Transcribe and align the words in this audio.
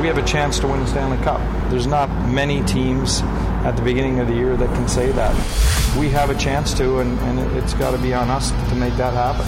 We 0.00 0.06
have 0.06 0.18
a 0.18 0.24
chance 0.24 0.58
to 0.58 0.66
win 0.66 0.80
the 0.80 0.86
Stanley 0.86 1.18
Cup. 1.18 1.40
There's 1.70 1.86
not 1.86 2.08
many 2.28 2.64
teams 2.64 3.20
at 3.64 3.72
the 3.72 3.82
beginning 3.82 4.18
of 4.18 4.28
the 4.28 4.34
year 4.34 4.56
that 4.56 4.74
can 4.74 4.88
say 4.88 5.12
that. 5.12 5.34
We 5.98 6.08
have 6.08 6.30
a 6.30 6.34
chance 6.34 6.72
to, 6.74 7.00
and, 7.00 7.18
and 7.20 7.38
it's 7.56 7.74
got 7.74 7.90
to 7.90 7.98
be 7.98 8.14
on 8.14 8.30
us 8.30 8.50
to 8.50 8.74
make 8.76 8.96
that 8.96 9.12
happen. 9.12 9.46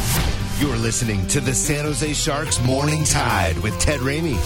You're 0.61 0.77
listening 0.77 1.27
to 1.29 1.41
the 1.41 1.55
San 1.55 1.87
Jose 1.87 2.13
Sharks 2.13 2.63
Morning 2.65 3.03
Tide 3.05 3.59
with 3.59 3.79
Ted 3.81 4.01
Ramey. 4.01 4.37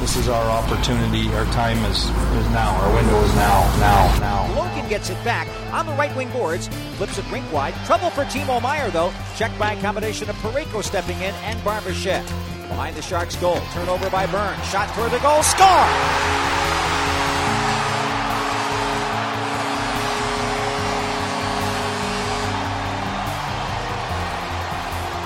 This 0.00 0.16
is 0.16 0.28
our 0.28 0.44
opportunity. 0.48 1.28
Our 1.34 1.44
time 1.46 1.78
is, 1.90 2.04
is 2.04 2.50
now. 2.50 2.74
Our 2.82 2.94
window 2.94 3.20
is 3.22 3.34
now, 3.34 3.76
now, 3.80 4.18
now. 4.20 4.54
Logan 4.56 4.88
gets 4.88 5.10
it 5.10 5.22
back 5.24 5.48
on 5.72 5.86
the 5.86 5.92
right 5.94 6.14
wing 6.16 6.30
boards, 6.30 6.68
flips 6.96 7.18
it 7.18 7.30
rink 7.30 7.52
wide. 7.52 7.74
Trouble 7.84 8.10
for 8.10 8.24
Timo 8.24 8.62
Meier, 8.62 8.90
though. 8.90 9.12
Checked 9.36 9.58
by 9.58 9.72
a 9.72 9.80
combination 9.82 10.30
of 10.30 10.36
Parayko 10.36 10.84
stepping 10.84 11.16
in 11.16 11.34
and 11.34 11.58
Barbashev. 11.60 12.55
Behind 12.68 12.96
the 12.96 13.02
Sharks' 13.02 13.36
goal. 13.36 13.60
Turnover 13.72 14.10
by 14.10 14.26
Burns. 14.26 14.64
Shot 14.68 14.88
toward 14.94 15.12
the 15.12 15.18
goal. 15.20 15.42
Score! 15.42 15.66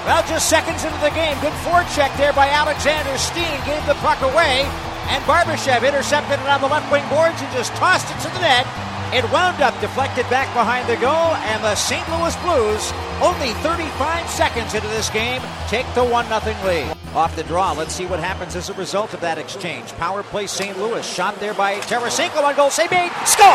Well, 0.05 0.27
just 0.27 0.49
seconds 0.51 0.85
into 0.85 0.99
the 1.01 1.11
game. 1.11 1.39
Good 1.41 1.53
forecheck 1.65 2.17
there 2.17 2.33
by 2.33 2.49
Alexander 2.49 3.17
Steen. 3.17 3.61
Gave 3.65 3.85
the 3.87 3.95
puck 4.03 4.21
away. 4.23 4.67
And 5.09 5.25
Barbashev 5.25 5.87
intercepted 5.87 6.39
it 6.39 6.47
on 6.47 6.61
the 6.61 6.69
left 6.69 6.91
wing 6.93 7.09
boards 7.09 7.41
and 7.41 7.53
just 7.53 7.75
tossed 7.77 8.11
it 8.11 8.21
to 8.23 8.35
the 8.35 8.41
net. 8.41 8.67
It 9.13 9.25
wound 9.33 9.61
up 9.61 9.79
deflected 9.81 10.29
back 10.31 10.47
behind 10.55 10.89
the 10.89 10.95
goal, 10.97 11.35
and 11.51 11.65
the 11.65 11.75
St. 11.75 12.09
Louis 12.11 12.37
Blues, 12.43 12.93
only 13.21 13.53
35 13.55 14.31
seconds 14.31 14.73
into 14.73 14.87
this 14.87 15.11
game, 15.11 15.43
take 15.67 15.87
the 15.95 16.05
1 16.05 16.27
0 16.27 16.57
lead. 16.65 17.00
Off 17.15 17.35
the 17.35 17.43
draw, 17.43 17.73
let's 17.73 17.93
see 17.93 18.07
what 18.07 18.21
happens 18.21 18.55
as 18.55 18.71
a 18.71 18.75
result 18.75 19.15
of 19.15 19.21
that 19.21 19.37
exchange. 19.37 19.91
Power 19.95 20.23
play 20.23 20.47
St. 20.47 20.79
Louis, 20.79 21.05
shot 21.05 21.35
there 21.41 21.55
by 21.55 21.81
Tarasenko 21.81 22.41
on 22.41 22.55
goal, 22.55 22.71
save 22.71 22.91
made, 22.93 23.11
score! 23.27 23.47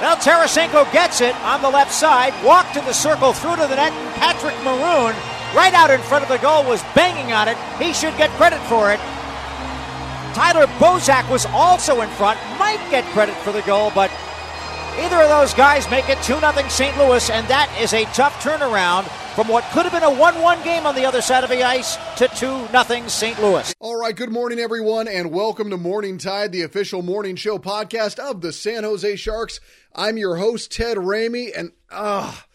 Well, 0.00 0.16
Tarasenko 0.16 0.90
gets 0.92 1.20
it 1.20 1.34
on 1.42 1.62
the 1.62 1.68
left 1.68 1.92
side, 1.92 2.32
walked 2.44 2.74
to 2.74 2.80
the 2.82 2.92
circle, 2.92 3.32
through 3.32 3.56
to 3.56 3.66
the 3.66 3.74
net, 3.74 3.92
Patrick 4.14 4.56
Maroon 4.62 5.14
right 5.52 5.74
out 5.74 5.90
in 5.90 6.00
front 6.02 6.22
of 6.22 6.30
the 6.30 6.38
goal, 6.38 6.64
was 6.64 6.80
banging 6.94 7.32
on 7.32 7.48
it. 7.48 7.56
He 7.78 7.92
should 7.92 8.16
get 8.16 8.30
credit 8.38 8.60
for 8.68 8.92
it. 8.92 9.00
Tyler 10.32 10.66
Bozak 10.78 11.28
was 11.28 11.44
also 11.46 12.02
in 12.02 12.08
front, 12.10 12.38
might 12.56 12.80
get 12.88 13.04
credit 13.06 13.34
for 13.38 13.50
the 13.50 13.62
goal, 13.62 13.90
but 13.96 14.12
either 14.98 15.20
of 15.20 15.28
those 15.28 15.54
guys 15.54 15.88
make 15.90 16.08
it 16.08 16.20
2 16.22 16.40
0 16.40 16.68
St. 16.68 16.96
Louis, 16.98 17.30
and 17.30 17.46
that 17.48 17.74
is 17.80 17.92
a 17.92 18.04
tough 18.06 18.34
turnaround 18.42 19.04
from 19.34 19.48
what 19.48 19.64
could 19.72 19.84
have 19.84 19.92
been 19.92 20.02
a 20.02 20.10
1 20.18 20.40
1 20.40 20.62
game 20.62 20.86
on 20.86 20.94
the 20.94 21.04
other 21.04 21.22
side 21.22 21.44
of 21.44 21.50
the 21.50 21.62
ice 21.62 21.96
to 22.16 22.28
2 22.28 22.66
0 22.68 23.08
St. 23.08 23.40
Louis. 23.40 23.74
All 23.78 23.96
right, 23.96 24.14
good 24.14 24.32
morning, 24.32 24.58
everyone, 24.58 25.08
and 25.08 25.30
welcome 25.30 25.70
to 25.70 25.76
Morning 25.76 26.18
Tide, 26.18 26.52
the 26.52 26.62
official 26.62 27.02
morning 27.02 27.36
show 27.36 27.58
podcast 27.58 28.18
of 28.18 28.40
the 28.40 28.52
San 28.52 28.84
Jose 28.84 29.16
Sharks. 29.16 29.60
I'm 29.94 30.16
your 30.16 30.36
host, 30.36 30.72
Ted 30.72 30.96
Ramey, 30.96 31.50
and 31.56 31.72
ah. 31.90 32.46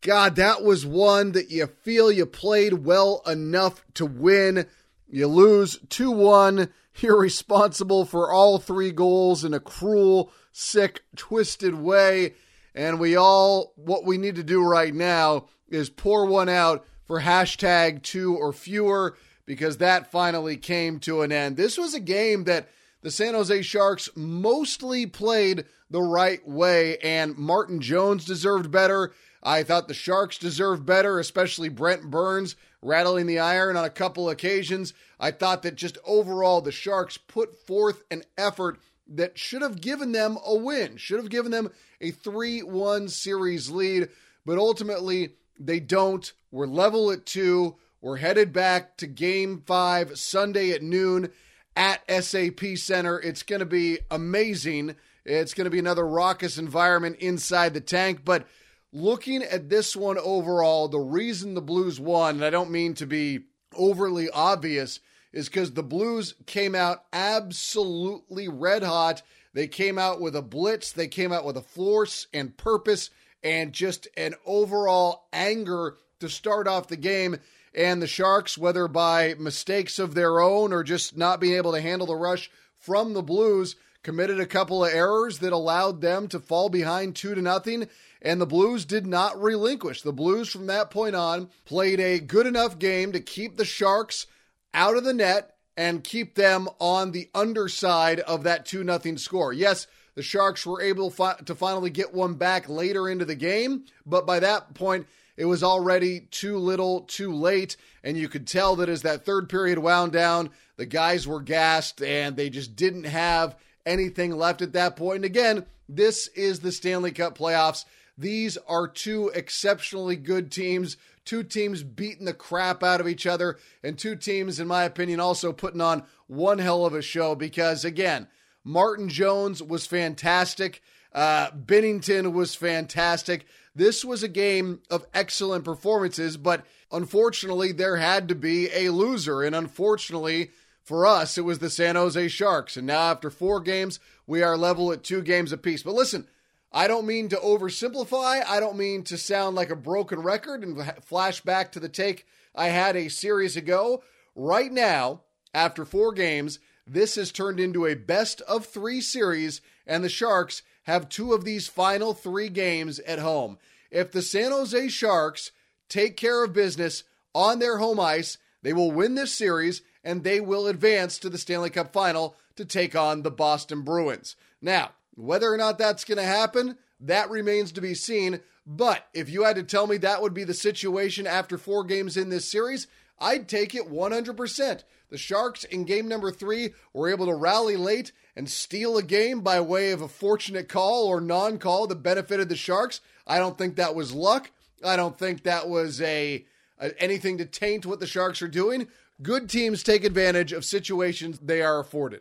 God, 0.00 0.36
that 0.36 0.62
was 0.62 0.86
one 0.86 1.32
that 1.32 1.50
you 1.50 1.66
feel 1.66 2.12
you 2.12 2.24
played 2.24 2.84
well 2.84 3.20
enough 3.26 3.84
to 3.94 4.06
win. 4.06 4.66
You 5.08 5.26
lose 5.26 5.78
2 5.88 6.10
1. 6.10 6.68
You're 7.00 7.18
responsible 7.18 8.04
for 8.04 8.32
all 8.32 8.58
three 8.58 8.90
goals 8.90 9.44
in 9.44 9.54
a 9.54 9.60
cruel, 9.60 10.32
sick, 10.52 11.02
twisted 11.16 11.74
way. 11.74 12.34
And 12.74 12.98
we 12.98 13.16
all, 13.16 13.72
what 13.76 14.04
we 14.04 14.18
need 14.18 14.34
to 14.36 14.42
do 14.42 14.62
right 14.62 14.94
now 14.94 15.46
is 15.68 15.90
pour 15.90 16.26
one 16.26 16.48
out 16.48 16.84
for 17.04 17.20
hashtag 17.20 18.02
two 18.02 18.36
or 18.36 18.52
fewer 18.52 19.16
because 19.46 19.78
that 19.78 20.10
finally 20.10 20.56
came 20.56 20.98
to 21.00 21.22
an 21.22 21.32
end. 21.32 21.56
This 21.56 21.78
was 21.78 21.94
a 21.94 22.00
game 22.00 22.44
that 22.44 22.68
the 23.02 23.10
San 23.10 23.34
Jose 23.34 23.62
Sharks 23.62 24.08
mostly 24.16 25.06
played 25.06 25.64
the 25.88 26.02
right 26.02 26.46
way, 26.46 26.98
and 26.98 27.38
Martin 27.38 27.80
Jones 27.80 28.24
deserved 28.24 28.70
better. 28.70 29.12
I 29.42 29.62
thought 29.62 29.88
the 29.88 29.94
Sharks 29.94 30.36
deserved 30.36 30.84
better, 30.84 31.18
especially 31.18 31.68
Brent 31.68 32.10
Burns 32.10 32.56
rattling 32.82 33.26
the 33.26 33.38
iron 33.38 33.76
on 33.76 33.84
a 33.84 33.90
couple 33.90 34.28
occasions. 34.28 34.92
I 35.20 35.30
thought 35.30 35.62
that 35.62 35.74
just 35.74 35.98
overall 36.04 36.60
the 36.60 36.72
Sharks 36.72 37.16
put 37.16 37.54
forth 37.66 38.02
an 38.10 38.22
effort 38.36 38.78
that 39.08 39.38
should 39.38 39.62
have 39.62 39.80
given 39.80 40.12
them 40.12 40.38
a 40.44 40.54
win, 40.54 40.96
should 40.96 41.18
have 41.18 41.30
given 41.30 41.50
them 41.50 41.70
a 42.00 42.10
3 42.10 42.62
1 42.62 43.08
series 43.08 43.70
lead, 43.70 44.08
but 44.44 44.58
ultimately 44.58 45.30
they 45.58 45.80
don't. 45.80 46.32
We're 46.50 46.66
level 46.66 47.10
at 47.10 47.26
two. 47.26 47.76
We're 48.00 48.16
headed 48.16 48.52
back 48.52 48.96
to 48.98 49.06
game 49.06 49.62
five 49.66 50.18
Sunday 50.18 50.70
at 50.70 50.82
noon 50.82 51.30
at 51.74 52.00
SAP 52.08 52.76
Center. 52.76 53.18
It's 53.18 53.42
going 53.42 53.60
to 53.60 53.66
be 53.66 53.98
amazing. 54.10 54.94
It's 55.24 55.52
going 55.52 55.64
to 55.64 55.70
be 55.70 55.80
another 55.80 56.06
raucous 56.06 56.58
environment 56.58 57.16
inside 57.16 57.74
the 57.74 57.80
tank, 57.80 58.20
but 58.24 58.46
looking 58.92 59.42
at 59.42 59.68
this 59.68 59.94
one 59.94 60.16
overall, 60.18 60.88
the 60.88 60.98
reason 60.98 61.54
the 61.54 61.60
Blues 61.60 62.00
won, 62.00 62.36
and 62.36 62.44
I 62.44 62.50
don't 62.50 62.70
mean 62.70 62.94
to 62.94 63.06
be 63.06 63.40
overly 63.78 64.28
obvious, 64.28 65.00
is 65.32 65.48
because 65.48 65.72
the 65.72 65.82
Blues 65.82 66.34
came 66.46 66.74
out 66.74 67.04
absolutely 67.12 68.48
red 68.48 68.82
hot. 68.82 69.22
They 69.54 69.66
came 69.66 69.98
out 69.98 70.20
with 70.20 70.36
a 70.36 70.42
blitz, 70.42 70.92
they 70.92 71.08
came 71.08 71.32
out 71.32 71.44
with 71.44 71.56
a 71.56 71.62
force 71.62 72.26
and 72.34 72.56
purpose 72.56 73.10
and 73.42 73.72
just 73.72 74.08
an 74.16 74.34
overall 74.44 75.28
anger 75.32 75.96
to 76.20 76.28
start 76.28 76.66
off 76.66 76.88
the 76.88 76.96
game. 76.96 77.36
And 77.74 78.02
the 78.02 78.06
Sharks, 78.06 78.58
whether 78.58 78.88
by 78.88 79.34
mistakes 79.38 79.98
of 79.98 80.14
their 80.14 80.40
own 80.40 80.72
or 80.72 80.82
just 80.82 81.16
not 81.16 81.40
being 81.40 81.54
able 81.54 81.72
to 81.72 81.80
handle 81.80 82.06
the 82.06 82.16
rush 82.16 82.50
from 82.76 83.12
the 83.12 83.22
Blues, 83.22 83.76
committed 84.02 84.40
a 84.40 84.46
couple 84.46 84.84
of 84.84 84.92
errors 84.92 85.38
that 85.38 85.52
allowed 85.52 86.00
them 86.00 86.28
to 86.28 86.40
fall 86.40 86.68
behind 86.68 87.16
two 87.16 87.34
to 87.34 87.42
nothing 87.42 87.88
and 88.20 88.40
the 88.40 88.46
Blues 88.46 88.84
did 88.84 89.06
not 89.06 89.40
relinquish. 89.40 90.02
The 90.02 90.12
Blues 90.12 90.48
from 90.48 90.66
that 90.66 90.90
point 90.90 91.14
on 91.14 91.50
played 91.64 92.00
a 92.00 92.18
good 92.18 92.46
enough 92.46 92.78
game 92.78 93.12
to 93.12 93.20
keep 93.20 93.56
the 93.56 93.64
Sharks 93.64 94.26
out 94.74 94.96
of 94.96 95.04
the 95.04 95.12
net 95.12 95.54
and 95.76 96.02
keep 96.02 96.34
them 96.34 96.68
on 96.80 97.12
the 97.12 97.28
underside 97.34 98.20
of 98.20 98.42
that 98.42 98.66
2 98.66 98.84
0 98.84 99.16
score. 99.16 99.52
Yes, 99.52 99.86
the 100.14 100.22
Sharks 100.22 100.66
were 100.66 100.82
able 100.82 101.10
to 101.10 101.54
finally 101.54 101.90
get 101.90 102.12
one 102.12 102.34
back 102.34 102.68
later 102.68 103.08
into 103.08 103.24
the 103.24 103.36
game, 103.36 103.84
but 104.04 104.26
by 104.26 104.40
that 104.40 104.74
point, 104.74 105.06
it 105.36 105.44
was 105.44 105.62
already 105.62 106.26
too 106.32 106.58
little, 106.58 107.02
too 107.02 107.32
late. 107.32 107.76
And 108.02 108.16
you 108.16 108.28
could 108.28 108.48
tell 108.48 108.74
that 108.76 108.88
as 108.88 109.02
that 109.02 109.24
third 109.24 109.48
period 109.48 109.78
wound 109.78 110.10
down, 110.10 110.50
the 110.76 110.86
guys 110.86 111.28
were 111.28 111.40
gassed 111.40 112.02
and 112.02 112.36
they 112.36 112.50
just 112.50 112.74
didn't 112.74 113.04
have 113.04 113.54
anything 113.88 114.36
left 114.36 114.62
at 114.62 114.74
that 114.74 114.96
point. 114.96 115.16
And 115.16 115.24
again, 115.24 115.66
this 115.88 116.28
is 116.28 116.60
the 116.60 116.70
Stanley 116.70 117.10
Cup 117.12 117.36
playoffs. 117.36 117.84
These 118.16 118.58
are 118.68 118.86
two 118.86 119.30
exceptionally 119.34 120.16
good 120.16 120.50
teams, 120.52 120.96
two 121.24 121.42
teams 121.42 121.82
beating 121.82 122.26
the 122.26 122.34
crap 122.34 122.82
out 122.82 123.00
of 123.00 123.08
each 123.08 123.26
other, 123.26 123.58
and 123.82 123.96
two 123.96 124.16
teams, 124.16 124.60
in 124.60 124.68
my 124.68 124.84
opinion, 124.84 125.20
also 125.20 125.52
putting 125.52 125.80
on 125.80 126.04
one 126.26 126.58
hell 126.58 126.84
of 126.84 126.94
a 126.94 127.02
show 127.02 127.34
because, 127.34 127.84
again, 127.84 128.28
Martin 128.64 129.08
Jones 129.08 129.62
was 129.62 129.86
fantastic. 129.86 130.82
Uh, 131.12 131.50
Binnington 131.50 132.32
was 132.32 132.54
fantastic. 132.54 133.46
This 133.74 134.04
was 134.04 134.22
a 134.22 134.28
game 134.28 134.80
of 134.90 135.06
excellent 135.14 135.64
performances, 135.64 136.36
but 136.36 136.66
unfortunately, 136.90 137.72
there 137.72 137.96
had 137.96 138.28
to 138.28 138.34
be 138.34 138.68
a 138.74 138.90
loser. 138.90 139.42
And 139.42 139.54
unfortunately, 139.54 140.50
for 140.88 141.04
us, 141.04 141.36
it 141.36 141.44
was 141.44 141.58
the 141.58 141.68
San 141.68 141.96
Jose 141.96 142.28
Sharks. 142.28 142.78
And 142.78 142.86
now, 142.86 143.10
after 143.10 143.28
four 143.28 143.60
games, 143.60 144.00
we 144.26 144.42
are 144.42 144.56
level 144.56 144.90
at 144.90 145.04
two 145.04 145.20
games 145.20 145.52
apiece. 145.52 145.82
But 145.82 145.94
listen, 145.94 146.26
I 146.72 146.88
don't 146.88 147.06
mean 147.06 147.28
to 147.28 147.36
oversimplify. 147.36 148.42
I 148.46 148.58
don't 148.58 148.78
mean 148.78 149.02
to 149.04 149.18
sound 149.18 149.54
like 149.54 149.68
a 149.68 149.76
broken 149.76 150.20
record 150.20 150.64
and 150.64 150.82
flash 151.04 151.42
back 151.42 151.72
to 151.72 151.80
the 151.80 151.90
take 151.90 152.26
I 152.54 152.68
had 152.68 152.96
a 152.96 153.10
series 153.10 153.54
ago. 153.54 154.02
Right 154.34 154.72
now, 154.72 155.20
after 155.52 155.84
four 155.84 156.12
games, 156.12 156.58
this 156.86 157.16
has 157.16 157.32
turned 157.32 157.60
into 157.60 157.84
a 157.84 157.94
best 157.94 158.40
of 158.48 158.64
three 158.64 159.02
series, 159.02 159.60
and 159.86 160.02
the 160.02 160.08
Sharks 160.08 160.62
have 160.84 161.10
two 161.10 161.34
of 161.34 161.44
these 161.44 161.68
final 161.68 162.14
three 162.14 162.48
games 162.48 162.98
at 163.00 163.18
home. 163.18 163.58
If 163.90 164.10
the 164.10 164.22
San 164.22 164.52
Jose 164.52 164.88
Sharks 164.88 165.52
take 165.90 166.16
care 166.16 166.42
of 166.42 166.54
business 166.54 167.04
on 167.34 167.58
their 167.58 167.76
home 167.76 168.00
ice, 168.00 168.38
they 168.62 168.72
will 168.72 168.90
win 168.90 169.16
this 169.16 169.34
series 169.34 169.82
and 170.08 170.24
they 170.24 170.40
will 170.40 170.66
advance 170.66 171.18
to 171.18 171.28
the 171.28 171.36
Stanley 171.36 171.68
Cup 171.68 171.92
final 171.92 172.34
to 172.56 172.64
take 172.64 172.96
on 172.96 173.20
the 173.20 173.30
Boston 173.30 173.82
Bruins. 173.82 174.36
Now, 174.62 174.92
whether 175.14 175.52
or 175.52 175.58
not 175.58 175.76
that's 175.76 176.02
going 176.02 176.16
to 176.16 176.24
happen, 176.24 176.78
that 176.98 177.28
remains 177.28 177.72
to 177.72 177.82
be 177.82 177.92
seen. 177.92 178.40
But 178.66 179.06
if 179.12 179.28
you 179.28 179.44
had 179.44 179.56
to 179.56 179.62
tell 179.62 179.86
me 179.86 179.98
that 179.98 180.22
would 180.22 180.32
be 180.32 180.44
the 180.44 180.54
situation 180.54 181.26
after 181.26 181.58
four 181.58 181.84
games 181.84 182.16
in 182.16 182.30
this 182.30 182.50
series, 182.50 182.86
I'd 183.20 183.48
take 183.48 183.74
it 183.74 183.92
100%. 183.92 184.82
The 185.10 185.18
Sharks 185.18 185.64
in 185.64 185.84
game 185.84 186.08
number 186.08 186.30
three 186.30 186.70
were 186.94 187.10
able 187.10 187.26
to 187.26 187.34
rally 187.34 187.76
late 187.76 188.12
and 188.34 188.48
steal 188.48 188.96
a 188.96 189.02
game 189.02 189.42
by 189.42 189.60
way 189.60 189.90
of 189.90 190.00
a 190.00 190.08
fortunate 190.08 190.70
call 190.70 191.06
or 191.06 191.20
non 191.20 191.58
call 191.58 191.86
that 191.86 192.02
benefited 192.02 192.48
the 192.48 192.56
Sharks. 192.56 193.02
I 193.26 193.36
don't 193.36 193.58
think 193.58 193.76
that 193.76 193.94
was 193.94 194.14
luck. 194.14 194.52
I 194.82 194.96
don't 194.96 195.18
think 195.18 195.42
that 195.42 195.68
was 195.68 196.00
a, 196.00 196.46
a, 196.80 197.02
anything 197.02 197.36
to 197.38 197.44
taint 197.44 197.84
what 197.84 198.00
the 198.00 198.06
Sharks 198.06 198.40
are 198.40 198.48
doing. 198.48 198.88
Good 199.22 199.48
teams 199.48 199.82
take 199.82 200.04
advantage 200.04 200.52
of 200.52 200.64
situations 200.64 201.38
they 201.40 201.60
are 201.60 201.80
afforded. 201.80 202.20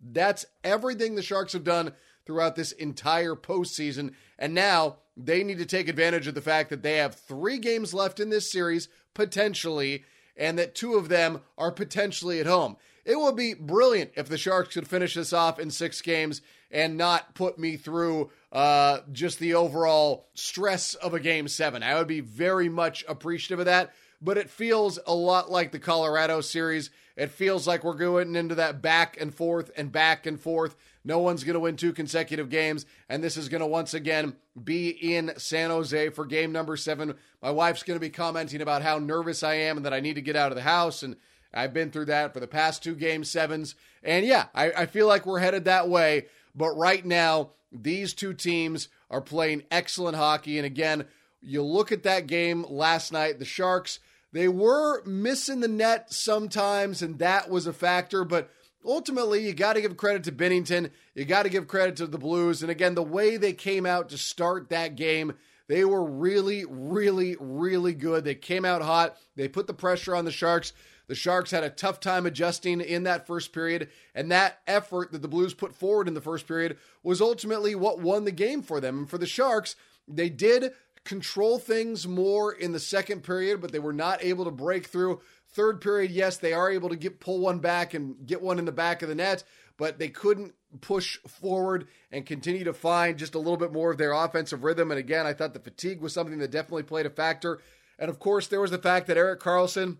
That's 0.00 0.44
everything 0.64 1.14
the 1.14 1.22
Sharks 1.22 1.52
have 1.52 1.62
done 1.62 1.92
throughout 2.26 2.56
this 2.56 2.72
entire 2.72 3.34
postseason. 3.34 4.14
And 4.38 4.54
now 4.54 4.96
they 5.16 5.44
need 5.44 5.58
to 5.58 5.66
take 5.66 5.88
advantage 5.88 6.26
of 6.26 6.34
the 6.34 6.40
fact 6.40 6.70
that 6.70 6.82
they 6.82 6.96
have 6.96 7.14
three 7.14 7.58
games 7.58 7.94
left 7.94 8.18
in 8.18 8.30
this 8.30 8.50
series, 8.50 8.88
potentially, 9.14 10.04
and 10.36 10.58
that 10.58 10.74
two 10.74 10.94
of 10.94 11.08
them 11.08 11.40
are 11.56 11.70
potentially 11.70 12.40
at 12.40 12.46
home. 12.46 12.76
It 13.04 13.18
would 13.18 13.36
be 13.36 13.54
brilliant 13.54 14.12
if 14.16 14.28
the 14.28 14.38
Sharks 14.38 14.74
could 14.74 14.86
finish 14.86 15.14
this 15.14 15.32
off 15.32 15.58
in 15.58 15.70
six 15.70 16.00
games 16.02 16.40
and 16.70 16.96
not 16.96 17.34
put 17.34 17.58
me 17.58 17.76
through 17.76 18.30
uh, 18.52 19.00
just 19.10 19.38
the 19.38 19.54
overall 19.54 20.28
stress 20.34 20.94
of 20.94 21.12
a 21.12 21.20
game 21.20 21.48
seven. 21.48 21.82
I 21.82 21.96
would 21.96 22.06
be 22.06 22.20
very 22.20 22.68
much 22.68 23.04
appreciative 23.08 23.58
of 23.58 23.66
that, 23.66 23.92
but 24.22 24.38
it 24.38 24.48
feels 24.48 24.98
a 25.06 25.14
lot 25.14 25.50
like 25.50 25.72
the 25.72 25.78
Colorado 25.78 26.40
series. 26.40 26.90
It 27.16 27.30
feels 27.30 27.66
like 27.66 27.84
we're 27.84 27.94
going 27.94 28.36
into 28.36 28.54
that 28.54 28.80
back 28.80 29.20
and 29.20 29.34
forth 29.34 29.70
and 29.76 29.92
back 29.92 30.24
and 30.24 30.40
forth. 30.40 30.76
No 31.04 31.18
one's 31.18 31.44
going 31.44 31.54
to 31.54 31.60
win 31.60 31.76
two 31.76 31.92
consecutive 31.92 32.48
games, 32.48 32.86
and 33.08 33.22
this 33.22 33.36
is 33.36 33.48
going 33.48 33.60
to 33.60 33.66
once 33.66 33.92
again 33.92 34.36
be 34.62 34.90
in 34.90 35.32
San 35.36 35.70
Jose 35.70 36.10
for 36.10 36.24
game 36.24 36.52
number 36.52 36.76
seven. 36.76 37.14
My 37.42 37.50
wife's 37.50 37.82
going 37.82 37.96
to 37.96 38.00
be 38.00 38.10
commenting 38.10 38.62
about 38.62 38.82
how 38.82 38.98
nervous 38.98 39.42
I 39.42 39.54
am 39.54 39.76
and 39.76 39.84
that 39.84 39.92
I 39.92 40.00
need 40.00 40.14
to 40.14 40.22
get 40.22 40.36
out 40.36 40.52
of 40.52 40.56
the 40.56 40.62
house, 40.62 41.02
and 41.02 41.16
I've 41.52 41.74
been 41.74 41.90
through 41.90 42.06
that 42.06 42.32
for 42.32 42.40
the 42.40 42.46
past 42.46 42.82
two 42.82 42.94
game 42.94 43.24
sevens. 43.24 43.74
And 44.02 44.24
yeah, 44.24 44.46
I, 44.54 44.72
I 44.72 44.86
feel 44.86 45.06
like 45.06 45.26
we're 45.26 45.40
headed 45.40 45.64
that 45.64 45.88
way. 45.88 46.26
But 46.54 46.76
right 46.76 47.04
now, 47.04 47.50
these 47.70 48.14
two 48.14 48.34
teams 48.34 48.88
are 49.10 49.20
playing 49.20 49.64
excellent 49.70 50.16
hockey. 50.16 50.58
And 50.58 50.66
again, 50.66 51.06
you 51.40 51.62
look 51.62 51.92
at 51.92 52.04
that 52.04 52.26
game 52.26 52.64
last 52.68 53.12
night, 53.12 53.38
the 53.38 53.44
Sharks, 53.44 53.98
they 54.32 54.48
were 54.48 55.04
missing 55.04 55.60
the 55.60 55.68
net 55.68 56.12
sometimes, 56.12 57.02
and 57.02 57.18
that 57.18 57.50
was 57.50 57.66
a 57.66 57.72
factor. 57.72 58.24
But 58.24 58.50
ultimately, 58.84 59.46
you 59.46 59.52
got 59.52 59.74
to 59.74 59.82
give 59.82 59.96
credit 59.96 60.24
to 60.24 60.32
Binnington. 60.32 60.90
You 61.14 61.24
got 61.24 61.42
to 61.42 61.50
give 61.50 61.68
credit 61.68 61.96
to 61.96 62.06
the 62.06 62.18
Blues. 62.18 62.62
And 62.62 62.70
again, 62.70 62.94
the 62.94 63.02
way 63.02 63.36
they 63.36 63.52
came 63.52 63.84
out 63.84 64.08
to 64.08 64.18
start 64.18 64.70
that 64.70 64.96
game, 64.96 65.34
they 65.68 65.84
were 65.84 66.04
really, 66.04 66.64
really, 66.66 67.36
really 67.38 67.92
good. 67.92 68.24
They 68.24 68.34
came 68.34 68.64
out 68.64 68.82
hot. 68.82 69.16
They 69.36 69.48
put 69.48 69.66
the 69.66 69.74
pressure 69.74 70.14
on 70.14 70.24
the 70.24 70.32
Sharks. 70.32 70.72
The 71.08 71.14
Sharks 71.14 71.50
had 71.50 71.64
a 71.64 71.68
tough 71.68 72.00
time 72.00 72.24
adjusting 72.24 72.80
in 72.80 73.02
that 73.02 73.26
first 73.26 73.52
period, 73.52 73.90
and 74.14 74.30
that 74.30 74.60
effort 74.66 75.12
that 75.12 75.20
the 75.20 75.28
Blues 75.28 75.52
put 75.52 75.74
forward 75.74 76.08
in 76.08 76.14
the 76.14 76.20
first 76.22 76.46
period 76.46 76.78
was 77.02 77.20
ultimately 77.20 77.74
what 77.74 78.00
won 78.00 78.24
the 78.24 78.32
game 78.32 78.62
for 78.62 78.80
them. 78.80 79.00
And 79.00 79.10
for 79.10 79.18
the 79.18 79.26
Sharks, 79.26 79.76
they 80.08 80.30
did 80.30 80.72
control 81.04 81.58
things 81.58 82.06
more 82.06 82.52
in 82.52 82.72
the 82.72 82.78
second 82.80 83.22
period, 83.22 83.60
but 83.60 83.72
they 83.72 83.78
were 83.78 83.92
not 83.92 84.22
able 84.22 84.44
to 84.44 84.50
break 84.50 84.86
through. 84.86 85.20
Third 85.48 85.80
period, 85.80 86.10
yes, 86.10 86.36
they 86.36 86.52
are 86.52 86.70
able 86.70 86.88
to 86.88 86.96
get 86.96 87.20
pull 87.20 87.40
one 87.40 87.58
back 87.58 87.94
and 87.94 88.26
get 88.26 88.40
one 88.40 88.58
in 88.58 88.64
the 88.64 88.72
back 88.72 89.02
of 89.02 89.08
the 89.08 89.14
net, 89.14 89.44
but 89.76 89.98
they 89.98 90.08
couldn't 90.08 90.54
push 90.80 91.18
forward 91.26 91.88
and 92.10 92.24
continue 92.24 92.64
to 92.64 92.72
find 92.72 93.18
just 93.18 93.34
a 93.34 93.38
little 93.38 93.56
bit 93.56 93.72
more 93.72 93.90
of 93.90 93.98
their 93.98 94.12
offensive 94.12 94.64
rhythm. 94.64 94.90
And 94.90 94.98
again, 94.98 95.26
I 95.26 95.32
thought 95.32 95.54
the 95.54 95.60
fatigue 95.60 96.00
was 96.00 96.12
something 96.12 96.38
that 96.38 96.50
definitely 96.50 96.84
played 96.84 97.06
a 97.06 97.10
factor. 97.10 97.60
And 97.98 98.08
of 98.08 98.18
course, 98.18 98.46
there 98.46 98.60
was 98.60 98.70
the 98.70 98.78
fact 98.78 99.06
that 99.08 99.16
Erik 99.16 99.40
Karlsson 99.40 99.98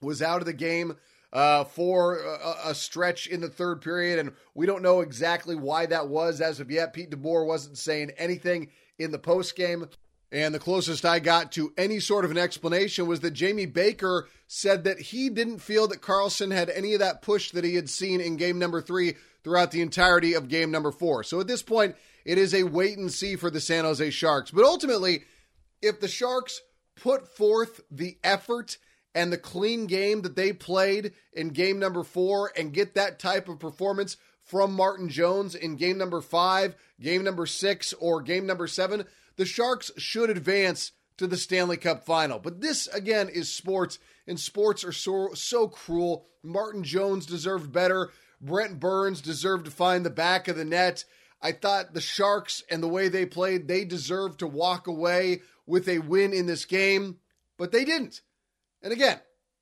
was 0.00 0.22
out 0.22 0.40
of 0.40 0.46
the 0.46 0.52
game 0.52 0.96
uh, 1.32 1.64
for 1.64 2.18
a, 2.18 2.70
a, 2.70 2.74
stretch 2.74 3.26
in 3.26 3.40
the 3.40 3.48
third 3.48 3.80
period, 3.80 4.18
and 4.18 4.32
we 4.54 4.66
don't 4.66 4.82
know 4.82 5.00
exactly 5.00 5.54
why 5.54 5.86
that 5.86 6.08
was 6.08 6.40
as 6.40 6.58
of 6.58 6.70
yet. 6.70 6.92
Pete 6.92 7.10
DeBoer 7.10 7.46
wasn't 7.46 7.78
saying 7.78 8.10
anything 8.16 8.68
in 8.98 9.12
the 9.12 9.18
post 9.18 9.54
game. 9.54 9.86
And 10.32 10.54
the 10.54 10.60
closest 10.60 11.04
I 11.04 11.18
got 11.18 11.50
to 11.52 11.72
any 11.76 11.98
sort 11.98 12.24
of 12.24 12.30
an 12.30 12.38
explanation 12.38 13.08
was 13.08 13.20
that 13.20 13.32
Jamie 13.32 13.66
Baker 13.66 14.28
said 14.46 14.84
that 14.84 15.00
he 15.00 15.28
didn't 15.28 15.58
feel 15.58 15.88
that 15.88 16.02
Karlsson 16.02 16.52
had 16.52 16.70
any 16.70 16.94
of 16.94 17.00
that 17.00 17.22
push 17.22 17.50
that 17.50 17.64
he 17.64 17.74
had 17.74 17.90
seen 17.90 18.20
in 18.20 18.36
game 18.36 18.58
number 18.58 18.80
three 18.80 19.16
throughout 19.42 19.72
the 19.72 19.80
entirety 19.80 20.34
of 20.34 20.48
game 20.48 20.70
number 20.70 20.92
four. 20.92 21.24
So 21.24 21.40
at 21.40 21.48
this 21.48 21.62
point, 21.62 21.96
it 22.24 22.38
is 22.38 22.54
a 22.54 22.62
wait 22.62 22.96
and 22.96 23.10
see 23.10 23.34
for 23.34 23.50
the 23.50 23.60
San 23.60 23.84
Jose 23.84 24.10
Sharks. 24.10 24.50
But 24.50 24.64
ultimately, 24.64 25.24
if 25.82 26.00
the 26.00 26.08
Sharks 26.08 26.60
put 26.94 27.26
forth 27.26 27.80
the 27.90 28.18
effort 28.22 28.78
and 29.14 29.32
the 29.32 29.38
clean 29.38 29.86
game 29.86 30.22
that 30.22 30.36
they 30.36 30.52
played 30.52 31.12
in 31.32 31.48
game 31.48 31.78
number 31.78 32.04
four 32.04 32.52
and 32.56 32.72
get 32.72 32.94
that 32.94 33.18
type 33.18 33.48
of 33.48 33.58
performance 33.58 34.16
from 34.44 34.74
Martin 34.74 35.08
Jones 35.08 35.54
in 35.54 35.76
game 35.76 35.98
number 35.98 36.20
five, 36.20 36.76
game 37.00 37.24
number 37.24 37.46
six, 37.46 37.92
or 37.94 38.20
game 38.20 38.46
number 38.46 38.66
seven, 38.66 39.04
the 39.40 39.46
Sharks 39.46 39.90
should 39.96 40.28
advance 40.28 40.92
to 41.16 41.26
the 41.26 41.38
Stanley 41.38 41.78
Cup 41.78 42.04
final. 42.04 42.38
But 42.38 42.60
this, 42.60 42.88
again, 42.88 43.30
is 43.30 43.50
sports, 43.50 43.98
and 44.26 44.38
sports 44.38 44.84
are 44.84 44.92
so, 44.92 45.30
so 45.32 45.66
cruel. 45.66 46.26
Martin 46.42 46.84
Jones 46.84 47.24
deserved 47.24 47.72
better. 47.72 48.10
Brent 48.38 48.78
Burns 48.78 49.22
deserved 49.22 49.64
to 49.64 49.70
find 49.70 50.04
the 50.04 50.10
back 50.10 50.46
of 50.46 50.58
the 50.58 50.64
net. 50.66 51.06
I 51.40 51.52
thought 51.52 51.94
the 51.94 52.02
Sharks 52.02 52.62
and 52.70 52.82
the 52.82 52.88
way 52.88 53.08
they 53.08 53.24
played, 53.24 53.66
they 53.66 53.86
deserved 53.86 54.40
to 54.40 54.46
walk 54.46 54.86
away 54.86 55.40
with 55.64 55.88
a 55.88 56.00
win 56.00 56.34
in 56.34 56.44
this 56.44 56.66
game, 56.66 57.16
but 57.56 57.72
they 57.72 57.86
didn't. 57.86 58.20
And 58.82 58.92
again, 58.92 59.20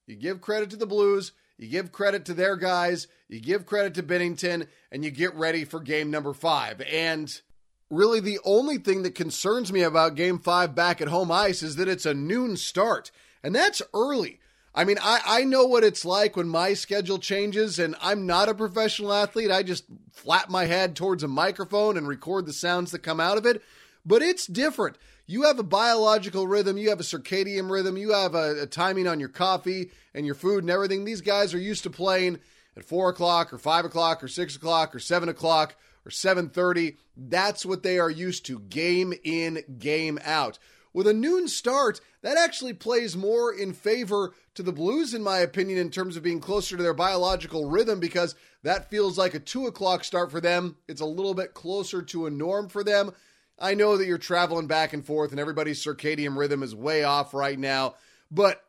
you 0.09 0.17
give 0.17 0.41
credit 0.41 0.71
to 0.71 0.77
the 0.77 0.87
Blues, 0.87 1.31
you 1.57 1.69
give 1.69 1.93
credit 1.93 2.25
to 2.25 2.35
their 2.35 2.57
guys, 2.57 3.07
you 3.29 3.41
give 3.41 3.65
credit 3.65 3.95
to 3.95 4.03
Binnington, 4.03 4.67
and 4.91 5.05
you 5.05 5.13
get 5.13 5.37
ready 5.37 5.65
for 5.65 5.79
game 5.79 6.11
number 6.11 6.35
five. 6.35 6.81
And 6.81 7.41
really, 7.91 8.21
the 8.21 8.39
only 8.45 8.79
thing 8.79 9.03
that 9.03 9.15
concerns 9.15 9.73
me 9.73 9.83
about 9.83 10.15
game 10.15 10.39
five 10.39 10.75
back 10.75 11.01
at 11.01 11.09
home 11.09 11.31
ice 11.31 11.63
is 11.63 11.77
that 11.77 11.89
it's 11.89 12.07
a 12.07 12.15
noon 12.15 12.57
start, 12.57 13.11
and 13.43 13.55
that's 13.55 13.83
early. 13.95 14.41
I 14.75 14.85
mean, 14.85 14.99
I, 15.03 15.21
I 15.27 15.45
know 15.45 15.65
what 15.65 15.83
it's 15.83 16.05
like 16.05 16.37
when 16.37 16.49
my 16.49 16.75
schedule 16.75 17.19
changes, 17.19 17.79
and 17.79 17.97
I'm 18.01 18.27
not 18.27 18.49
a 18.49 18.55
professional 18.55 19.13
athlete. 19.13 19.51
I 19.51 19.63
just 19.63 19.85
flap 20.13 20.51
my 20.51 20.67
head 20.67 20.95
towards 20.95 21.23
a 21.23 21.29
microphone 21.29 21.97
and 21.97 22.07
record 22.07 22.47
the 22.47 22.53
sounds 22.53 22.93
that 22.93 23.01
come 23.01 23.19
out 23.19 23.39
of 23.39 23.47
it. 23.47 23.63
But 24.07 24.23
it's 24.23 24.47
different 24.47 24.97
you 25.31 25.43
have 25.43 25.59
a 25.59 25.63
biological 25.63 26.47
rhythm, 26.47 26.79
you 26.79 26.89
have 26.89 27.01
a 27.01 27.05
circadian 27.05 27.71
rhythm, 27.71 27.99
you 27.99 28.13
have 28.13 28.35
a, 28.35 28.63
a, 28.63 28.67
timing 28.67 29.07
on 29.07 29.21
your 29.21 29.29
coffee 29.29 29.91
and 30.15 30.25
your 30.25 30.35
food 30.35 30.65
and 30.65 30.71
everything. 30.71 31.05
These 31.05 31.21
guys 31.21 31.53
are 31.53 31.59
used 31.59 31.83
to 31.83 31.91
playing 31.91 32.39
at 32.77 32.85
four 32.87 33.11
o'clock 33.11 33.53
or 33.53 33.59
five 33.59 33.85
o'clock 33.85 34.25
or 34.25 34.29
six 34.29 34.57
o'clock 34.57 34.95
or 34.95 34.99
seven 34.99 35.29
o'clock 35.29 35.77
or 36.09 36.11
seven 36.11 36.49
thirty. 36.49 36.97
That's 37.17 37.65
what 37.65 37.83
they 37.83 37.99
are 37.99 38.11
used 38.11 38.47
to, 38.47 38.59
game 38.59 39.15
in, 39.23 39.63
game 39.79 40.19
out. 40.25 40.59
With 40.95 41.07
a 41.07 41.13
noon 41.13 41.47
start, 41.49 42.01
that 42.23 42.39
actually 42.39 42.73
plays 42.73 43.17
more 43.17 43.53
in 43.53 43.75
favor 43.75 44.35
to 44.55 44.63
the 44.63 44.73
Blues, 44.73 45.15
in 45.15 45.23
my 45.23 45.39
opinion, 45.39 45.79
in 45.79 45.91
terms 45.91 46.17
of 46.17 46.23
being 46.23 46.41
closer 46.41 46.77
to 46.77 46.83
their 46.83 46.95
biological 46.95 47.69
rhythm, 47.71 48.01
because 48.01 48.35
that 48.63 48.91
feels 48.91 49.19
like 49.19 49.35
a 49.35 49.39
two 49.39 49.67
o'clock 49.67 50.03
start 50.03 50.31
for 50.31 50.41
them. 50.41 50.77
It's 50.89 51.01
a 51.01 51.07
little 51.07 51.35
bit 51.35 51.55
closer 51.55 52.03
to 52.03 52.27
a 52.27 52.31
norm 52.31 52.69
for 52.69 52.83
them. 52.83 53.13
I 53.59 53.75
know 53.75 53.97
that 53.97 54.07
you're 54.07 54.19
traveling 54.19 54.67
back 54.67 54.93
and 54.93 55.05
forth 55.05 55.31
and 55.33 55.41
everybody's 55.41 55.85
circadian 55.85 56.37
rhythm 56.37 56.63
is 56.63 56.75
way 56.75 57.05
off 57.05 57.35
right 57.35 57.59
now, 57.59 57.95
but 58.31 58.65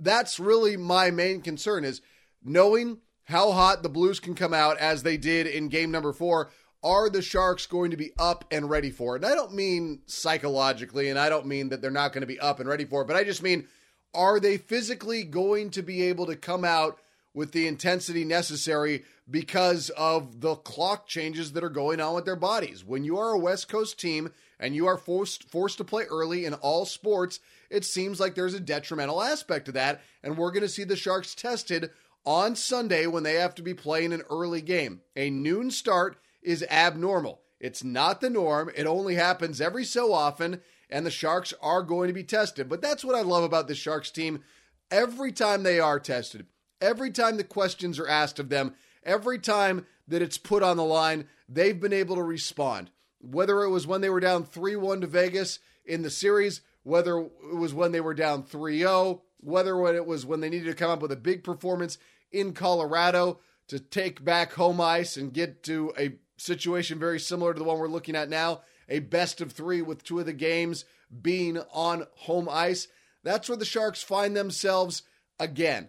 that's 0.00 0.38
really 0.38 0.76
my 0.76 1.10
main 1.10 1.40
concern 1.40 1.84
is 1.84 2.02
knowing 2.42 2.98
how 3.24 3.52
hot 3.52 3.82
the 3.82 3.88
Blues 3.88 4.20
can 4.20 4.34
come 4.34 4.52
out 4.52 4.76
as 4.78 5.02
they 5.02 5.16
did 5.16 5.46
in 5.46 5.68
game 5.68 5.90
number 5.90 6.12
4 6.12 6.50
are 6.84 7.08
the 7.08 7.22
Sharks 7.22 7.66
going 7.66 7.90
to 7.90 7.96
be 7.96 8.12
up 8.18 8.44
and 8.50 8.68
ready 8.70 8.90
for 8.90 9.16
it? 9.16 9.24
And 9.24 9.32
I 9.32 9.34
don't 9.34 9.54
mean 9.54 10.02
psychologically, 10.06 11.08
and 11.08 11.18
I 11.18 11.28
don't 11.28 11.46
mean 11.46 11.70
that 11.70 11.80
they're 11.80 11.90
not 11.90 12.12
going 12.12 12.20
to 12.20 12.26
be 12.26 12.38
up 12.38 12.60
and 12.60 12.68
ready 12.68 12.84
for 12.84 13.02
it, 13.02 13.08
but 13.08 13.16
I 13.16 13.24
just 13.24 13.42
mean, 13.42 13.66
are 14.14 14.38
they 14.38 14.58
physically 14.58 15.24
going 15.24 15.70
to 15.70 15.82
be 15.82 16.02
able 16.02 16.26
to 16.26 16.36
come 16.36 16.64
out 16.64 16.98
with 17.34 17.50
the 17.50 17.66
intensity 17.66 18.24
necessary 18.24 19.04
because 19.28 19.90
of 19.90 20.40
the 20.40 20.54
clock 20.54 21.06
changes 21.06 21.52
that 21.52 21.64
are 21.64 21.68
going 21.68 22.00
on 22.00 22.14
with 22.14 22.24
their 22.24 22.36
bodies. 22.36 22.84
When 22.84 23.04
you 23.04 23.18
are 23.18 23.30
a 23.30 23.38
West 23.38 23.68
Coast 23.68 23.98
team 23.98 24.32
and 24.60 24.74
you 24.74 24.86
are 24.86 24.96
forced 24.96 25.50
forced 25.50 25.78
to 25.78 25.84
play 25.84 26.04
early 26.04 26.44
in 26.44 26.54
all 26.54 26.86
sports, 26.86 27.40
it 27.70 27.84
seems 27.84 28.20
like 28.20 28.34
there's 28.34 28.54
a 28.54 28.60
detrimental 28.60 29.20
aspect 29.20 29.66
to 29.66 29.72
that, 29.72 30.00
and 30.22 30.38
we're 30.38 30.52
going 30.52 30.62
to 30.62 30.68
see 30.68 30.84
the 30.84 30.96
Sharks 30.96 31.34
tested 31.34 31.90
on 32.24 32.54
Sunday 32.54 33.06
when 33.06 33.24
they 33.24 33.34
have 33.34 33.54
to 33.56 33.62
be 33.62 33.74
playing 33.74 34.12
an 34.12 34.22
early 34.30 34.62
game. 34.62 35.00
A 35.16 35.28
noon 35.28 35.70
start 35.70 36.16
is 36.44 36.64
abnormal. 36.70 37.40
It's 37.58 37.82
not 37.82 38.20
the 38.20 38.30
norm. 38.30 38.70
It 38.76 38.86
only 38.86 39.14
happens 39.14 39.60
every 39.60 39.84
so 39.84 40.12
often, 40.12 40.60
and 40.90 41.06
the 41.06 41.10
Sharks 41.10 41.54
are 41.62 41.82
going 41.82 42.08
to 42.08 42.14
be 42.14 42.24
tested. 42.24 42.68
But 42.68 42.82
that's 42.82 43.04
what 43.04 43.14
I 43.14 43.22
love 43.22 43.42
about 43.42 43.68
the 43.68 43.74
Sharks 43.74 44.10
team. 44.10 44.42
Every 44.90 45.32
time 45.32 45.62
they 45.62 45.80
are 45.80 45.98
tested, 45.98 46.46
every 46.80 47.10
time 47.10 47.36
the 47.36 47.44
questions 47.44 47.98
are 47.98 48.08
asked 48.08 48.38
of 48.38 48.50
them, 48.50 48.74
every 49.02 49.38
time 49.38 49.86
that 50.06 50.22
it's 50.22 50.38
put 50.38 50.62
on 50.62 50.76
the 50.76 50.84
line, 50.84 51.26
they've 51.48 51.80
been 51.80 51.92
able 51.92 52.16
to 52.16 52.22
respond. 52.22 52.90
Whether 53.20 53.62
it 53.62 53.70
was 53.70 53.86
when 53.86 54.02
they 54.02 54.10
were 54.10 54.20
down 54.20 54.44
3 54.44 54.76
1 54.76 55.00
to 55.00 55.06
Vegas 55.06 55.58
in 55.86 56.02
the 56.02 56.10
series, 56.10 56.60
whether 56.82 57.18
it 57.18 57.56
was 57.56 57.72
when 57.72 57.92
they 57.92 58.00
were 58.00 58.14
down 58.14 58.42
3 58.42 58.78
0, 58.78 59.22
whether 59.38 59.86
it 59.86 60.06
was 60.06 60.26
when 60.26 60.40
they 60.40 60.50
needed 60.50 60.66
to 60.66 60.74
come 60.74 60.90
up 60.90 61.00
with 61.00 61.12
a 61.12 61.16
big 61.16 61.42
performance 61.42 61.96
in 62.30 62.52
Colorado 62.52 63.40
to 63.68 63.78
take 63.78 64.22
back 64.22 64.52
home 64.52 64.80
ice 64.80 65.16
and 65.16 65.32
get 65.32 65.62
to 65.62 65.92
a 65.98 66.16
situation 66.44 66.98
very 66.98 67.18
similar 67.18 67.52
to 67.52 67.58
the 67.58 67.64
one 67.64 67.78
we're 67.78 67.88
looking 67.88 68.16
at 68.16 68.28
now 68.28 68.60
a 68.88 68.98
best 69.00 69.40
of 69.40 69.52
three 69.52 69.82
with 69.82 70.04
two 70.04 70.20
of 70.20 70.26
the 70.26 70.32
games 70.32 70.84
being 71.22 71.58
on 71.72 72.06
home 72.16 72.48
ice. 72.50 72.88
That's 73.22 73.48
where 73.48 73.56
the 73.56 73.64
Sharks 73.64 74.02
find 74.02 74.36
themselves 74.36 75.02
again. 75.38 75.88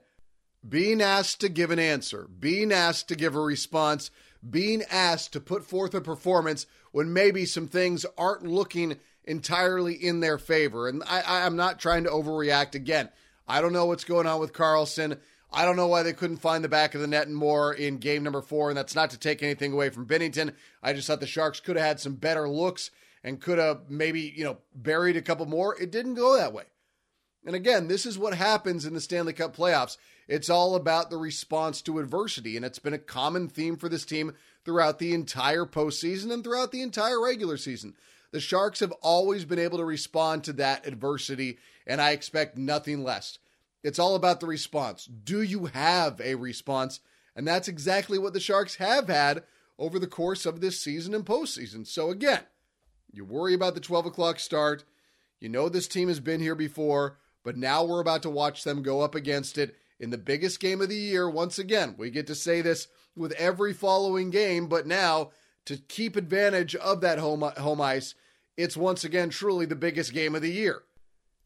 Being 0.67 1.01
asked 1.01 1.41
to 1.41 1.49
give 1.49 1.69
an 1.71 1.79
answer, 1.79 2.27
being 2.39 2.71
asked 2.71 3.07
to 3.09 3.15
give 3.15 3.35
a 3.35 3.39
response, 3.39 4.09
being 4.47 4.83
asked 4.89 5.33
to 5.33 5.39
put 5.39 5.63
forth 5.63 5.93
a 5.93 6.01
performance 6.01 6.65
when 6.91 7.13
maybe 7.13 7.45
some 7.45 7.67
things 7.67 8.05
aren't 8.17 8.47
looking 8.47 8.97
entirely 9.25 9.93
in 9.93 10.21
their 10.21 10.37
favor. 10.37 10.87
And 10.87 11.03
I, 11.05 11.45
am 11.45 11.55
not 11.55 11.79
trying 11.79 12.05
to 12.05 12.09
overreact 12.09 12.73
again. 12.73 13.09
I 13.47 13.61
don't 13.61 13.73
know 13.73 13.85
what's 13.85 14.03
going 14.03 14.27
on 14.27 14.39
with 14.39 14.53
Karlsson. 14.53 15.19
I 15.51 15.63
don't 15.63 15.75
know 15.75 15.87
why 15.87 16.03
they 16.03 16.13
couldn't 16.13 16.37
find 16.37 16.63
the 16.63 16.69
back 16.69 16.95
of 16.95 17.01
the 17.01 17.07
net 17.07 17.27
and 17.27 17.35
more 17.35 17.73
in 17.73 17.97
game 17.97 18.23
number 18.23 18.41
four. 18.41 18.69
And 18.69 18.77
that's 18.77 18.95
not 18.95 19.09
to 19.11 19.19
take 19.19 19.41
anything 19.41 19.73
away 19.73 19.89
from 19.89 20.07
Binnington. 20.07 20.53
I 20.83 20.93
just 20.93 21.07
thought 21.07 21.19
the 21.19 21.27
Sharks 21.27 21.59
could 21.59 21.77
have 21.77 21.85
had 21.85 21.99
some 21.99 22.15
better 22.15 22.49
looks 22.49 22.91
and 23.23 23.41
could 23.41 23.57
have 23.57 23.89
maybe, 23.89 24.33
you 24.35 24.43
know, 24.43 24.57
buried 24.73 25.17
a 25.17 25.21
couple 25.21 25.45
more. 25.45 25.79
It 25.81 25.91
didn't 25.91 26.15
go 26.15 26.35
that 26.35 26.53
way. 26.53 26.63
And 27.45 27.55
again, 27.55 27.87
this 27.87 28.05
is 28.05 28.17
what 28.17 28.33
happens 28.33 28.85
in 28.85 28.93
the 28.93 29.01
Stanley 29.01 29.33
Cup 29.33 29.55
playoffs. 29.55 29.97
It's 30.27 30.49
all 30.49 30.75
about 30.75 31.09
the 31.09 31.17
response 31.17 31.81
to 31.83 31.99
adversity. 31.99 32.55
And 32.55 32.65
it's 32.65 32.79
been 32.79 32.93
a 32.93 32.99
common 32.99 33.47
theme 33.47 33.77
for 33.77 33.87
this 33.87 34.05
team 34.05 34.33
throughout 34.65 34.99
the 34.99 35.13
entire 35.13 35.65
postseason 35.65 36.31
and 36.31 36.43
throughout 36.43 36.71
the 36.71 36.81
entire 36.81 37.23
regular 37.23 37.57
season. 37.57 37.95
The 38.31 38.39
Sharks 38.41 38.81
have 38.81 38.91
always 39.01 39.45
been 39.45 39.59
able 39.59 39.77
to 39.77 39.85
respond 39.85 40.43
to 40.43 40.53
that 40.53 40.85
adversity, 40.85 41.59
and 41.87 42.01
I 42.01 42.11
expect 42.11 42.57
nothing 42.57 43.03
less. 43.03 43.37
It's 43.85 43.99
all 43.99 44.15
about 44.15 44.39
the 44.39 44.47
response. 44.47 45.05
Do 45.05 45.43
you 45.43 45.67
have 45.67 46.19
a 46.19 46.33
response? 46.33 47.01
And 47.35 47.47
that's 47.47 47.67
exactly 47.67 48.17
what 48.17 48.33
the 48.33 48.39
Sharks 48.39 48.77
have 48.77 49.09
had 49.09 49.43
over 49.77 49.99
the 49.99 50.07
course 50.07 50.47
of 50.47 50.59
this 50.59 50.81
season 50.81 51.13
and 51.13 51.23
postseason. 51.23 51.85
So, 51.85 52.09
again, 52.09 52.41
you 53.13 53.23
worry 53.23 53.53
about 53.53 53.75
the 53.75 53.79
12 53.79 54.07
o'clock 54.07 54.39
start. 54.39 54.85
You 55.39 55.49
know 55.49 55.69
this 55.69 55.87
team 55.87 56.07
has 56.07 56.19
been 56.19 56.41
here 56.41 56.55
before, 56.55 57.19
but 57.43 57.57
now 57.57 57.83
we're 57.83 58.01
about 58.01 58.23
to 58.23 58.29
watch 58.31 58.63
them 58.63 58.81
go 58.81 59.01
up 59.01 59.13
against 59.13 59.55
it 59.55 59.75
in 59.99 60.09
the 60.09 60.17
biggest 60.17 60.59
game 60.59 60.81
of 60.81 60.89
the 60.89 60.95
year. 60.95 61.29
Once 61.29 61.59
again, 61.59 61.93
we 61.95 62.09
get 62.09 62.25
to 62.25 62.33
say 62.33 62.61
this 62.61 62.87
with 63.15 63.33
every 63.33 63.71
following 63.71 64.31
game, 64.31 64.65
but 64.65 64.87
now 64.87 65.29
to 65.65 65.77
keep 65.77 66.15
advantage 66.15 66.73
of 66.73 67.01
that 67.01 67.19
home, 67.19 67.41
home 67.57 67.81
ice, 67.81 68.15
it's 68.57 68.75
once 68.75 69.03
again 69.03 69.29
truly 69.29 69.67
the 69.67 69.75
biggest 69.75 70.11
game 70.11 70.33
of 70.33 70.41
the 70.41 70.51
year. 70.51 70.81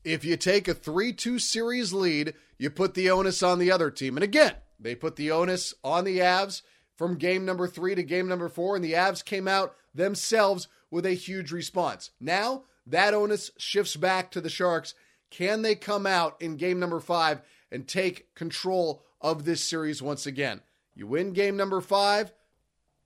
If 0.03 0.23
you 0.23 0.37
take 0.37 0.67
a 0.67 0.73
3 0.73 1.13
2 1.13 1.39
series 1.39 1.93
lead, 1.93 2.33
you 2.57 2.69
put 2.69 2.93
the 2.93 3.09
onus 3.09 3.43
on 3.43 3.59
the 3.59 3.71
other 3.71 3.91
team. 3.91 4.17
And 4.17 4.23
again, 4.23 4.53
they 4.79 4.95
put 4.95 5.15
the 5.15 5.31
onus 5.31 5.73
on 5.83 6.05
the 6.05 6.19
Avs 6.19 6.61
from 6.95 7.17
game 7.17 7.45
number 7.45 7.67
three 7.67 7.95
to 7.95 8.03
game 8.03 8.27
number 8.27 8.49
four, 8.49 8.75
and 8.75 8.83
the 8.83 8.93
Avs 8.93 9.23
came 9.23 9.47
out 9.47 9.75
themselves 9.93 10.67
with 10.91 11.05
a 11.05 11.13
huge 11.13 11.51
response. 11.51 12.11
Now, 12.19 12.63
that 12.85 13.13
onus 13.13 13.51
shifts 13.57 13.95
back 13.95 14.31
to 14.31 14.41
the 14.41 14.49
Sharks. 14.49 14.93
Can 15.29 15.61
they 15.61 15.75
come 15.75 16.05
out 16.05 16.41
in 16.41 16.57
game 16.57 16.79
number 16.79 16.99
five 16.99 17.41
and 17.71 17.87
take 17.87 18.33
control 18.35 19.03
of 19.21 19.45
this 19.45 19.63
series 19.63 20.01
once 20.01 20.25
again? 20.25 20.61
You 20.95 21.07
win 21.07 21.33
game 21.33 21.55
number 21.55 21.81
five, 21.81 22.33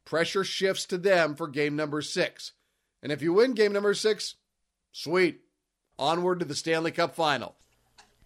pressure 0.05 0.43
shifts 0.43 0.85
to 0.85 0.97
them 0.97 1.35
for 1.35 1.47
game 1.47 1.75
number 1.75 2.01
six. 2.01 2.53
And 3.01 3.11
if 3.11 3.21
you 3.21 3.33
win 3.33 3.53
game 3.53 3.73
number 3.73 3.93
six, 3.93 4.35
sweet 4.91 5.41
onward 5.97 6.39
to 6.39 6.45
the 6.45 6.55
Stanley 6.55 6.91
Cup 6.91 7.15
final. 7.15 7.55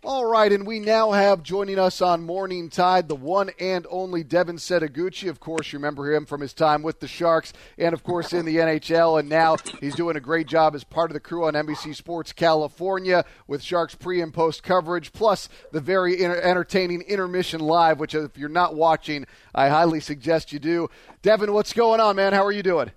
All 0.04 0.26
right, 0.26 0.52
and 0.52 0.66
we 0.66 0.80
now 0.80 1.12
have 1.12 1.42
joining 1.42 1.80
us 1.80 2.02
on 2.02 2.24
Morning 2.24 2.70
Tide 2.70 3.08
the 3.08 3.16
one 3.16 3.50
and 3.60 3.88
only 3.90 4.24
Devin 4.24 4.58
Setoguchi. 4.58 5.28
Of 5.28 5.40
course, 5.40 5.74
you 5.74 5.80
remember 5.80 6.14
him 6.14 6.28
from 6.28 6.40
his 6.40 6.54
time 6.54 6.84
with 6.84 7.00
the 7.00 7.08
Sharks 7.08 7.52
and, 7.80 7.94
of 7.94 8.04
course, 8.04 8.32
in 8.32 8.46
the 8.46 8.58
NHL. 8.58 9.20
And 9.20 9.28
now 9.28 9.58
he's 9.82 9.96
doing 9.96 10.16
a 10.16 10.22
great 10.22 10.48
job 10.48 10.76
as 10.76 10.84
part 10.84 11.10
of 11.10 11.16
the 11.16 11.20
crew 11.20 11.46
on 11.46 11.56
NBC 11.56 11.96
Sports 11.96 12.32
California 12.32 13.26
with 13.48 13.64
Sharks 13.64 13.96
pre 13.96 14.22
and 14.22 14.32
post 14.32 14.62
coverage, 14.62 15.12
plus 15.14 15.50
the 15.72 15.82
very 15.82 16.24
entertaining 16.24 17.02
Intermission 17.02 17.60
Live, 17.60 18.00
which, 18.00 18.14
if 18.14 18.38
you're 18.38 18.50
not 18.50 18.76
watching, 18.76 19.26
I 19.56 19.70
highly 19.70 20.00
suggest 20.00 20.54
you 20.54 20.60
do. 20.60 20.90
Devin, 21.24 21.52
what's 21.52 21.74
going 21.74 22.00
on, 22.00 22.16
man? 22.16 22.34
How 22.34 22.46
are 22.46 22.52
you 22.52 22.64
doing? 22.64 22.92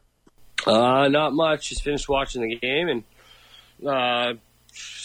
Uh, 0.66 1.08
not 1.08 1.32
much. 1.32 1.70
Just 1.70 1.82
finished 1.82 2.10
watching 2.10 2.42
the 2.42 2.56
game 2.56 2.88
and 2.88 3.04
uh, 3.88 4.34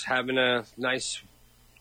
having 0.06 0.38
a 0.38 0.66
nice 0.78 1.22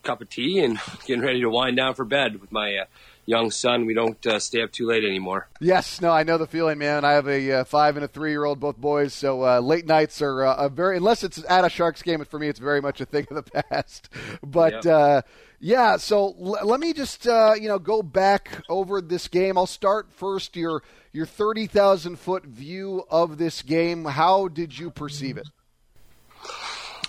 cup 0.02 0.20
of 0.20 0.28
tea 0.28 0.60
and 0.60 0.78
getting 1.06 1.22
ready 1.22 1.40
to 1.40 1.50
wind 1.50 1.76
down 1.76 1.94
for 1.94 2.04
bed 2.04 2.40
with 2.40 2.52
my 2.52 2.76
uh, 2.76 2.84
young 3.26 3.50
son. 3.50 3.86
We 3.86 3.94
don't 3.94 4.24
uh, 4.26 4.38
stay 4.38 4.62
up 4.62 4.70
too 4.72 4.86
late 4.86 5.04
anymore. 5.04 5.48
Yes, 5.60 6.00
no, 6.00 6.10
I 6.10 6.22
know 6.22 6.38
the 6.38 6.46
feeling, 6.46 6.78
man. 6.78 7.04
I 7.04 7.12
have 7.12 7.26
a 7.26 7.52
uh, 7.52 7.64
five 7.64 7.96
and 7.96 8.04
a 8.04 8.08
three 8.08 8.30
year 8.30 8.44
old, 8.44 8.60
both 8.60 8.76
boys. 8.76 9.12
So 9.12 9.42
uh, 9.42 9.60
late 9.60 9.86
nights 9.86 10.22
are 10.22 10.44
uh, 10.44 10.56
a 10.56 10.68
very, 10.68 10.98
unless 10.98 11.24
it's 11.24 11.42
at 11.48 11.64
a 11.64 11.68
Sharks 11.68 12.02
game, 12.02 12.24
for 12.24 12.38
me, 12.38 12.48
it's 12.48 12.60
very 12.60 12.80
much 12.80 13.00
a 13.00 13.06
thing 13.06 13.26
of 13.30 13.44
the 13.44 13.62
past. 13.70 14.08
But. 14.42 14.84
Yep. 14.84 14.86
Uh, 14.86 15.22
yeah, 15.60 15.96
so 15.96 16.36
l- 16.38 16.58
let 16.66 16.78
me 16.78 16.92
just 16.92 17.26
uh, 17.26 17.54
you 17.58 17.68
know 17.68 17.78
go 17.78 18.02
back 18.02 18.60
over 18.68 19.00
this 19.00 19.28
game. 19.28 19.56
I'll 19.56 19.66
start 19.66 20.12
first 20.12 20.56
your 20.56 20.82
your 21.10 21.24
thirty 21.24 21.66
thousand 21.66 22.18
foot 22.18 22.44
view 22.44 23.04
of 23.08 23.38
this 23.38 23.62
game. 23.62 24.04
How 24.04 24.48
did 24.48 24.78
you 24.78 24.90
perceive 24.90 25.38
it? 25.38 25.48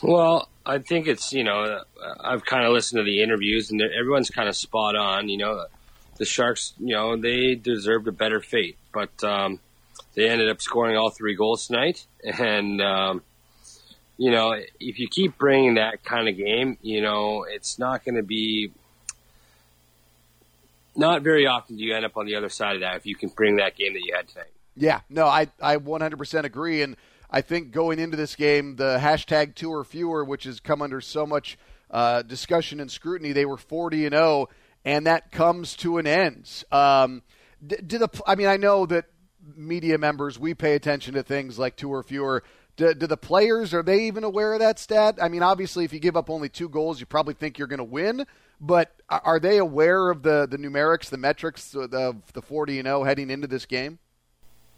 Well, 0.01 0.47
I 0.65 0.79
think 0.79 1.07
it's 1.07 1.31
you 1.31 1.43
know 1.43 1.81
I've 2.19 2.45
kind 2.45 2.65
of 2.65 2.73
listened 2.73 2.99
to 2.99 3.03
the 3.03 3.21
interviews 3.21 3.71
and 3.71 3.81
everyone's 3.81 4.29
kind 4.29 4.49
of 4.49 4.55
spot 4.55 4.95
on. 4.95 5.29
You 5.29 5.37
know, 5.37 5.65
the 6.17 6.25
Sharks, 6.25 6.73
you 6.79 6.95
know, 6.95 7.17
they 7.17 7.55
deserved 7.55 8.07
a 8.07 8.11
better 8.11 8.41
fate, 8.41 8.77
but 8.93 9.23
um, 9.23 9.59
they 10.15 10.29
ended 10.29 10.49
up 10.49 10.61
scoring 10.61 10.97
all 10.97 11.09
three 11.09 11.35
goals 11.35 11.67
tonight. 11.67 12.05
And 12.23 12.81
um, 12.81 13.21
you 14.17 14.31
know, 14.31 14.53
if 14.79 14.99
you 14.99 15.07
keep 15.09 15.37
bringing 15.37 15.75
that 15.75 16.03
kind 16.03 16.27
of 16.27 16.37
game, 16.37 16.77
you 16.81 17.01
know, 17.01 17.45
it's 17.47 17.77
not 17.77 18.03
going 18.03 18.15
to 18.15 18.23
be. 18.23 18.71
Not 20.97 21.23
very 21.23 21.45
often 21.45 21.75
do 21.75 21.83
you 21.83 21.93
end 21.93 22.05
up 22.05 22.15
on 22.15 22.25
the 22.25 22.35
other 22.35 22.47
side 22.47 22.75
of 22.75 22.81
that 22.81 22.95
if 22.95 23.05
you 23.05 23.15
can 23.15 23.27
bring 23.27 23.57
that 23.57 23.75
game 23.75 23.91
that 23.93 24.01
you 24.01 24.15
had 24.15 24.29
tonight. 24.29 24.47
Yeah, 24.77 25.01
no, 25.09 25.25
I 25.25 25.47
I 25.61 25.75
100% 25.75 26.43
agree, 26.45 26.81
and 26.81 26.95
I 27.29 27.41
think 27.41 27.71
going 27.71 27.99
into 27.99 28.17
this 28.17 28.35
game, 28.35 28.75
the 28.75 28.97
hashtag 28.99 29.55
two 29.55 29.71
or 29.71 29.83
fewer, 29.83 30.23
which 30.23 30.43
has 30.43 30.59
come 30.59 30.81
under 30.81 31.01
so 31.01 31.25
much 31.25 31.57
uh, 31.91 32.21
discussion 32.21 32.79
and 32.79 32.89
scrutiny, 32.89 33.31
they 33.31 33.45
were 33.45 33.57
40 33.57 34.05
and 34.05 34.13
0, 34.13 34.49
and 34.83 35.07
that 35.07 35.31
comes 35.31 35.75
to 35.77 35.97
an 35.97 36.07
end. 36.07 36.63
Um, 36.71 37.23
did 37.65 37.89
the 37.89 38.09
I 38.27 38.35
mean, 38.35 38.47
I 38.47 38.57
know 38.57 38.85
that 38.85 39.05
media 39.55 39.97
members 39.97 40.39
we 40.39 40.53
pay 40.53 40.75
attention 40.75 41.13
to 41.15 41.23
things 41.23 41.59
like 41.59 41.75
two 41.75 41.93
or 41.93 42.03
fewer. 42.03 42.43
Do, 42.77 42.93
do, 42.93 43.07
the 43.07 43.17
players 43.17 43.73
are 43.73 43.83
they 43.83 44.07
even 44.07 44.23
aware 44.23 44.53
of 44.53 44.59
that 44.59 44.79
stat? 44.79 45.17
I 45.21 45.29
mean, 45.29 45.41
obviously, 45.43 45.85
if 45.85 45.93
you 45.93 45.99
give 45.99 46.17
up 46.17 46.29
only 46.29 46.49
two 46.49 46.67
goals, 46.67 46.99
you 46.99 47.05
probably 47.05 47.33
think 47.33 47.57
you're 47.57 47.69
going 47.69 47.77
to 47.77 47.83
win. 47.83 48.25
But 48.59 48.93
are 49.09 49.39
they 49.39 49.57
aware 49.57 50.09
of 50.09 50.23
the 50.23 50.47
the 50.49 50.57
numerics, 50.57 51.09
the 51.09 51.17
metrics 51.17 51.73
of 51.75 51.91
the 51.91 52.41
40 52.41 52.79
and 52.79 52.85
0 52.87 53.03
heading 53.03 53.29
into 53.29 53.47
this 53.47 53.65
game? 53.65 53.99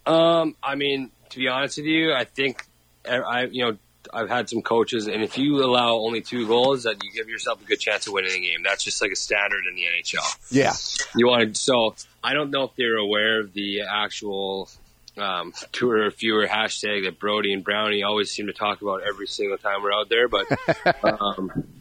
Um, 0.06 0.56
I 0.64 0.76
mean, 0.76 1.12
to 1.30 1.40
be 1.40 1.48
honest 1.48 1.78
with 1.78 1.86
you, 1.86 2.14
I 2.14 2.24
think 2.24 2.64
I, 3.08 3.44
you 3.46 3.66
know, 3.66 3.78
I've 4.14 4.30
had 4.30 4.50
some 4.50 4.62
coaches, 4.62 5.08
and 5.08 5.22
if 5.22 5.38
you 5.38 5.64
allow 5.64 5.96
only 5.96 6.22
two 6.22 6.48
goals, 6.48 6.84
then 6.84 6.96
you 7.04 7.12
give 7.12 7.30
yourself 7.30 7.62
a 7.62 7.66
good 7.66 7.80
chance 7.80 8.08
of 8.08 8.14
winning 8.14 8.32
the 8.32 8.42
game. 8.42 8.64
That's 8.64 8.84
just 8.84 9.02
like 9.02 9.12
a 9.12 9.16
standard 9.16 9.66
in 9.70 9.76
the 9.76 9.84
NHL. 9.84 10.52
Yeah, 10.52 10.74
you 11.16 11.28
want 11.28 11.56
to. 11.56 11.60
So 11.60 11.96
I 12.24 12.34
don't 12.34 12.52
know 12.52 12.64
if 12.64 12.76
they're 12.76 12.98
aware 12.98 13.42
of 13.42 13.54
the 13.54 13.82
actual 13.82 14.70
um, 15.18 15.54
two 15.72 15.90
or 15.90 16.10
fewer 16.12 16.48
hashtag 16.48 17.04
that 17.06 17.20
Brody 17.20 17.54
and 17.54 17.64
Brownie 17.64 18.04
always 18.04 18.32
seem 18.32 18.48
to 18.48 18.54
talk 18.54 18.82
about 18.82 19.02
every 19.08 19.28
single 19.28 19.58
time 19.58 19.82
we're 19.84 19.94
out 19.94 20.10
there, 20.10 20.28
but. 20.28 20.48
Um, 21.04 21.77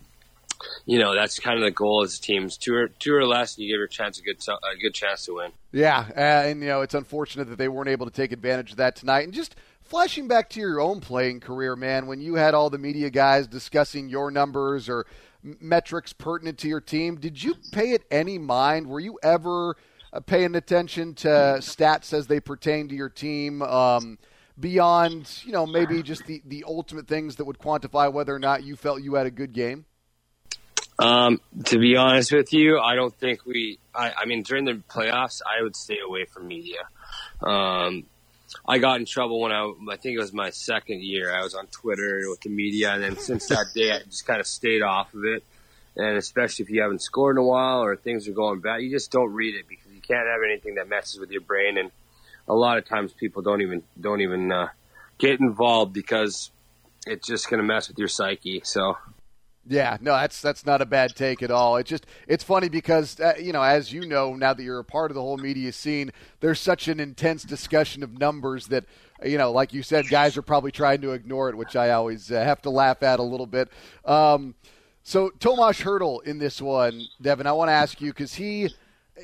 you 0.85 0.99
know 0.99 1.15
that's 1.15 1.39
kind 1.39 1.59
of 1.59 1.65
the 1.65 1.71
goal 1.71 2.03
as 2.03 2.19
teams 2.19 2.57
two 2.57 2.75
or 2.75 2.89
two 2.89 3.15
or 3.15 3.27
less, 3.27 3.59
you 3.59 3.69
give 3.69 3.79
your 3.79 3.87
chance 3.87 4.19
a 4.19 4.23
good 4.23 4.39
a 4.49 4.79
good 4.81 4.95
chance 4.95 5.25
to 5.27 5.37
win. 5.37 5.53
Yeah, 5.73 6.07
uh, 6.17 6.49
and 6.49 6.61
you 6.61 6.69
know 6.69 6.83
it's 6.83 6.95
unfortunate 6.95 7.49
that 7.49 7.59
they 7.59 7.69
weren't 7.69 7.89
able 7.89 8.07
to 8.07 8.13
take 8.13 8.33
advantage 8.33 8.73
of 8.73 8.77
that 8.79 8.97
tonight. 8.97 9.25
And 9.25 9.33
just 9.33 9.57
flashing 9.83 10.29
back 10.29 10.51
to 10.51 10.61
your 10.61 10.81
own 10.81 11.01
playing 11.01 11.41
career, 11.41 11.77
man, 11.77 12.07
when 12.07 12.21
you 12.21 12.35
had 12.35 12.55
all 12.55 12.71
the 12.71 12.79
media 12.79 13.11
guys 13.11 13.47
discussing 13.47 14.09
your 14.09 14.31
numbers 14.31 14.89
or 14.89 15.07
metrics 15.43 16.13
pertinent 16.13 16.59
to 16.59 16.69
your 16.69 16.81
team, 16.81 17.17
did 17.17 17.43
you 17.43 17.55
pay 17.73 17.93
it 17.93 18.05
any 18.11 18.39
mind? 18.39 18.87
Were 18.87 19.01
you 19.01 19.19
ever 19.23 19.77
uh, 20.13 20.21
paying 20.21 20.55
attention 20.55 21.15
to 21.15 21.29
stats 21.61 22.13
as 22.13 22.27
they 22.27 22.41
pertain 22.41 22.89
to 22.89 22.95
your 22.95 23.09
team? 23.09 23.63
Um, 23.63 24.19
beyond, 24.59 25.43
you 25.45 25.53
know, 25.53 25.67
maybe 25.67 26.03
just 26.03 26.27
the, 26.27 26.43
the 26.47 26.65
ultimate 26.67 27.07
things 27.07 27.37
that 27.37 27.45
would 27.45 27.59
quantify 27.59 28.13
whether 28.13 28.35
or 28.35 28.39
not 28.39 28.65
you 28.65 28.77
felt 28.77 29.03
you 29.03 29.15
had 29.15 29.27
a 29.27 29.31
good 29.31 29.53
game? 29.53 29.85
Um, 30.99 31.41
to 31.67 31.79
be 31.79 31.97
honest 31.97 32.33
with 32.33 32.53
you, 32.53 32.79
I 32.79 32.95
don't 32.95 33.15
think 33.15 33.45
we. 33.45 33.79
I, 33.95 34.13
I 34.23 34.25
mean, 34.27 34.43
during 34.43 34.65
the 34.65 34.81
playoffs, 34.91 35.43
I 35.45 35.63
would 35.63 35.77
stay 35.77 35.99
away 36.05 36.25
from 36.25 36.49
media. 36.49 36.81
Um, 37.43 38.05
I 38.67 38.79
got 38.79 39.01
in 39.01 39.07
trouble 39.07 39.41
when 39.41 39.53
I, 39.53 39.71
I 39.91 39.97
think 39.97 40.17
it 40.17 40.21
was 40.21 40.33
my 40.33 40.51
second 40.51 41.03
year. 41.03 41.35
I 41.35 41.43
was 41.43 41.55
on 41.55 41.67
Twitter 41.67 42.23
with 42.29 42.41
the 42.41 42.51
media, 42.51 42.93
and 42.93 43.03
then 43.03 43.19
since 43.19 43.47
that 43.49 43.67
day, 43.75 43.93
I 43.93 43.99
just 44.05 44.27
kind 44.27 44.41
of 44.41 44.47
stayed 44.47 44.83
off 44.83 45.13
of 45.15 45.25
it. 45.25 45.45
And 45.97 46.17
especially 46.17 46.65
if 46.65 46.71
you 46.71 46.83
haven't 46.83 47.03
scored 47.03 47.37
in 47.37 47.43
a 47.43 47.47
while 47.47 47.81
or 47.81 47.97
things 47.97 48.29
are 48.29 48.33
going 48.33 48.61
bad, 48.61 48.83
you 48.83 48.91
just 48.91 49.11
don't 49.11 49.33
read 49.33 49.55
it 49.55 49.67
because 49.67 49.91
you 49.93 50.01
can't 50.01 50.27
have 50.27 50.41
anything 50.45 50.75
that 50.75 50.89
messes 50.89 51.19
with 51.19 51.31
your 51.31 51.41
brain. 51.41 51.79
And 51.79 51.91
a 52.49 52.55
lot 52.55 52.79
of 52.79 52.87
times, 52.87 53.13
people 53.13 53.43
don't 53.43 53.63
even 53.63 53.83
don't 54.01 54.21
even 54.21 54.53
uh, 54.53 54.69
get 55.19 55.41
involved 55.41 55.93
because 55.93 56.51
it's 57.07 57.27
just 57.27 57.49
going 57.51 57.59
to 57.59 57.67
mess 57.67 57.89
with 57.89 57.99
your 57.99 58.09
psyche. 58.09 58.63
So 58.65 58.97
yeah, 59.69 59.97
no, 60.01 60.13
that's 60.13 60.41
that's 60.41 60.65
not 60.65 60.81
a 60.81 60.87
bad 60.87 61.15
take 61.15 61.43
at 61.43 61.51
all. 61.51 61.77
It's 61.77 61.91
just 61.91 62.07
it's 62.27 62.45
funny 62.45 62.69
because 62.69 63.19
uh, 63.21 63.35
you 63.41 63.53
know, 63.53 63.63
as 63.63 63.93
you 63.93 64.07
know, 64.07 64.35
now 64.35 64.55
that 64.55 64.63
you're 64.63 64.79
a 64.79 64.85
part 64.85 65.11
of 65.11 65.15
the 65.15 65.21
whole 65.21 65.37
media 65.37 65.73
scene, 65.73 66.13
there's 66.41 66.61
such 66.61 66.89
an 66.89 67.01
intense 67.01 67.43
discussion 67.43 68.03
of 68.03 68.19
numbers 68.19 68.67
that 68.69 68.85
you 69.25 69.39
know, 69.39 69.51
like 69.51 69.73
you 69.73 69.83
said, 69.83 70.09
guys 70.09 70.37
are 70.37 70.43
probably 70.43 70.71
trying 70.71 71.01
to 71.01 71.13
ignore 71.13 71.49
it, 71.49 71.57
which 71.57 71.75
I 71.75 71.91
always 71.91 72.31
uh, 72.31 72.43
have 72.43 72.63
to 72.63 72.71
laugh 72.71 73.03
at 73.03 73.19
a 73.19 73.23
little 73.23 73.47
bit. 73.47 73.69
Um, 74.05 74.55
so 75.03 75.31
Tomas 75.31 75.81
Hertl 75.81 76.23
in 76.25 76.39
this 76.39 76.61
one, 76.61 77.07
Devin, 77.21 77.47
I 77.47 77.53
want 77.53 77.69
to 77.69 77.75
ask 77.75 78.01
you 78.01 78.11
because 78.13 78.35
he 78.35 78.71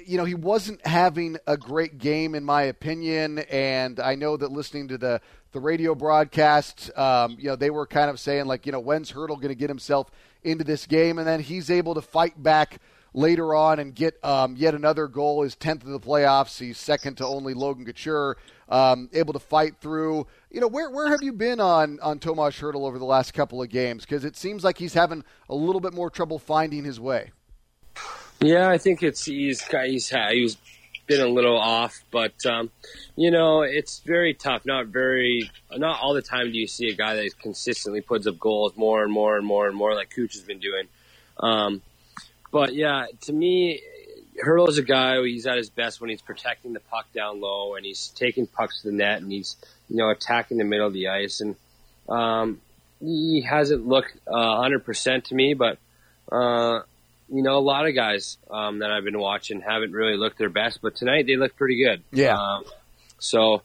you 0.06 0.16
know, 0.16 0.24
he 0.24 0.34
wasn't 0.34 0.84
having 0.86 1.36
a 1.46 1.56
great 1.56 1.98
game, 1.98 2.34
in 2.34 2.44
my 2.44 2.62
opinion. 2.62 3.40
And 3.40 4.00
I 4.00 4.14
know 4.14 4.36
that 4.36 4.50
listening 4.50 4.88
to 4.88 4.98
the, 4.98 5.20
the 5.52 5.60
radio 5.60 5.94
broadcast, 5.94 6.90
um, 6.96 7.36
you 7.38 7.48
know, 7.48 7.56
they 7.56 7.70
were 7.70 7.86
kind 7.86 8.10
of 8.10 8.18
saying, 8.18 8.46
like, 8.46 8.66
you 8.66 8.72
know, 8.72 8.80
when's 8.80 9.12
Hertl 9.12 9.36
going 9.36 9.48
to 9.48 9.54
get 9.54 9.68
himself 9.68 10.10
into 10.42 10.64
this 10.64 10.86
game? 10.86 11.18
And 11.18 11.26
then 11.26 11.40
he's 11.40 11.70
able 11.70 11.94
to 11.94 12.02
fight 12.02 12.42
back 12.42 12.78
later 13.14 13.54
on 13.54 13.78
and 13.78 13.94
get 13.94 14.22
um, 14.24 14.56
yet 14.56 14.74
another 14.74 15.06
goal, 15.06 15.42
his 15.42 15.54
10th 15.54 15.82
of 15.82 15.88
the 15.90 16.00
playoffs. 16.00 16.58
He's 16.58 16.78
second 16.78 17.18
to 17.18 17.26
only 17.26 17.52
Logan 17.52 17.84
Couture, 17.84 18.38
um, 18.70 19.10
able 19.12 19.34
to 19.34 19.38
fight 19.38 19.76
through. 19.80 20.26
You 20.50 20.60
know, 20.60 20.68
where, 20.68 20.90
where 20.90 21.08
have 21.08 21.22
you 21.22 21.32
been 21.32 21.60
on, 21.60 22.00
on 22.00 22.18
Tomas 22.18 22.58
Hertl 22.58 22.86
over 22.86 22.98
the 22.98 23.04
last 23.04 23.34
couple 23.34 23.62
of 23.62 23.68
games? 23.68 24.04
Because 24.04 24.24
it 24.24 24.36
seems 24.36 24.64
like 24.64 24.78
he's 24.78 24.94
having 24.94 25.22
a 25.50 25.54
little 25.54 25.80
bit 25.80 25.92
more 25.92 26.10
trouble 26.10 26.38
finding 26.38 26.84
his 26.84 26.98
way. 26.98 27.30
Yeah, 28.40 28.68
I 28.68 28.78
think 28.78 29.02
it's 29.02 29.24
he's 29.24 29.62
he's 29.62 30.08
he's 30.08 30.56
a 31.20 31.28
little 31.28 31.58
off, 31.58 32.02
but 32.10 32.34
um, 32.46 32.70
you 33.16 33.30
know 33.30 33.62
it's 33.62 34.00
very 34.00 34.34
tough. 34.34 34.64
Not 34.64 34.86
very, 34.86 35.50
not 35.70 36.00
all 36.00 36.14
the 36.14 36.22
time 36.22 36.52
do 36.52 36.58
you 36.58 36.66
see 36.66 36.88
a 36.88 36.94
guy 36.94 37.14
that 37.16 37.38
consistently 37.40 38.00
puts 38.00 38.26
up 38.26 38.38
goals 38.38 38.76
more 38.76 39.02
and 39.02 39.12
more 39.12 39.36
and 39.36 39.46
more 39.46 39.66
and 39.66 39.76
more, 39.76 39.94
like 39.94 40.10
Cooch 40.10 40.34
has 40.34 40.42
been 40.42 40.58
doing. 40.58 40.88
Um, 41.38 41.82
but 42.50 42.74
yeah, 42.74 43.06
to 43.22 43.32
me, 43.32 43.82
Hertl 44.44 44.68
is 44.68 44.78
a 44.78 44.82
guy 44.82 45.22
he's 45.22 45.46
at 45.46 45.56
his 45.56 45.70
best 45.70 46.00
when 46.00 46.10
he's 46.10 46.22
protecting 46.22 46.72
the 46.72 46.80
puck 46.80 47.06
down 47.12 47.40
low 47.40 47.74
and 47.74 47.84
he's 47.84 48.08
taking 48.08 48.46
pucks 48.46 48.82
to 48.82 48.90
the 48.90 48.96
net 48.96 49.20
and 49.20 49.30
he's 49.30 49.56
you 49.88 49.96
know 49.96 50.10
attacking 50.10 50.58
the 50.58 50.64
middle 50.64 50.86
of 50.86 50.92
the 50.92 51.08
ice 51.08 51.40
and 51.40 51.56
um, 52.08 52.60
he 53.00 53.42
hasn't 53.48 53.86
looked 53.86 54.12
uh, 54.26 54.56
hundred 54.56 54.84
percent 54.84 55.26
to 55.26 55.34
me, 55.34 55.54
but. 55.54 55.78
Uh, 56.30 56.82
you 57.32 57.42
know, 57.42 57.56
a 57.56 57.60
lot 57.60 57.88
of 57.88 57.94
guys 57.94 58.36
um, 58.50 58.80
that 58.80 58.90
I've 58.90 59.04
been 59.04 59.18
watching 59.18 59.60
haven't 59.60 59.92
really 59.92 60.16
looked 60.16 60.38
their 60.38 60.50
best, 60.50 60.80
but 60.82 60.94
tonight 60.94 61.26
they 61.26 61.36
look 61.36 61.56
pretty 61.56 61.82
good. 61.82 62.02
Yeah. 62.12 62.36
Um, 62.36 62.64
so 63.18 63.62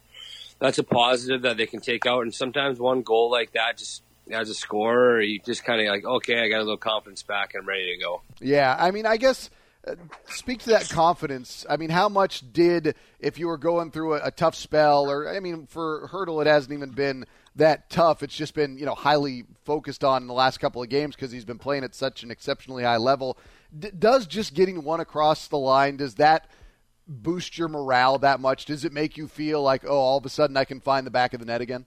that's 0.59 0.77
a 0.77 0.83
positive 0.83 1.41
that 1.41 1.57
they 1.57 1.65
can 1.65 1.81
take 1.81 2.05
out. 2.05 2.21
And 2.21 2.33
sometimes 2.33 2.79
one 2.79 3.01
goal 3.01 3.29
like 3.29 3.51
that, 3.53 3.77
just 3.77 4.03
as 4.31 4.49
a 4.49 4.53
scorer, 4.53 5.21
you 5.21 5.39
just 5.45 5.65
kind 5.65 5.81
of 5.81 5.87
like, 5.87 6.05
okay, 6.05 6.39
I 6.39 6.49
got 6.49 6.59
a 6.59 6.63
little 6.63 6.77
confidence 6.77 7.23
back 7.23 7.53
and 7.53 7.63
I'm 7.63 7.67
ready 7.67 7.97
to 7.97 8.03
go. 8.03 8.21
Yeah. 8.39 8.75
I 8.77 8.91
mean, 8.91 9.05
I 9.05 9.17
guess 9.17 9.49
uh, 9.85 9.95
speak 10.29 10.59
to 10.59 10.69
that 10.69 10.89
confidence. 10.89 11.65
I 11.69 11.75
mean, 11.75 11.89
how 11.89 12.07
much 12.07 12.43
did, 12.53 12.95
if 13.19 13.37
you 13.37 13.47
were 13.47 13.57
going 13.57 13.91
through 13.91 14.15
a, 14.15 14.27
a 14.27 14.31
tough 14.31 14.55
spell, 14.55 15.09
or 15.09 15.27
I 15.27 15.41
mean, 15.41 15.67
for 15.67 16.07
Hertl, 16.07 16.41
it 16.41 16.47
hasn't 16.47 16.73
even 16.73 16.91
been 16.91 17.25
that 17.57 17.89
tough. 17.89 18.23
It's 18.23 18.35
just 18.35 18.53
been, 18.53 18.77
you 18.77 18.85
know, 18.85 18.95
highly 18.95 19.43
focused 19.65 20.03
on 20.03 20.21
in 20.21 20.27
the 20.27 20.33
last 20.33 20.59
couple 20.59 20.81
of 20.81 20.89
games 20.89 21.15
because 21.15 21.31
he's 21.31 21.45
been 21.45 21.57
playing 21.57 21.83
at 21.83 21.95
such 21.95 22.23
an 22.23 22.31
exceptionally 22.31 22.83
high 22.83 22.97
level. 22.97 23.37
D- 23.77 23.91
does 23.97 24.27
just 24.27 24.53
getting 24.53 24.83
one 24.83 24.99
across 24.99 25.47
the 25.47 25.57
line 25.57 25.97
does 25.97 26.15
that 26.15 26.49
boost 27.07 27.57
your 27.57 27.67
morale 27.67 28.19
that 28.19 28.39
much? 28.39 28.65
Does 28.65 28.85
it 28.85 28.93
make 28.93 29.17
you 29.17 29.27
feel 29.27 29.61
like 29.61 29.83
oh, 29.85 29.97
all 29.97 30.17
of 30.17 30.25
a 30.25 30.29
sudden 30.29 30.57
I 30.57 30.65
can 30.65 30.79
find 30.79 31.05
the 31.05 31.11
back 31.11 31.33
of 31.33 31.39
the 31.39 31.45
net 31.45 31.61
again? 31.61 31.85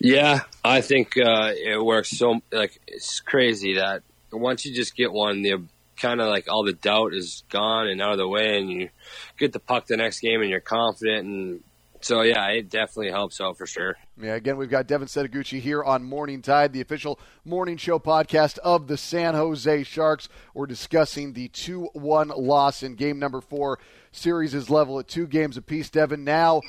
Yeah, 0.00 0.40
I 0.64 0.80
think 0.80 1.16
uh, 1.16 1.52
it 1.54 1.82
works 1.84 2.10
so 2.10 2.40
like 2.52 2.80
it's 2.86 3.20
crazy 3.20 3.74
that 3.74 4.02
once 4.30 4.64
you 4.64 4.74
just 4.74 4.96
get 4.96 5.12
one, 5.12 5.42
the 5.42 5.62
kind 5.96 6.20
of 6.20 6.28
like 6.28 6.46
all 6.48 6.64
the 6.64 6.72
doubt 6.72 7.14
is 7.14 7.42
gone 7.50 7.88
and 7.88 8.00
out 8.00 8.12
of 8.12 8.18
the 8.18 8.28
way, 8.28 8.58
and 8.58 8.70
you 8.70 8.90
get 9.38 9.52
the 9.52 9.58
puck 9.58 9.86
the 9.86 9.96
next 9.96 10.20
game, 10.20 10.40
and 10.40 10.50
you're 10.50 10.60
confident 10.60 11.26
and 11.26 11.64
so 12.00 12.22
yeah, 12.22 12.46
it 12.48 12.68
definitely 12.68 13.10
helps 13.10 13.40
out 13.40 13.56
for 13.56 13.66
sure. 13.66 13.96
Yeah, 14.20 14.34
again, 14.34 14.56
we've 14.56 14.70
got 14.70 14.86
Devin 14.86 15.08
Setoguchi 15.08 15.60
here 15.60 15.82
on 15.82 16.04
Morning 16.04 16.42
Tide, 16.42 16.72
the 16.72 16.80
official 16.80 17.18
morning 17.44 17.76
show 17.76 17.98
podcast 17.98 18.58
of 18.58 18.86
the 18.86 18.96
San 18.96 19.34
Jose 19.34 19.82
Sharks. 19.84 20.28
We're 20.54 20.66
discussing 20.66 21.32
the 21.32 21.48
2 21.48 21.90
1 21.92 22.28
loss 22.28 22.82
in 22.82 22.94
game 22.94 23.18
number 23.18 23.40
four. 23.40 23.78
Series 24.10 24.54
is 24.54 24.70
level 24.70 24.98
at 24.98 25.08
two 25.08 25.26
games 25.26 25.56
apiece. 25.56 25.90
Devin, 25.90 26.24
now 26.24 26.62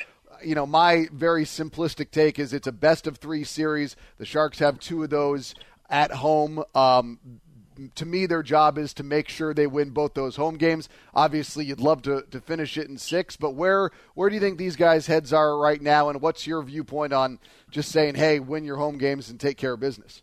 you 0.43 0.55
know, 0.55 0.65
my 0.65 1.07
very 1.11 1.45
simplistic 1.45 2.11
take 2.11 2.39
is 2.39 2.53
it's 2.53 2.67
a 2.67 2.71
best 2.71 3.07
of 3.07 3.17
three 3.17 3.43
series. 3.43 3.95
The 4.17 4.25
Sharks 4.25 4.59
have 4.59 4.79
two 4.79 5.03
of 5.03 5.09
those 5.09 5.53
at 5.89 6.11
home. 6.11 6.63
Um, 6.75 7.19
to 7.95 8.05
me, 8.05 8.25
their 8.25 8.43
job 8.43 8.77
is 8.77 8.93
to 8.95 9.03
make 9.03 9.29
sure 9.29 9.53
they 9.53 9.67
win 9.67 9.91
both 9.91 10.13
those 10.13 10.35
home 10.35 10.57
games. 10.57 10.89
Obviously, 11.13 11.65
you'd 11.65 11.79
love 11.79 12.01
to, 12.03 12.23
to 12.31 12.41
finish 12.41 12.77
it 12.77 12.87
in 12.87 12.97
six, 12.97 13.37
but 13.37 13.51
where 13.51 13.91
where 14.13 14.29
do 14.29 14.35
you 14.35 14.41
think 14.41 14.57
these 14.57 14.75
guys' 14.75 15.07
heads 15.07 15.33
are 15.33 15.57
right 15.57 15.81
now, 15.81 16.09
and 16.09 16.21
what's 16.21 16.45
your 16.45 16.61
viewpoint 16.63 17.13
on 17.13 17.39
just 17.71 17.91
saying, 17.91 18.15
"Hey, 18.15 18.39
win 18.39 18.63
your 18.63 18.77
home 18.77 18.97
games 18.97 19.29
and 19.29 19.39
take 19.39 19.57
care 19.57 19.73
of 19.73 19.79
business"? 19.79 20.21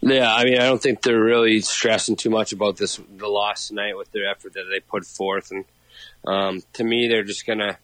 Yeah, 0.00 0.34
I 0.34 0.44
mean, 0.44 0.58
I 0.58 0.64
don't 0.64 0.80
think 0.80 1.02
they're 1.02 1.22
really 1.22 1.60
stressing 1.60 2.16
too 2.16 2.30
much 2.30 2.52
about 2.52 2.76
this 2.76 3.00
the 3.16 3.28
loss 3.28 3.68
tonight 3.68 3.96
with 3.96 4.10
their 4.12 4.28
effort 4.30 4.54
that 4.54 4.64
they 4.70 4.80
put 4.80 5.04
forth, 5.04 5.50
and 5.50 5.64
um, 6.26 6.62
to 6.74 6.84
me, 6.84 7.08
they're 7.08 7.24
just 7.24 7.46
gonna 7.46 7.78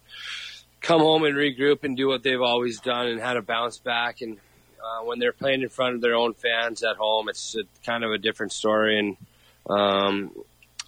come 0.81 1.01
home 1.01 1.25
and 1.25 1.37
regroup 1.37 1.85
and 1.85 1.97
do 1.97 2.09
what 2.09 2.23
they've 2.23 2.41
always 2.41 2.81
done 2.81 3.07
and 3.09 3.21
how 3.21 3.35
to 3.35 3.43
bounce 3.43 3.79
back 3.79 4.21
and 4.21 4.39
uh, 4.83 5.05
when 5.05 5.19
they're 5.19 5.33
playing 5.33 5.63
in 5.63 5.69
front 5.69 5.95
of 5.95 6.01
their 6.01 6.15
own 6.15 6.35
fans 6.35 6.83
at 6.83 6.97
home, 6.97 7.29
it's 7.29 7.57
a, 7.57 7.63
kind 7.85 8.05
of 8.05 8.13
a 8.13 8.19
different 8.19 8.53
story. 8.53 8.99
And 8.99 9.17
um, 9.69 10.33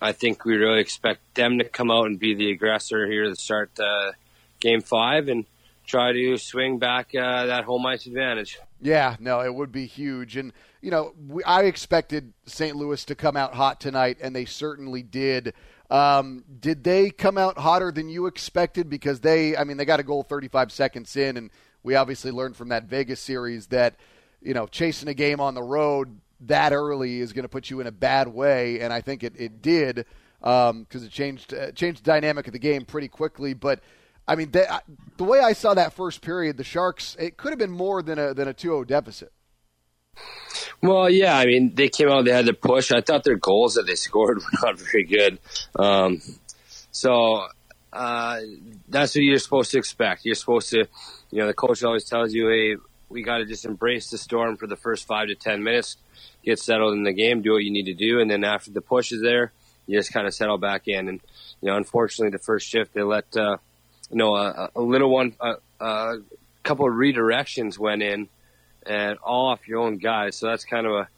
I 0.00 0.12
think 0.12 0.44
we 0.44 0.56
really 0.56 0.80
expect 0.80 1.34
them 1.34 1.58
to 1.58 1.64
come 1.64 1.90
out 1.90 2.06
and 2.06 2.18
be 2.18 2.34
the 2.34 2.50
aggressor 2.50 3.06
here 3.06 3.24
to 3.24 3.36
start 3.36 3.70
uh, 3.78 4.12
game 4.60 4.80
five 4.80 5.28
and 5.28 5.44
try 5.86 6.12
to 6.12 6.36
swing 6.36 6.78
back 6.78 7.14
uh, 7.14 7.46
that 7.46 7.64
home 7.64 7.84
ice 7.86 8.06
advantage. 8.06 8.58
Yeah, 8.80 9.16
no, 9.18 9.40
it 9.40 9.54
would 9.54 9.72
be 9.72 9.86
huge. 9.86 10.36
And, 10.36 10.52
you 10.80 10.90
know, 10.90 11.12
we, 11.28 11.42
I 11.44 11.62
expected 11.62 12.32
St. 12.46 12.76
Louis 12.76 13.04
to 13.06 13.14
come 13.14 13.36
out 13.36 13.54
hot 13.54 13.80
tonight, 13.80 14.18
and 14.22 14.34
they 14.34 14.44
certainly 14.44 15.02
did. 15.02 15.52
Um, 15.90 16.44
did 16.60 16.84
they 16.84 17.10
come 17.10 17.36
out 17.36 17.58
hotter 17.58 17.90
than 17.90 18.08
you 18.08 18.26
expected? 18.26 18.88
Because 18.88 19.20
they, 19.20 19.56
I 19.56 19.64
mean, 19.64 19.76
they 19.76 19.84
got 19.84 20.00
a 20.00 20.04
goal 20.04 20.22
35 20.22 20.70
seconds 20.72 21.16
in, 21.16 21.36
and 21.36 21.50
we 21.82 21.94
obviously 21.94 22.30
learned 22.30 22.56
from 22.56 22.68
that 22.68 22.84
Vegas 22.84 23.20
series 23.20 23.68
that 23.68 23.96
you 24.40 24.54
know 24.54 24.66
chasing 24.66 25.08
a 25.08 25.14
game 25.14 25.40
on 25.40 25.54
the 25.54 25.62
road 25.62 26.20
that 26.42 26.72
early 26.72 27.20
is 27.20 27.32
going 27.32 27.42
to 27.42 27.48
put 27.48 27.70
you 27.70 27.80
in 27.80 27.86
a 27.86 27.92
bad 27.92 28.28
way, 28.28 28.80
and 28.80 28.92
I 28.92 29.00
think 29.00 29.22
it, 29.22 29.34
it 29.36 29.62
did 29.62 30.06
because 30.40 30.70
um, 30.70 30.86
it 30.92 31.10
changed 31.10 31.54
uh, 31.54 31.72
changed 31.72 32.04
the 32.04 32.10
dynamic 32.10 32.46
of 32.46 32.52
the 32.52 32.58
game 32.58 32.84
pretty 32.84 33.08
quickly. 33.08 33.54
But 33.54 33.80
I 34.26 34.36
mean, 34.36 34.50
the, 34.50 34.82
the 35.16 35.24
way 35.24 35.40
I 35.40 35.52
saw 35.52 35.74
that 35.74 35.92
first 35.92 36.22
period, 36.22 36.56
the 36.56 36.64
Sharks 36.64 37.16
it 37.18 37.36
could 37.36 37.50
have 37.50 37.58
been 37.58 37.70
more 37.70 38.02
than 38.02 38.18
a 38.18 38.34
than 38.34 38.48
a 38.48 38.54
2-0 38.54 38.86
deficit. 38.86 39.32
Well, 40.82 41.10
yeah, 41.10 41.36
I 41.36 41.46
mean, 41.46 41.74
they 41.74 41.88
came 41.88 42.08
out, 42.08 42.24
they 42.24 42.32
had 42.32 42.46
to 42.46 42.54
push. 42.54 42.90
I 42.90 43.00
thought 43.00 43.22
their 43.22 43.36
goals 43.36 43.74
that 43.74 43.86
they 43.86 43.94
scored 43.94 44.38
were 44.38 44.66
not 44.66 44.78
very 44.78 45.04
good. 45.04 45.38
Um, 45.78 46.20
so 46.90 47.46
uh, 47.92 48.40
that's 48.88 49.14
what 49.14 49.22
you're 49.22 49.38
supposed 49.38 49.70
to 49.72 49.78
expect. 49.78 50.24
You're 50.24 50.34
supposed 50.34 50.70
to 50.70 50.86
you 51.30 51.38
know, 51.38 51.46
the 51.46 51.54
coach 51.54 51.82
always 51.84 52.04
tells 52.04 52.32
you, 52.32 52.48
hey, 52.48 52.76
we 53.08 53.22
got 53.22 53.38
to 53.38 53.46
just 53.46 53.64
embrace 53.64 54.10
the 54.10 54.18
storm 54.18 54.56
for 54.56 54.66
the 54.66 54.76
first 54.76 55.06
five 55.06 55.28
to 55.28 55.34
10 55.34 55.62
minutes, 55.62 55.96
get 56.44 56.58
settled 56.58 56.94
in 56.94 57.04
the 57.04 57.12
game, 57.12 57.42
do 57.42 57.52
what 57.52 57.62
you 57.62 57.70
need 57.70 57.86
to 57.86 57.94
do. 57.94 58.20
And 58.20 58.30
then 58.30 58.44
after 58.44 58.70
the 58.70 58.80
push 58.80 59.12
is 59.12 59.22
there, 59.22 59.52
you 59.86 59.98
just 59.98 60.12
kind 60.12 60.26
of 60.26 60.34
settle 60.34 60.58
back 60.58 60.86
in. 60.86 61.08
And, 61.08 61.20
you 61.60 61.68
know, 61.68 61.76
unfortunately, 61.76 62.30
the 62.30 62.42
first 62.42 62.68
shift, 62.68 62.94
they 62.94 63.02
let, 63.02 63.36
uh, 63.36 63.56
you 64.10 64.16
know, 64.16 64.34
a, 64.34 64.70
a 64.74 64.80
little 64.80 65.10
one, 65.10 65.34
a, 65.40 65.54
a 65.80 66.18
couple 66.62 66.86
of 66.86 66.94
redirections 66.94 67.78
went 67.78 68.02
in 68.02 68.28
and 68.84 69.18
all 69.18 69.48
off 69.48 69.68
your 69.68 69.80
own 69.80 69.98
guys. 69.98 70.36
So 70.36 70.46
that's 70.46 70.64
kind 70.64 70.86
of 70.86 70.92
a, 70.92 71.08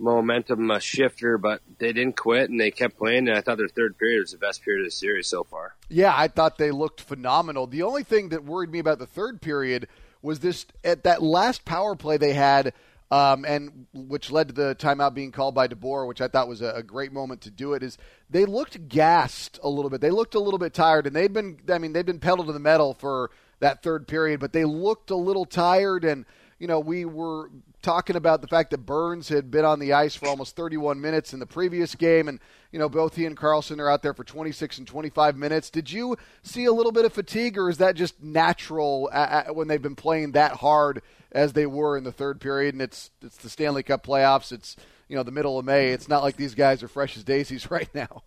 momentum 0.00 0.72
shifter, 0.80 1.36
but 1.36 1.60
they 1.78 1.92
didn't 1.92 2.16
quit 2.16 2.48
and 2.48 2.58
they 2.58 2.70
kept 2.70 2.96
playing. 2.96 3.28
And 3.28 3.36
I 3.36 3.42
thought 3.42 3.58
their 3.58 3.68
third 3.68 3.98
period 3.98 4.20
was 4.20 4.32
the 4.32 4.38
best 4.38 4.62
period 4.64 4.80
of 4.80 4.86
the 4.86 4.90
series 4.90 5.26
so 5.26 5.44
far. 5.44 5.69
Yeah, 5.90 6.14
I 6.16 6.28
thought 6.28 6.56
they 6.56 6.70
looked 6.70 7.00
phenomenal. 7.00 7.66
The 7.66 7.82
only 7.82 8.04
thing 8.04 8.28
that 8.28 8.44
worried 8.44 8.70
me 8.70 8.78
about 8.78 9.00
the 9.00 9.06
third 9.06 9.42
period 9.42 9.88
was 10.22 10.38
this 10.38 10.66
at 10.84 11.02
that 11.02 11.20
last 11.22 11.64
power 11.64 11.96
play 11.96 12.16
they 12.16 12.32
had. 12.32 12.72
Um, 13.12 13.44
and 13.44 13.86
which 13.92 14.30
led 14.30 14.46
to 14.46 14.54
the 14.54 14.76
timeout 14.76 15.14
being 15.14 15.32
called 15.32 15.52
by 15.52 15.66
DeBoer, 15.66 16.06
which 16.06 16.20
I 16.20 16.28
thought 16.28 16.46
was 16.46 16.62
a, 16.62 16.74
a, 16.76 16.82
great 16.84 17.12
moment 17.12 17.40
to 17.40 17.50
do 17.50 17.72
it. 17.72 17.82
Is 17.82 17.98
they 18.30 18.44
looked 18.44 18.88
gassed 18.88 19.58
a 19.64 19.68
little 19.68 19.90
bit. 19.90 20.00
They 20.00 20.12
looked 20.12 20.36
a 20.36 20.38
little 20.38 20.60
bit 20.60 20.72
tired, 20.72 21.08
and 21.08 21.16
they'd 21.16 21.32
been. 21.32 21.58
I 21.68 21.78
mean, 21.78 21.92
they'd 21.92 22.06
been 22.06 22.20
pedal 22.20 22.44
to 22.44 22.52
the 22.52 22.60
metal 22.60 22.94
for 22.94 23.32
that 23.58 23.82
third 23.82 24.06
period, 24.06 24.38
but 24.38 24.52
they 24.52 24.64
looked 24.64 25.10
a 25.10 25.16
little 25.16 25.44
tired. 25.44 26.04
And 26.04 26.24
you 26.60 26.66
know, 26.66 26.78
we 26.78 27.06
were 27.06 27.50
talking 27.82 28.16
about 28.16 28.42
the 28.42 28.46
fact 28.46 28.70
that 28.70 28.84
Burns 28.84 29.30
had 29.30 29.50
been 29.50 29.64
on 29.64 29.80
the 29.80 29.94
ice 29.94 30.14
for 30.14 30.28
almost 30.28 30.54
31 30.54 31.00
minutes 31.00 31.32
in 31.32 31.40
the 31.40 31.46
previous 31.46 31.94
game, 31.94 32.28
and 32.28 32.38
you 32.70 32.78
know 32.78 32.88
both 32.88 33.16
he 33.16 33.24
and 33.24 33.36
Karlsson 33.36 33.80
are 33.80 33.90
out 33.90 34.02
there 34.02 34.12
for 34.12 34.24
26 34.24 34.78
and 34.78 34.86
25 34.86 35.36
minutes. 35.36 35.70
Did 35.70 35.90
you 35.90 36.16
see 36.42 36.66
a 36.66 36.72
little 36.72 36.92
bit 36.92 37.06
of 37.06 37.14
fatigue, 37.14 37.56
or 37.56 37.70
is 37.70 37.78
that 37.78 37.96
just 37.96 38.22
natural 38.22 39.10
when 39.52 39.68
they've 39.68 39.80
been 39.80 39.96
playing 39.96 40.32
that 40.32 40.52
hard 40.52 41.02
as 41.32 41.54
they 41.54 41.64
were 41.64 41.96
in 41.96 42.04
the 42.04 42.12
third 42.12 42.40
period? 42.40 42.74
And 42.74 42.82
it's 42.82 43.10
it's 43.22 43.38
the 43.38 43.48
Stanley 43.48 43.82
Cup 43.82 44.04
playoffs. 44.04 44.52
It's 44.52 44.76
you 45.08 45.16
know 45.16 45.22
the 45.22 45.32
middle 45.32 45.58
of 45.58 45.64
May. 45.64 45.88
It's 45.88 46.08
not 46.08 46.22
like 46.22 46.36
these 46.36 46.54
guys 46.54 46.82
are 46.82 46.88
fresh 46.88 47.16
as 47.16 47.24
daisies 47.24 47.70
right 47.70 47.88
now. 47.94 48.22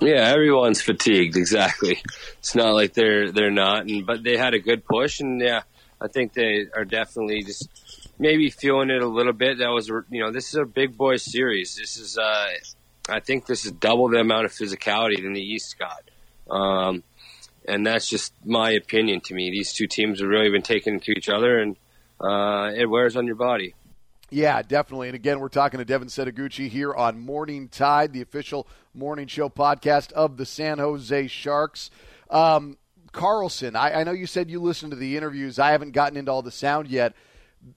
Yeah, 0.00 0.28
everyone's 0.28 0.82
fatigued. 0.82 1.36
Exactly. 1.36 2.02
It's 2.38 2.54
not 2.54 2.72
like 2.72 2.94
they're 2.94 3.32
they're 3.32 3.50
not, 3.50 3.86
and 3.88 4.06
but 4.06 4.22
they 4.22 4.36
had 4.36 4.54
a 4.54 4.60
good 4.60 4.84
push, 4.84 5.18
and 5.18 5.40
yeah, 5.40 5.62
I 6.04 6.08
think 6.08 6.34
they 6.34 6.66
are 6.76 6.84
definitely 6.84 7.42
just 7.42 7.68
maybe 8.18 8.50
feeling 8.50 8.90
it 8.90 9.02
a 9.02 9.08
little 9.08 9.32
bit. 9.32 9.58
That 9.58 9.70
was, 9.70 9.88
you 9.88 10.20
know, 10.20 10.30
this 10.30 10.48
is 10.48 10.56
a 10.56 10.66
big 10.66 10.96
boy 10.96 11.16
series. 11.16 11.76
This 11.76 11.96
is, 11.96 12.18
uh, 12.18 12.46
I 13.08 13.20
think 13.20 13.46
this 13.46 13.64
is 13.64 13.72
double 13.72 14.08
the 14.10 14.18
amount 14.18 14.44
of 14.44 14.52
physicality 14.52 15.22
than 15.22 15.32
the 15.32 15.40
East 15.40 15.76
got. 15.78 16.10
Um, 16.54 17.02
and 17.66 17.86
that's 17.86 18.06
just 18.06 18.34
my 18.44 18.72
opinion 18.72 19.20
to 19.22 19.34
me. 19.34 19.50
These 19.50 19.72
two 19.72 19.86
teams 19.86 20.20
have 20.20 20.28
really 20.28 20.50
been 20.50 20.62
taking 20.62 21.00
to 21.00 21.12
each 21.12 21.30
other, 21.30 21.58
and 21.58 21.76
uh, 22.20 22.70
it 22.76 22.84
wears 22.84 23.16
on 23.16 23.26
your 23.26 23.36
body. 23.36 23.74
Yeah, 24.30 24.60
definitely. 24.62 25.08
And 25.08 25.14
again, 25.14 25.40
we're 25.40 25.48
talking 25.48 25.78
to 25.78 25.84
Devin 25.84 26.08
Setoguchi 26.08 26.68
here 26.68 26.92
on 26.92 27.20
Morning 27.20 27.68
Tide, 27.68 28.12
the 28.12 28.20
official 28.20 28.66
morning 28.92 29.26
show 29.26 29.48
podcast 29.48 30.12
of 30.12 30.36
the 30.36 30.44
San 30.44 30.78
Jose 30.78 31.28
Sharks. 31.28 31.90
Um, 32.28 32.76
Karlsson, 33.14 33.76
I, 33.76 34.00
I 34.00 34.04
know 34.04 34.12
you 34.12 34.26
said 34.26 34.50
you 34.50 34.60
listened 34.60 34.90
to 34.90 34.96
the 34.96 35.16
interviews. 35.16 35.58
I 35.58 35.70
haven't 35.70 35.92
gotten 35.92 36.18
into 36.18 36.30
all 36.30 36.42
the 36.42 36.50
sound 36.50 36.88
yet 36.88 37.14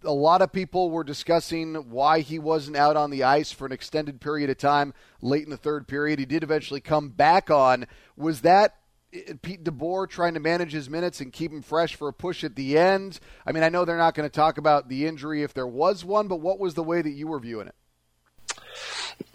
a 0.04 0.14
lot 0.14 0.42
of 0.42 0.52
people 0.52 0.90
were 0.90 1.04
discussing 1.04 1.76
why 1.90 2.20
he 2.20 2.40
wasn't 2.40 2.78
out 2.78 2.98
on 2.98 3.10
the 3.10 3.24
ice 3.24 3.52
for 3.52 3.66
an 3.66 3.72
extended 3.72 4.20
period 4.20 4.50
of 4.50 4.58
time 4.58 4.94
late 5.22 5.44
in 5.44 5.50
the 5.50 5.58
third 5.58 5.88
period. 5.88 6.20
He 6.20 6.26
did 6.26 6.44
eventually 6.44 6.82
come 6.82 7.10
back 7.10 7.50
on. 7.50 7.86
Was 8.16 8.42
that 8.42 8.76
eh, 9.14 9.34
Pete 9.42 9.64
DeBoer 9.64 10.10
trying 10.10 10.34
to 10.34 10.40
manage 10.40 10.72
his 10.72 10.90
minutes 10.90 11.22
and 11.22 11.32
keep 11.32 11.52
him 11.52 11.62
fresh 11.62 11.96
for 11.96 12.08
a 12.08 12.14
push 12.14 12.44
at 12.44 12.56
the 12.56 12.78
end? 12.78 13.20
I 13.46 13.52
mean, 13.52 13.64
I 13.64 13.70
know 13.70 13.86
they're 13.86 13.98
not 13.98 14.16
going 14.16 14.30
to 14.30 14.36
talk 14.36 14.58
about 14.58 14.90
the 14.90 15.06
injury 15.06 15.44
if 15.44 15.54
there 15.54 15.68
was 15.68 16.04
one, 16.04 16.28
but 16.28 16.42
what 16.42 16.60
was 16.60 16.74
the 16.74 16.84
way 16.84 17.02
that 17.02 17.12
you 17.12 17.28
were 17.28 17.40
viewing 17.40 17.68
it? 17.68 17.76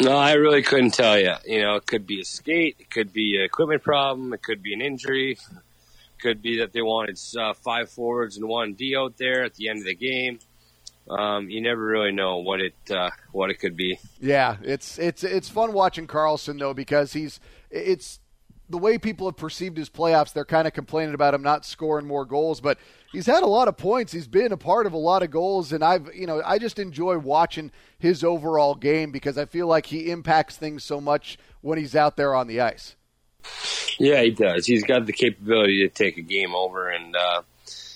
No, 0.00 0.16
I 0.16 0.34
really 0.34 0.62
couldn't 0.62 0.94
tell 0.94 1.18
you. 1.18 1.34
You 1.44 1.62
know, 1.62 1.76
it 1.76 1.86
could 1.86 2.06
be 2.06 2.20
a 2.20 2.24
skate, 2.24 2.76
it 2.78 2.90
could 2.90 3.12
be 3.12 3.36
an 3.36 3.42
equipment 3.42 3.82
problem, 3.82 4.32
it 4.32 4.42
could 4.42 4.62
be 4.62 4.74
an 4.74 4.80
injury 4.80 5.38
could 6.22 6.40
be 6.40 6.58
that 6.58 6.72
they 6.72 6.80
wanted 6.80 7.18
uh, 7.38 7.52
five 7.52 7.90
forwards 7.90 8.36
and 8.36 8.48
one 8.48 8.74
D 8.74 8.96
out 8.96 9.18
there 9.18 9.44
at 9.44 9.54
the 9.54 9.68
end 9.68 9.80
of 9.80 9.84
the 9.84 9.94
game. 9.94 10.38
Um, 11.10 11.50
you 11.50 11.60
never 11.60 11.84
really 11.84 12.12
know 12.12 12.38
what 12.38 12.60
it 12.60 12.74
uh, 12.90 13.10
what 13.32 13.50
it 13.50 13.58
could 13.58 13.76
be. 13.76 13.98
Yeah, 14.20 14.56
it's 14.62 14.98
it's 14.98 15.24
it's 15.24 15.48
fun 15.48 15.72
watching 15.72 16.06
Karlsson 16.06 16.58
though 16.58 16.74
because 16.74 17.12
he's 17.12 17.40
it's 17.70 18.20
the 18.68 18.78
way 18.78 18.98
people 18.98 19.26
have 19.26 19.36
perceived 19.36 19.76
his 19.76 19.90
playoffs. 19.90 20.32
They're 20.32 20.44
kind 20.44 20.66
of 20.66 20.72
complaining 20.72 21.14
about 21.14 21.34
him 21.34 21.42
not 21.42 21.66
scoring 21.66 22.06
more 22.06 22.24
goals, 22.24 22.60
but 22.60 22.78
he's 23.10 23.26
had 23.26 23.42
a 23.42 23.46
lot 23.46 23.68
of 23.68 23.76
points. 23.76 24.12
He's 24.12 24.28
been 24.28 24.52
a 24.52 24.56
part 24.56 24.86
of 24.86 24.92
a 24.92 24.98
lot 24.98 25.22
of 25.22 25.30
goals, 25.30 25.72
and 25.72 25.84
I've 25.84 26.08
you 26.14 26.26
know 26.26 26.40
I 26.44 26.58
just 26.58 26.78
enjoy 26.78 27.18
watching 27.18 27.72
his 27.98 28.22
overall 28.22 28.76
game 28.76 29.10
because 29.10 29.36
I 29.36 29.46
feel 29.46 29.66
like 29.66 29.86
he 29.86 30.10
impacts 30.10 30.56
things 30.56 30.84
so 30.84 31.00
much 31.00 31.36
when 31.62 31.78
he's 31.78 31.96
out 31.96 32.16
there 32.16 32.34
on 32.34 32.46
the 32.46 32.60
ice. 32.60 32.94
Yeah, 33.98 34.22
he 34.22 34.30
does. 34.30 34.66
He's 34.66 34.84
got 34.84 35.06
the 35.06 35.12
capability 35.12 35.82
to 35.82 35.88
take 35.88 36.16
a 36.16 36.22
game 36.22 36.54
over, 36.54 36.88
and 36.88 37.14
uh, 37.14 37.42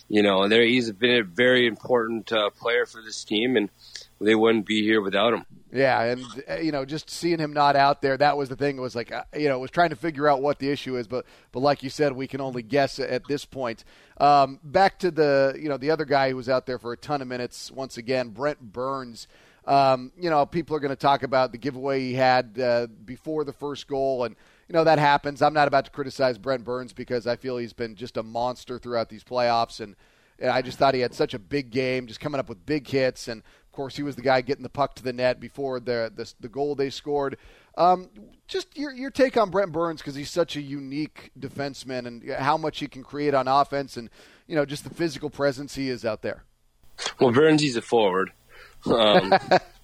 you 0.08 0.22
know, 0.22 0.48
there 0.48 0.62
he's 0.62 0.90
been 0.92 1.16
a 1.16 1.22
very 1.22 1.66
important 1.66 2.32
uh, 2.32 2.50
player 2.50 2.86
for 2.86 3.02
this 3.02 3.24
team, 3.24 3.56
and 3.56 3.70
they 4.20 4.34
wouldn't 4.34 4.66
be 4.66 4.82
here 4.82 5.00
without 5.00 5.32
him. 5.32 5.44
Yeah, 5.72 6.00
and 6.02 6.24
uh, 6.48 6.56
you 6.56 6.72
know, 6.72 6.84
just 6.84 7.10
seeing 7.10 7.38
him 7.38 7.52
not 7.52 7.76
out 7.76 8.02
there, 8.02 8.16
that 8.16 8.36
was 8.36 8.48
the 8.48 8.56
thing. 8.56 8.78
It 8.78 8.80
was 8.80 8.94
like, 8.94 9.12
uh, 9.12 9.24
you 9.36 9.48
know, 9.48 9.58
was 9.58 9.70
trying 9.70 9.90
to 9.90 9.96
figure 9.96 10.28
out 10.28 10.40
what 10.40 10.58
the 10.58 10.70
issue 10.70 10.96
is, 10.96 11.06
but 11.06 11.26
but 11.52 11.60
like 11.60 11.82
you 11.82 11.90
said, 11.90 12.12
we 12.12 12.26
can 12.26 12.40
only 12.40 12.62
guess 12.62 12.98
at 12.98 13.26
this 13.28 13.44
point. 13.44 13.84
Um, 14.18 14.60
back 14.62 14.98
to 15.00 15.10
the 15.10 15.58
you 15.60 15.68
know 15.68 15.76
the 15.76 15.90
other 15.90 16.04
guy 16.04 16.30
who 16.30 16.36
was 16.36 16.48
out 16.48 16.66
there 16.66 16.78
for 16.78 16.92
a 16.92 16.96
ton 16.96 17.20
of 17.20 17.28
minutes 17.28 17.70
once 17.70 17.96
again, 17.98 18.30
Brent 18.30 18.60
Burns. 18.60 19.26
Um, 19.66 20.12
you 20.16 20.30
know, 20.30 20.46
people 20.46 20.76
are 20.76 20.80
going 20.80 20.90
to 20.90 20.96
talk 20.96 21.24
about 21.24 21.50
the 21.50 21.58
giveaway 21.58 22.00
he 22.00 22.14
had 22.14 22.58
uh, 22.58 22.86
before 23.04 23.42
the 23.42 23.52
first 23.52 23.88
goal 23.88 24.22
and 24.24 24.36
you 24.68 24.72
know 24.72 24.84
that 24.84 24.98
happens. 24.98 25.42
I'm 25.42 25.54
not 25.54 25.68
about 25.68 25.84
to 25.84 25.90
criticize 25.90 26.38
Brent 26.38 26.64
Burns 26.64 26.92
because 26.92 27.26
I 27.26 27.36
feel 27.36 27.56
he's 27.56 27.72
been 27.72 27.94
just 27.94 28.16
a 28.16 28.22
monster 28.22 28.78
throughout 28.78 29.08
these 29.08 29.22
playoffs, 29.22 29.80
and, 29.80 29.94
and 30.38 30.50
I 30.50 30.62
just 30.62 30.78
thought 30.78 30.94
he 30.94 31.00
had 31.00 31.14
such 31.14 31.34
a 31.34 31.38
big 31.38 31.70
game, 31.70 32.06
just 32.06 32.20
coming 32.20 32.40
up 32.40 32.48
with 32.48 32.66
big 32.66 32.88
hits, 32.88 33.28
and 33.28 33.42
of 33.42 33.72
course 33.72 33.96
he 33.96 34.02
was 34.02 34.16
the 34.16 34.22
guy 34.22 34.40
getting 34.40 34.64
the 34.64 34.68
puck 34.68 34.94
to 34.96 35.02
the 35.02 35.12
net 35.12 35.38
before 35.38 35.78
the 35.78 36.12
the, 36.14 36.32
the 36.40 36.48
goal 36.48 36.74
they 36.74 36.90
scored. 36.90 37.36
Um, 37.76 38.08
just 38.48 38.76
your 38.76 38.92
your 38.92 39.10
take 39.10 39.36
on 39.36 39.50
Brent 39.50 39.70
Burns 39.70 40.00
because 40.00 40.16
he's 40.16 40.30
such 40.30 40.56
a 40.56 40.62
unique 40.62 41.30
defenseman 41.38 42.06
and 42.06 42.28
how 42.32 42.56
much 42.56 42.80
he 42.80 42.88
can 42.88 43.04
create 43.04 43.34
on 43.34 43.46
offense, 43.46 43.96
and 43.96 44.10
you 44.48 44.56
know 44.56 44.64
just 44.64 44.82
the 44.82 44.90
physical 44.90 45.30
presence 45.30 45.76
he 45.76 45.90
is 45.90 46.04
out 46.04 46.22
there. 46.22 46.42
Well, 47.20 47.30
Burns 47.30 47.62
he's 47.62 47.76
a 47.76 47.82
forward, 47.82 48.32
um, 48.86 49.32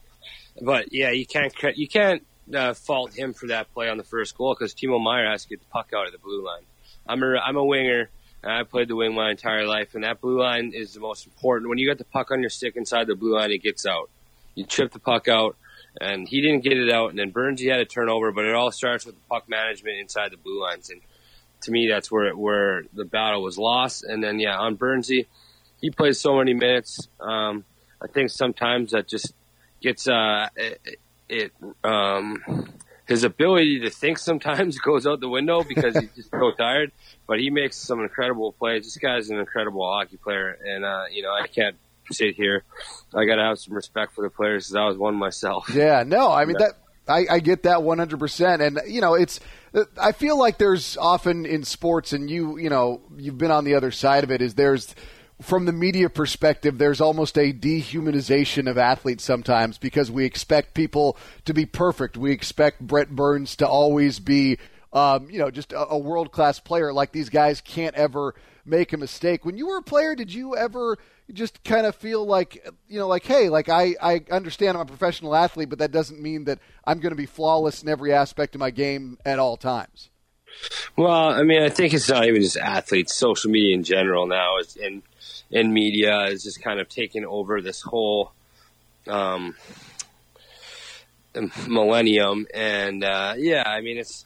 but 0.61 0.93
yeah, 0.93 1.11
you 1.11 1.27
can't 1.27 1.55
you 1.77 1.87
can't 1.87 2.27
uh, 2.55 2.75
fault 2.75 3.15
him 3.15 3.33
for 3.33 3.49
that 3.49 3.73
play 3.73 3.89
on 3.89 3.97
the 3.97 4.05
first 4.05 4.37
goal 4.37 4.55
because 4.59 4.75
Timo 4.75 5.03
Meier 5.03 5.31
has 5.31 5.43
to 5.43 5.49
get 5.49 5.61
the 5.61 5.67
puck 5.67 5.93
out 5.95 6.07
of 6.07 6.13
the 6.13 6.19
blue 6.19 6.45
line. 6.45 6.63
I'm 7.07 7.23
a, 7.23 7.37
I'm 7.39 7.57
a 7.57 7.65
winger. 7.65 8.11
And 8.43 8.51
I 8.51 8.65
played 8.65 8.89
the 8.89 8.97
wing 8.97 9.15
my 9.15 9.31
entire 9.31 9.67
life, 9.67 9.95
and 9.95 10.03
that 10.03 10.21
blue 10.21 10.41
line 10.41 10.73
is 10.75 10.95
the 10.95 11.01
most 11.01 11.27
important. 11.27 11.69
When 11.69 11.79
you 11.79 11.89
get 11.89 11.99
the 11.99 12.05
puck 12.05 12.33
on 12.33 12.41
your 12.41 12.51
stick 12.51 12.75
inside 12.75 13.07
the 13.07 13.15
blue 13.15 13.37
line, 13.37 13.53
it 13.53 13.63
gets 13.63 13.87
out. 13.87 14.11
You 14.57 14.65
chip 14.65 14.93
the 14.93 14.99
puck 14.99 15.29
out, 15.29 15.57
and 16.01 16.29
he 16.29 16.41
didn't 16.41 16.65
get 16.65 16.77
it 16.77 16.91
out. 16.91 17.11
And 17.11 17.19
then 17.21 17.31
Burns, 17.31 17.61
he 17.61 17.69
had 17.69 17.79
a 17.79 17.85
turnover, 17.85 18.33
but 18.33 18.45
it 18.45 18.55
all 18.55 18.73
starts 18.73 19.07
with 19.07 19.15
the 19.15 19.21
puck 19.31 19.49
management 19.49 19.99
inside 19.99 20.33
the 20.33 20.37
blue 20.37 20.61
lines. 20.61 20.91
And 20.91 21.01
to 21.63 21.71
me, 21.71 21.89
that's 21.89 22.11
where 22.11 22.25
it, 22.25 22.37
where 22.37 22.83
the 22.93 23.05
battle 23.05 23.43
was 23.43 23.59
lost. 23.59 24.03
And 24.03 24.23
then 24.23 24.41
yeah, 24.41 24.59
on 24.59 24.77
Burnsy, 24.77 25.27
he 25.81 25.91
plays 25.91 26.19
so 26.19 26.37
many 26.37 26.55
minutes. 26.55 27.09
Um, 27.21 27.65
I 28.03 28.09
think 28.09 28.31
sometimes 28.31 28.91
that 28.91 29.09
just 29.09 29.33
gets 29.81 30.09
uh, 30.09 30.49
it, 30.57 30.99
it 31.33 31.53
um, 31.83 32.69
his 33.07 33.25
ability 33.25 33.81
to 33.81 33.91
think 33.91 34.19
sometimes 34.19 34.79
goes 34.85 35.07
out 35.07 35.21
the 35.21 35.29
window 35.29 35.65
because 35.65 35.97
he's 35.97 36.13
just 36.15 36.31
so 36.31 36.53
tired. 36.53 36.93
But 37.27 37.41
he 37.41 37.51
makes 37.51 37.77
some 37.77 38.01
incredible 38.01 38.53
plays. 38.53 38.85
This 38.85 38.97
guy's 38.97 39.31
an 39.31 39.39
incredible 39.39 39.85
hockey 39.91 40.19
player, 40.19 40.57
and 40.65 40.85
uh, 40.85 41.05
you 41.11 41.23
know 41.23 41.33
I 41.33 41.47
can't 41.47 41.77
sit 42.11 42.35
here. 42.35 42.65
I 43.15 43.25
got 43.25 43.37
to 43.37 43.43
have 43.43 43.59
some 43.59 43.75
respect 43.75 44.15
for 44.15 44.23
the 44.23 44.31
players 44.31 44.67
because 44.67 44.77
I 44.77 44.85
was 44.87 44.97
one 44.97 45.15
myself. 45.15 45.71
Yeah, 45.75 46.05
no, 46.07 46.31
I 46.31 46.45
mean 46.45 46.57
yeah. 46.61 46.67
that. 46.67 46.79
I, 47.09 47.27
I 47.29 47.41
get 47.41 47.65
that 47.65 47.79
100%. 47.79 48.65
And, 48.65 48.81
you 48.87 49.01
know, 49.01 49.15
it's, 49.15 49.41
I 50.01 50.13
feel 50.13 50.39
like 50.39 50.59
there's 50.59 50.97
often 50.97 51.47
in 51.47 51.65
sports, 51.65 52.13
and 52.13 52.31
you, 52.31 52.59
you 52.59 52.71
know, 52.71 53.01
you've 53.17 53.39
been 53.39 53.51
on 53.51 53.65
the 53.65 53.75
other 53.75 53.91
side 53.91 54.23
of 54.23 54.31
it, 54.31 54.41
is 54.41 54.55
there's, 54.55 54.95
from 55.43 55.67
the 55.67 55.73
media 55.73 56.09
perspective, 56.09 56.79
there's 56.79 57.01
almost 57.01 57.37
a 57.37 57.53
dehumanization 57.53 58.71
of 58.71 58.79
athletes 58.79 59.25
sometimes 59.25 59.79
because 59.79 60.11
we 60.11 60.25
expect 60.25 60.75
people 60.75 61.17
to 61.45 61.55
be 61.55 61.67
perfect. 61.67 62.17
We 62.17 62.33
expect 62.33 62.81
Brent 62.81 63.11
Burns 63.11 63.57
to 63.57 63.69
always 63.69 64.19
be, 64.19 64.59
um, 64.93 65.29
you 65.31 65.39
know, 65.39 65.51
just 65.51 65.73
a, 65.73 65.89
a 65.89 65.99
world 65.99 66.33
class 66.33 66.61
player. 66.61 66.93
Like 66.93 67.13
these 67.13 67.29
guys 67.29 67.61
can't 67.61 67.95
ever 67.95 68.35
make 68.65 68.93
a 68.93 68.97
mistake. 68.97 69.45
When 69.45 69.57
you 69.57 69.67
were 69.67 69.79
a 69.79 69.83
player, 69.83 70.15
did 70.15 70.33
you 70.33 70.57
ever 70.57 70.99
just 71.33 71.65
kind 71.65 71.87
of 71.87 71.97
feel 71.97 72.25
like, 72.25 72.65
you 72.89 72.99
know, 72.99 73.09
like, 73.09 73.25
hey, 73.25 73.49
like 73.49 73.69
I, 73.69 73.97
I 74.01 74.23
understand 74.31 74.77
I'm 74.77 74.83
a 74.83 74.87
professional 74.87 75.35
athlete, 75.35 75.69
but 75.69 75.79
that 75.79 75.93
doesn't 75.93 76.21
mean 76.21 76.45
that 76.45 76.59
I'm 76.85 77.01
going 77.01 77.13
to 77.13 77.17
be 77.17 77.27
flawless 77.27 77.83
in 77.83 77.89
every 77.89 78.13
aspect 78.13 78.55
of 78.55 78.61
my 78.61 78.71
game 78.71 79.19
at 79.25 79.39
all 79.39 79.57
times? 79.57 80.11
Well, 80.97 81.31
I 81.31 81.43
mean, 81.43 81.63
I 81.63 81.69
think 81.69 81.95
it's 81.95 82.09
not 82.09 82.27
even 82.27 82.43
just 82.43 82.57
athletes. 82.57 83.15
Social 83.15 83.51
media 83.51 83.75
in 83.75 83.83
general 83.83 84.27
now 84.27 84.59
is, 84.59 84.77
and 84.77 85.03
in 85.51 85.73
media 85.73 86.25
is 86.25 86.43
just 86.43 86.63
kind 86.63 86.81
of 86.81 86.89
taking 86.89 87.25
over 87.25 87.61
this 87.61 87.83
whole 87.83 88.33
um, 89.07 89.55
millennium. 91.67 92.47
And 92.55 93.05
uh, 93.05 93.35
yeah, 93.37 93.63
I 93.67 93.81
mean, 93.81 93.99
it's 93.99 94.25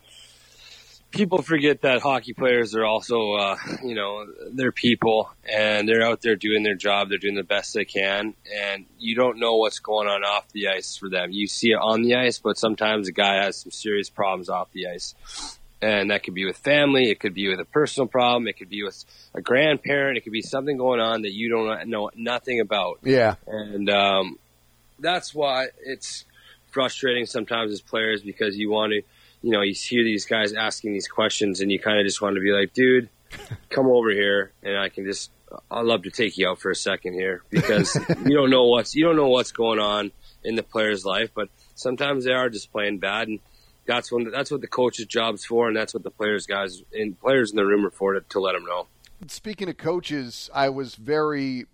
people 1.11 1.41
forget 1.41 1.81
that 1.83 2.03
hockey 2.03 2.33
players 2.33 2.75
are 2.75 2.85
also, 2.85 3.33
uh, 3.33 3.57
you 3.83 3.95
know, 3.95 4.27
they're 4.53 4.73
people 4.73 5.31
and 5.51 5.89
they're 5.89 6.03
out 6.03 6.21
there 6.21 6.37
doing 6.37 6.62
their 6.62 6.75
job. 6.75 7.09
They're 7.09 7.19
doing 7.19 7.35
the 7.35 7.43
best 7.43 7.75
they 7.75 7.85
can, 7.85 8.35
and 8.55 8.87
you 8.99 9.15
don't 9.15 9.39
know 9.39 9.57
what's 9.57 9.79
going 9.79 10.09
on 10.09 10.25
off 10.25 10.49
the 10.53 10.69
ice 10.69 10.97
for 10.97 11.09
them. 11.09 11.33
You 11.33 11.47
see 11.47 11.71
it 11.71 11.79
on 11.81 12.03
the 12.03 12.17
ice, 12.17 12.39
but 12.39 12.59
sometimes 12.59 13.09
a 13.09 13.12
guy 13.12 13.43
has 13.43 13.57
some 13.57 13.71
serious 13.71 14.11
problems 14.11 14.49
off 14.49 14.71
the 14.73 14.89
ice. 14.89 15.15
And 15.87 16.11
that 16.11 16.22
could 16.22 16.35
be 16.35 16.46
with 16.46 16.57
family, 16.57 17.11
it 17.11 17.20
could 17.20 17.35
be 17.35 17.49
with 17.49 17.61
a 17.61 17.64
personal 17.64 18.09
problem, 18.09 18.49
it 18.49 18.57
could 18.57 18.68
be 18.68 18.83
with 18.83 19.05
a 19.35 19.40
grandparent, 19.40 20.16
it 20.16 20.22
could 20.22 20.33
be 20.33 20.42
something 20.42 20.77
going 20.77 21.01
on 21.01 21.22
that 21.22 21.33
you 21.33 21.49
don't 21.49 21.88
know 21.88 22.11
nothing 22.16 22.61
about. 22.61 22.99
Yeah. 23.03 23.37
And 23.46 23.88
um, 23.90 24.38
that's 24.99 25.35
why 25.35 25.68
it's 25.85 26.25
frustrating 26.70 27.27
sometimes 27.27 27.72
as 27.72 27.81
players 27.81 28.22
because 28.22 28.57
you 28.57 28.70
want 28.70 28.92
to 28.92 29.03
you 29.46 29.53
know, 29.53 29.62
you 29.62 29.75
hear 29.75 30.03
these 30.03 30.27
guys 30.27 30.53
asking 30.53 30.92
these 30.92 31.07
questions 31.07 31.61
and 31.61 31.70
you 31.70 31.79
kind 31.79 32.01
of 32.01 32.05
just 32.05 32.20
want 32.20 32.35
to 32.35 32.40
be 32.40 32.51
like, 32.51 32.72
dude, 32.72 33.09
come 33.70 33.87
over 33.87 34.11
here 34.11 34.51
and 34.62 34.77
I 34.77 34.88
can 34.88 35.05
just, 35.05 35.31
I'd 35.70 35.85
love 35.85 36.03
to 36.03 36.11
take 36.11 36.37
you 36.37 36.49
out 36.49 36.59
for 36.59 36.72
a 36.72 36.75
second 36.75 37.14
here 37.14 37.42
because 37.49 37.94
you 38.25 38.35
don't 38.37 38.51
know 38.51 38.64
what's, 38.64 38.96
you 38.96 39.05
don't 39.05 39.14
know 39.14 39.29
what's 39.29 39.53
going 39.53 39.79
on 39.79 40.11
in 40.42 40.57
the 40.57 40.62
player's 40.64 41.05
life, 41.05 41.31
but 41.33 41.49
sometimes 41.77 42.25
they 42.25 42.33
are 42.33 42.49
just 42.49 42.72
playing 42.72 42.99
bad 42.99 43.29
and 43.29 43.38
that's 43.87 44.12
when, 44.12 44.31
that's 44.31 44.51
what 44.51 44.61
the 44.61 44.66
coach's 44.66 45.07
job's 45.07 45.44
for. 45.44 45.68
And 45.68 45.77
that's 45.77 45.94
what 45.94 46.03
the 46.03 46.11
players 46.11 46.46
guys 46.46 46.83
and 46.92 47.18
players 47.18 47.51
in 47.51 47.57
the 47.57 47.64
room 47.64 47.87
are 47.87 47.90
for 47.90 48.14
to, 48.14 48.20
to 48.20 48.40
let 48.40 48.53
them 48.53 48.64
know. 48.64 48.87
Speaking 49.29 49.68
of 49.68 49.77
coaches, 49.77 50.51
I 50.55 50.68
was 50.68 50.94
very 50.94 51.66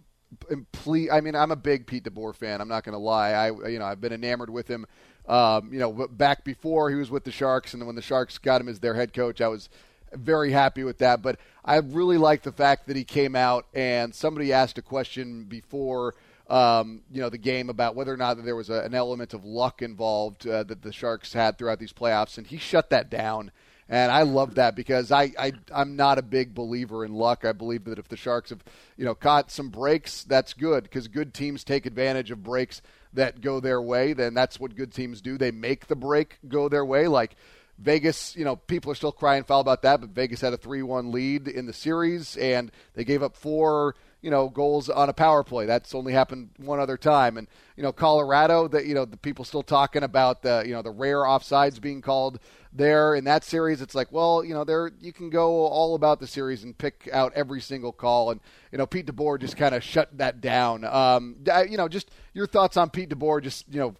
pleased. 0.70 1.11
I 1.11 1.20
mean, 1.20 1.35
I'm 1.35 1.51
a 1.51 1.57
big 1.57 1.87
Pete 1.87 2.05
DeBoer 2.05 2.35
fan. 2.35 2.61
I'm 2.61 2.68
not 2.68 2.85
going 2.85 2.92
to 2.92 2.98
lie. 2.98 3.31
I, 3.31 3.68
you 3.68 3.79
know, 3.79 3.85
I've 3.85 4.01
been 4.01 4.12
enamored 4.12 4.51
with 4.51 4.68
him 4.68 4.87
um, 5.27 5.72
you 5.72 5.79
know, 5.79 6.09
back 6.09 6.44
before 6.44 6.90
he 6.90 6.96
was 6.96 7.11
with 7.11 7.25
the 7.25 7.31
Sharks, 7.31 7.75
and 7.75 7.87
when 7.87 7.94
the 7.94 8.03
Sharks 8.03 8.38
got 8.38 8.61
him 8.61 8.68
as 8.68 8.81
their 8.81 8.94
head 8.94 9.12
coach, 9.12 9.40
I 9.40 9.48
was 9.48 9.68
very 10.12 10.51
happy 10.51 10.85
with 10.85 10.98
that. 10.98 11.22
But 11.22 11.38
I 11.64 11.77
really 11.77 12.18
like 12.18 12.42
the 12.42 12.53
fact 12.53 12.87
that 12.88 12.96
he 12.96 13.05
came 13.05 13.37
out 13.37 13.66
and 13.72 14.14
somebody 14.14 14.53
asked 14.53 14.79
a 14.79 14.83
question 14.83 15.44
before. 15.44 16.14
Um, 16.53 17.01
you 17.11 17.23
know 17.23 17.31
the 17.31 17.38
game 17.38 17.71
about 17.71 17.97
whether 17.97 18.12
or 18.12 18.19
not 18.19 18.45
there 18.45 18.55
was 18.55 18.69
a, 18.69 18.81
an 18.81 18.95
element 18.95 19.33
of 19.33 19.43
luck 19.43 19.81
involved 19.81 20.47
uh, 20.47 20.65
that 20.65 20.83
the 20.83 20.93
Sharks 20.93 21.33
had 21.33 21.57
throughout 21.57 21.79
these 21.79 21.95
playoffs, 21.95 22.37
and 22.37 22.47
he 22.47 22.59
shut 22.59 22.91
that 22.91 23.09
down. 23.09 23.53
And 23.88 24.12
I 24.12 24.21
love 24.23 24.57
that 24.57 24.77
because 24.77 25.11
I, 25.11 25.33
I 25.38 25.53
I'm 25.75 25.97
not 25.97 26.19
a 26.19 26.23
big 26.23 26.55
believer 26.55 27.07
in 27.07 27.15
luck. 27.15 27.47
I 27.47 27.53
believe 27.53 27.85
that 27.85 27.99
if 27.99 28.09
the 28.09 28.19
Sharks 28.19 28.51
have 28.51 28.62
you 28.99 29.07
know 29.07 29.15
caught 29.15 29.51
some 29.51 29.71
breaks, 29.71 30.25
that's 30.25 30.53
good 30.53 30.83
because 30.83 31.09
good 31.09 31.33
teams 31.33 31.65
take 31.65 31.87
advantage 31.87 32.31
of 32.31 32.43
breaks 32.43 32.83
that 33.15 33.41
go 33.41 33.59
their 33.59 33.81
way, 33.81 34.12
then 34.12 34.35
that's 34.35 34.61
what 34.61 34.77
good 34.77 34.93
teams 34.93 35.23
do. 35.23 35.38
They 35.38 35.53
make 35.53 35.87
the 35.87 35.97
break 35.97 36.37
go 36.47 36.69
their 36.69 36.85
way. 36.85 37.09
Like 37.09 37.35
Vegas, 37.79 38.37
you 38.37 38.45
know, 38.45 38.57
people 38.57 38.93
are 38.93 38.95
still 38.95 39.12
crying 39.12 39.45
foul 39.45 39.61
about 39.61 39.81
that, 39.83 40.03
but 40.03 40.11
Vegas 40.11 40.43
had 40.43 40.53
a 40.53 40.59
3 40.59 40.83
1 40.83 41.11
lead 41.11 41.49
in 41.49 41.65
the 41.65 41.73
series, 41.73 42.37
and 42.37 42.71
they 42.93 43.05
gave 43.05 43.23
up 43.23 43.37
four 43.37 43.95
you 44.22 44.30
know 44.30 44.48
goals 44.48 44.88
on 44.88 45.08
a 45.08 45.12
power 45.12 45.42
play. 45.42 45.66
That's 45.66 45.94
only 45.94 46.12
happened 46.12 46.50
one 46.56 46.80
other 46.80 46.96
time. 46.96 47.37
And 47.37 47.48
you 47.76 47.82
know 47.82 47.92
Colorado, 47.92 48.68
that 48.68 48.87
you 48.87 48.94
know 48.94 49.04
the 49.04 49.16
people 49.16 49.44
still 49.44 49.62
talking 49.62 50.02
about 50.02 50.42
the 50.42 50.62
you 50.64 50.72
know 50.72 50.80
the 50.80 50.90
rare 50.90 51.18
offsides 51.18 51.80
being 51.80 52.00
called 52.00 52.38
there 52.72 53.14
in 53.14 53.24
that 53.24 53.44
series. 53.44 53.82
It's 53.82 53.94
like 53.94 54.12
well 54.12 54.44
you 54.44 54.54
know 54.54 54.64
there 54.64 54.92
you 55.00 55.12
can 55.12 55.28
go 55.28 55.66
all 55.66 55.94
about 55.94 56.20
the 56.20 56.26
series 56.26 56.62
and 56.64 56.78
pick 56.78 57.08
out 57.12 57.32
every 57.35 57.61
single 57.61 57.92
call. 57.92 58.30
And 58.30 58.40
you 58.70 58.78
know 58.78 58.87
Pete 58.87 59.06
DeBoer 59.06 59.40
just 59.40 59.56
kind 59.56 59.74
of 59.74 59.82
shut 59.82 60.16
that 60.16 60.40
down. 60.40 60.85
Um, 60.85 61.37
you 61.68 61.76
know 61.76 61.88
just 61.88 62.11
your 62.32 62.46
thoughts 62.46 62.76
on 62.76 62.90
Pete 62.90 63.11
DeBoer. 63.11 63.42
Just 63.42 63.66
you 63.68 63.80
know 63.80 63.94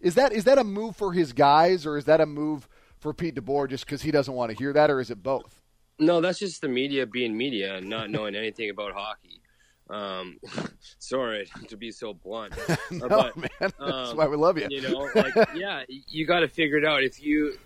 is 0.00 0.16
that 0.16 0.32
is 0.32 0.44
that 0.44 0.58
a 0.58 0.64
move 0.64 0.96
for 0.96 1.12
his 1.12 1.32
guys 1.32 1.86
or 1.86 1.96
is 1.96 2.04
that 2.06 2.20
a 2.20 2.26
move 2.26 2.68
for 2.98 3.14
Pete 3.14 3.36
DeBoer 3.36 3.70
just 3.70 3.86
because 3.86 4.02
he 4.02 4.10
doesn't 4.10 4.34
want 4.34 4.50
to 4.50 4.56
hear 4.56 4.72
that 4.72 4.90
or 4.90 5.00
is 5.00 5.10
it 5.10 5.22
both? 5.22 5.62
No, 5.98 6.20
that's 6.20 6.38
just 6.38 6.60
the 6.60 6.68
media 6.68 7.06
being 7.06 7.36
media 7.36 7.76
and 7.76 7.88
not 7.88 8.10
knowing 8.10 8.36
anything 8.36 8.70
about 8.70 8.92
hockey. 8.92 9.40
Um, 9.88 10.38
sorry 10.98 11.48
to 11.68 11.76
be 11.76 11.92
so 11.92 12.12
blunt, 12.12 12.54
no, 12.90 13.08
but 13.08 13.36
man, 13.36 13.50
that's 13.60 14.10
um, 14.10 14.16
why 14.16 14.26
we 14.26 14.36
love 14.36 14.58
you. 14.58 14.66
You 14.68 14.82
know, 14.82 15.08
like 15.14 15.34
yeah, 15.54 15.84
you 15.88 16.26
got 16.26 16.40
to 16.40 16.48
figure 16.48 16.76
it 16.76 16.84
out. 16.84 17.04
If 17.04 17.22
you 17.22 17.56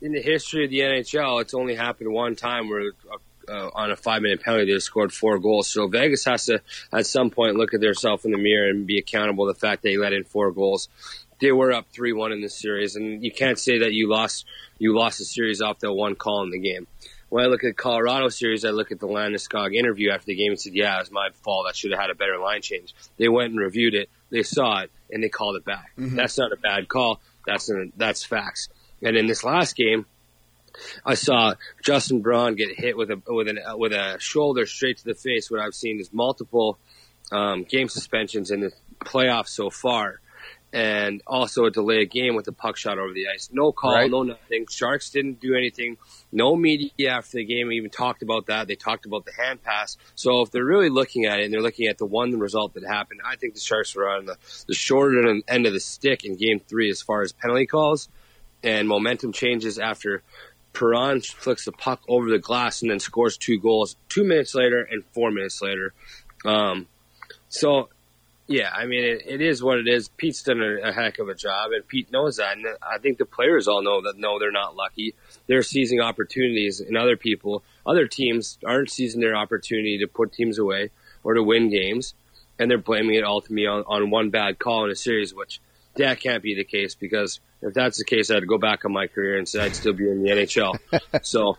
in 0.00 0.12
the 0.12 0.22
history 0.22 0.64
of 0.64 0.70
the 0.70 0.80
NHL, 0.80 1.42
it's 1.42 1.54
only 1.54 1.74
happened 1.74 2.12
one 2.12 2.36
time 2.36 2.68
where 2.68 2.92
uh, 3.48 3.70
on 3.74 3.90
a 3.90 3.96
five 3.96 4.22
minute 4.22 4.42
penalty 4.42 4.72
they 4.72 4.78
scored 4.78 5.12
four 5.12 5.38
goals. 5.40 5.68
So 5.68 5.88
Vegas 5.88 6.24
has 6.26 6.46
to 6.46 6.62
at 6.92 7.06
some 7.06 7.30
point 7.30 7.56
look 7.56 7.74
at 7.74 7.80
themselves 7.80 8.24
in 8.24 8.30
the 8.30 8.38
mirror 8.38 8.70
and 8.70 8.86
be 8.86 8.98
accountable 8.98 9.46
for 9.46 9.52
the 9.52 9.58
fact 9.58 9.82
they 9.82 9.96
let 9.96 10.12
in 10.12 10.24
four 10.24 10.52
goals. 10.52 10.88
They 11.40 11.50
were 11.52 11.72
up 11.72 11.86
three 11.92 12.12
one 12.12 12.30
in 12.30 12.40
the 12.40 12.48
series, 12.48 12.94
and 12.94 13.24
you 13.24 13.32
can't 13.32 13.58
say 13.58 13.78
that 13.78 13.92
you 13.92 14.08
lost 14.08 14.44
you 14.78 14.96
lost 14.96 15.18
the 15.18 15.24
series 15.24 15.60
off 15.60 15.80
that 15.80 15.92
one 15.92 16.14
call 16.14 16.44
in 16.44 16.50
the 16.50 16.58
game 16.60 16.86
when 17.28 17.44
I 17.44 17.48
look 17.48 17.64
at 17.64 17.68
the 17.68 17.74
Colorado 17.74 18.28
series, 18.28 18.64
I 18.64 18.70
look 18.70 18.90
at 18.90 19.00
the 19.00 19.06
Landeskog 19.06 19.74
interview 19.74 20.10
after 20.10 20.26
the 20.26 20.34
game 20.34 20.52
and 20.52 20.60
said, 20.60 20.74
"Yeah, 20.74 20.96
it 20.96 21.00
was 21.00 21.10
my 21.10 21.28
fault. 21.44 21.66
I 21.68 21.72
should 21.72 21.90
have 21.90 22.00
had 22.00 22.10
a 22.10 22.14
better 22.14 22.38
line 22.38 22.62
change." 22.62 22.94
They 23.16 23.28
went 23.28 23.50
and 23.50 23.60
reviewed 23.60 23.94
it, 23.94 24.08
they 24.30 24.42
saw 24.42 24.80
it, 24.80 24.90
and 25.10 25.22
they 25.22 25.28
called 25.28 25.56
it 25.56 25.64
back. 25.64 25.92
Mm-hmm. 25.98 26.16
That's 26.16 26.38
not 26.38 26.52
a 26.52 26.56
bad 26.56 26.88
call. 26.88 27.20
That's 27.46 27.68
an, 27.68 27.92
that's 27.96 28.24
facts. 28.24 28.68
And 29.02 29.16
in 29.16 29.26
this 29.26 29.44
last 29.44 29.76
game, 29.76 30.06
I 31.04 31.14
saw 31.14 31.54
Justin 31.82 32.20
Braun 32.20 32.54
get 32.54 32.78
hit 32.78 32.96
with 32.96 33.10
a 33.10 33.20
with 33.26 33.48
an 33.48 33.58
with 33.74 33.92
a 33.92 34.18
shoulder 34.20 34.66
straight 34.66 34.98
to 34.98 35.04
the 35.04 35.14
face. 35.14 35.50
What 35.50 35.60
I've 35.60 35.74
seen 35.74 36.00
is 36.00 36.12
multiple 36.12 36.78
um, 37.32 37.64
game 37.64 37.88
suspensions 37.88 38.50
in 38.50 38.60
the 38.60 38.72
playoffs 39.00 39.48
so 39.48 39.70
far 39.70 40.20
and 40.72 41.22
also 41.26 41.64
a 41.64 41.70
delay 41.70 42.02
of 42.02 42.10
game 42.10 42.34
with 42.34 42.44
the 42.44 42.52
puck 42.52 42.76
shot 42.76 42.98
over 42.98 43.12
the 43.14 43.28
ice. 43.32 43.48
No 43.52 43.72
call, 43.72 43.94
right. 43.94 44.10
no 44.10 44.22
nothing. 44.22 44.66
Sharks 44.68 45.10
didn't 45.10 45.40
do 45.40 45.54
anything. 45.54 45.96
No 46.30 46.56
media 46.56 47.10
after 47.10 47.38
the 47.38 47.44
game 47.44 47.72
even 47.72 47.90
talked 47.90 48.22
about 48.22 48.46
that. 48.46 48.68
They 48.68 48.74
talked 48.74 49.06
about 49.06 49.24
the 49.24 49.32
hand 49.32 49.62
pass. 49.62 49.96
So 50.14 50.42
if 50.42 50.50
they're 50.50 50.64
really 50.64 50.90
looking 50.90 51.24
at 51.24 51.40
it 51.40 51.44
and 51.44 51.54
they're 51.54 51.62
looking 51.62 51.86
at 51.86 51.96
the 51.96 52.06
one 52.06 52.38
result 52.38 52.74
that 52.74 52.84
happened, 52.84 53.20
I 53.24 53.36
think 53.36 53.54
the 53.54 53.60
Sharks 53.60 53.94
were 53.96 54.08
on 54.08 54.26
the, 54.26 54.36
the 54.66 54.74
shorter 54.74 55.40
end 55.48 55.66
of 55.66 55.72
the 55.72 55.80
stick 55.80 56.24
in 56.24 56.36
game 56.36 56.60
three 56.60 56.90
as 56.90 57.00
far 57.00 57.22
as 57.22 57.32
penalty 57.32 57.66
calls 57.66 58.08
and 58.62 58.88
momentum 58.88 59.32
changes 59.32 59.78
after 59.78 60.22
Perron 60.72 61.20
flicks 61.20 61.64
the 61.64 61.72
puck 61.72 62.02
over 62.08 62.28
the 62.30 62.38
glass 62.38 62.82
and 62.82 62.90
then 62.90 63.00
scores 63.00 63.36
two 63.36 63.58
goals 63.58 63.96
two 64.08 64.24
minutes 64.24 64.54
later 64.54 64.86
and 64.90 65.04
four 65.12 65.30
minutes 65.30 65.60
later. 65.62 65.92
Um, 66.44 66.86
so 67.48 67.88
yeah, 68.48 68.70
I 68.74 68.86
mean, 68.86 69.04
it, 69.04 69.22
it 69.26 69.40
is 69.42 69.62
what 69.62 69.78
it 69.78 69.86
is. 69.86 70.08
Pete's 70.08 70.42
done 70.42 70.62
a, 70.62 70.88
a, 70.88 70.92
heck 70.92 71.18
of 71.18 71.28
a 71.28 71.34
job, 71.34 71.70
and 71.72 71.86
Pete 71.86 72.10
knows 72.10 72.36
that. 72.36 72.56
And 72.56 72.66
I 72.82 72.96
think 72.98 73.18
the 73.18 73.26
players 73.26 73.68
all 73.68 73.82
know 73.82 74.00
that. 74.02 74.16
No, 74.16 74.38
they're 74.38 74.50
not 74.50 74.74
lucky. 74.74 75.14
They're 75.46 75.62
seizing 75.62 76.00
opportunities, 76.00 76.80
and 76.80 76.96
other 76.96 77.16
people, 77.16 77.62
other 77.86 78.06
teams, 78.06 78.58
aren't 78.64 78.90
seizing 78.90 79.20
their 79.20 79.36
opportunity 79.36 79.98
to 79.98 80.06
put 80.06 80.32
teams 80.32 80.58
away 80.58 80.90
or 81.22 81.34
to 81.34 81.42
win 81.42 81.68
games, 81.68 82.14
and 82.58 82.70
they're 82.70 82.78
blaming 82.78 83.16
it 83.16 83.24
all 83.24 83.42
to 83.42 83.52
me 83.52 83.66
on, 83.66 83.84
on 83.86 84.10
one 84.10 84.30
bad 84.30 84.58
call 84.58 84.86
in 84.86 84.90
a 84.90 84.96
series, 84.96 85.34
which 85.34 85.60
that 85.96 86.20
can't 86.20 86.42
be 86.42 86.54
the 86.54 86.64
case 86.64 86.94
because 86.94 87.40
if 87.60 87.74
that's 87.74 87.98
the 87.98 88.04
case, 88.04 88.30
I'd 88.30 88.46
go 88.46 88.56
back 88.56 88.84
on 88.84 88.92
my 88.92 89.08
career 89.08 89.36
and 89.36 89.48
say 89.48 89.60
I'd 89.60 89.74
still 89.74 89.92
be 89.92 90.08
in 90.08 90.22
the 90.22 90.30
NHL. 90.30 90.78
so 91.22 91.58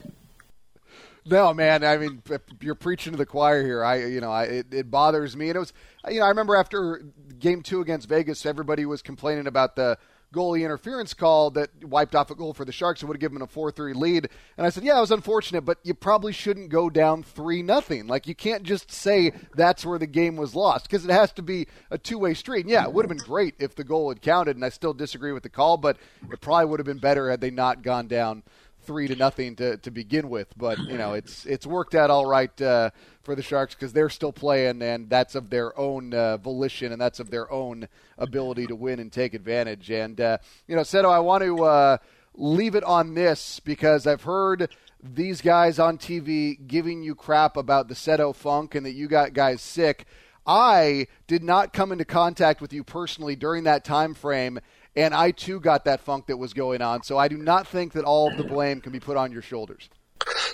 no, 1.29 1.53
man. 1.53 1.83
I 1.83 1.97
mean, 1.97 2.21
you're 2.61 2.75
preaching 2.75 3.13
to 3.13 3.17
the 3.17 3.25
choir 3.25 3.63
here. 3.63 3.83
I, 3.83 4.05
you 4.05 4.21
know, 4.21 4.31
I, 4.31 4.43
it, 4.45 4.73
it 4.73 4.91
bothers 4.91 5.35
me. 5.35 5.49
And 5.49 5.55
it 5.55 5.59
was, 5.59 5.73
you 6.09 6.19
know, 6.19 6.25
I 6.25 6.29
remember 6.29 6.55
after 6.55 7.03
game 7.39 7.61
two 7.61 7.81
against 7.81 8.09
Vegas, 8.09 8.45
everybody 8.45 8.85
was 8.85 9.01
complaining 9.01 9.47
about 9.47 9.75
the 9.75 9.97
goalie 10.33 10.63
interference 10.63 11.13
call 11.13 11.49
that 11.51 11.69
wiped 11.83 12.13
off 12.13 12.29
a 12.29 12.35
goal 12.35 12.53
for 12.53 12.63
the 12.63 12.71
Sharks 12.71 13.01
and 13.01 13.09
would 13.09 13.15
have 13.15 13.21
given 13.21 13.39
them 13.39 13.49
a 13.51 13.59
4-3 13.59 13.95
lead. 13.95 14.29
And 14.57 14.65
I 14.65 14.69
said, 14.69 14.83
yeah, 14.83 14.97
it 14.97 15.01
was 15.01 15.11
unfortunate, 15.11 15.61
but 15.61 15.79
you 15.83 15.93
probably 15.93 16.33
shouldn't 16.33 16.69
go 16.69 16.89
down 16.89 17.23
3 17.23 17.63
nothing. 17.63 18.07
Like 18.07 18.27
you 18.27 18.35
can't 18.35 18.63
just 18.63 18.91
say 18.91 19.31
that's 19.55 19.85
where 19.85 19.97
the 19.97 20.07
game 20.07 20.35
was 20.35 20.55
lost 20.55 20.87
because 20.87 21.03
it 21.03 21.11
has 21.11 21.31
to 21.33 21.41
be 21.41 21.67
a 21.89 21.97
two-way 21.97 22.33
street. 22.33 22.61
And 22.61 22.69
yeah, 22.69 22.83
it 22.83 22.93
would 22.93 23.05
have 23.05 23.17
been 23.17 23.25
great 23.25 23.55
if 23.59 23.75
the 23.75 23.83
goal 23.83 24.09
had 24.09 24.21
counted 24.21 24.55
and 24.55 24.65
I 24.65 24.69
still 24.69 24.93
disagree 24.93 25.31
with 25.31 25.43
the 25.43 25.49
call, 25.49 25.77
but 25.77 25.97
it 26.31 26.41
probably 26.41 26.65
would 26.65 26.79
have 26.79 26.87
been 26.87 26.99
better 26.99 27.29
had 27.29 27.41
they 27.41 27.51
not 27.51 27.81
gone 27.81 28.07
down 28.07 28.43
three 28.83 29.07
to 29.07 29.15
nothing 29.15 29.55
to, 29.57 29.77
to 29.77 29.91
begin 29.91 30.29
with. 30.29 30.47
But 30.57 30.79
you 30.79 30.97
know, 30.97 31.13
it's 31.19 31.45
it's 31.45 31.65
worked 31.65 31.95
out 31.95 32.09
all 32.09 32.25
right 32.25 32.61
uh, 32.61 32.91
for 33.23 33.35
the 33.35 33.41
Sharks 33.41 33.75
because 33.75 33.93
they're 33.93 34.09
still 34.09 34.33
playing, 34.33 34.81
and 34.81 35.09
that's 35.09 35.35
of 35.35 35.49
their 35.49 35.77
own 35.77 36.13
uh, 36.13 36.37
volition, 36.37 36.91
and 36.91 37.01
that's 37.01 37.19
of 37.19 37.29
their 37.29 37.51
own 37.51 37.87
ability 38.17 38.67
to 38.67 38.75
win 38.75 38.99
and 38.99 39.11
take 39.11 39.33
advantage. 39.33 39.89
And 39.89 40.19
uh, 40.19 40.37
you 40.67 40.75
know, 40.75 40.81
Seto, 40.81 41.11
I 41.11 41.19
want 41.19 41.43
to 41.43 41.63
uh, 41.63 41.97
leave 42.35 42.75
it 42.75 42.83
on 42.83 43.13
this 43.13 43.59
because 43.59 44.07
I've 44.07 44.23
heard 44.23 44.69
these 45.01 45.41
guys 45.41 45.79
on 45.79 45.97
TV 45.97 46.57
giving 46.67 47.03
you 47.03 47.15
crap 47.15 47.55
about 47.57 47.87
the 47.87 47.95
Seto 47.95 48.35
funk 48.35 48.75
and 48.75 48.85
that 48.85 48.93
you 48.93 49.07
got 49.07 49.33
guys 49.33 49.61
sick. 49.61 50.05
I 50.45 51.07
did 51.27 51.43
not 51.43 51.73
come 51.73 51.91
into 51.91 52.05
contact 52.05 52.59
with 52.59 52.73
you 52.73 52.83
personally 52.83 53.35
during 53.35 53.65
that 53.65 53.85
time 53.85 54.13
frame 54.13 54.59
and 54.99 55.13
I 55.13 55.31
too 55.31 55.59
got 55.59 55.85
that 55.85 56.01
funk 56.01 56.27
that 56.27 56.37
was 56.37 56.53
going 56.53 56.81
on. 56.81 57.03
So 57.03 57.17
I 57.17 57.29
do 57.29 57.37
not 57.37 57.67
think 57.67 57.93
that 57.93 58.03
all 58.03 58.29
of 58.29 58.37
the 58.37 58.43
blame 58.43 58.81
can 58.81 58.91
be 58.91 58.99
put 58.99 59.15
on 59.15 59.31
your 59.31 59.41
shoulders. 59.41 59.89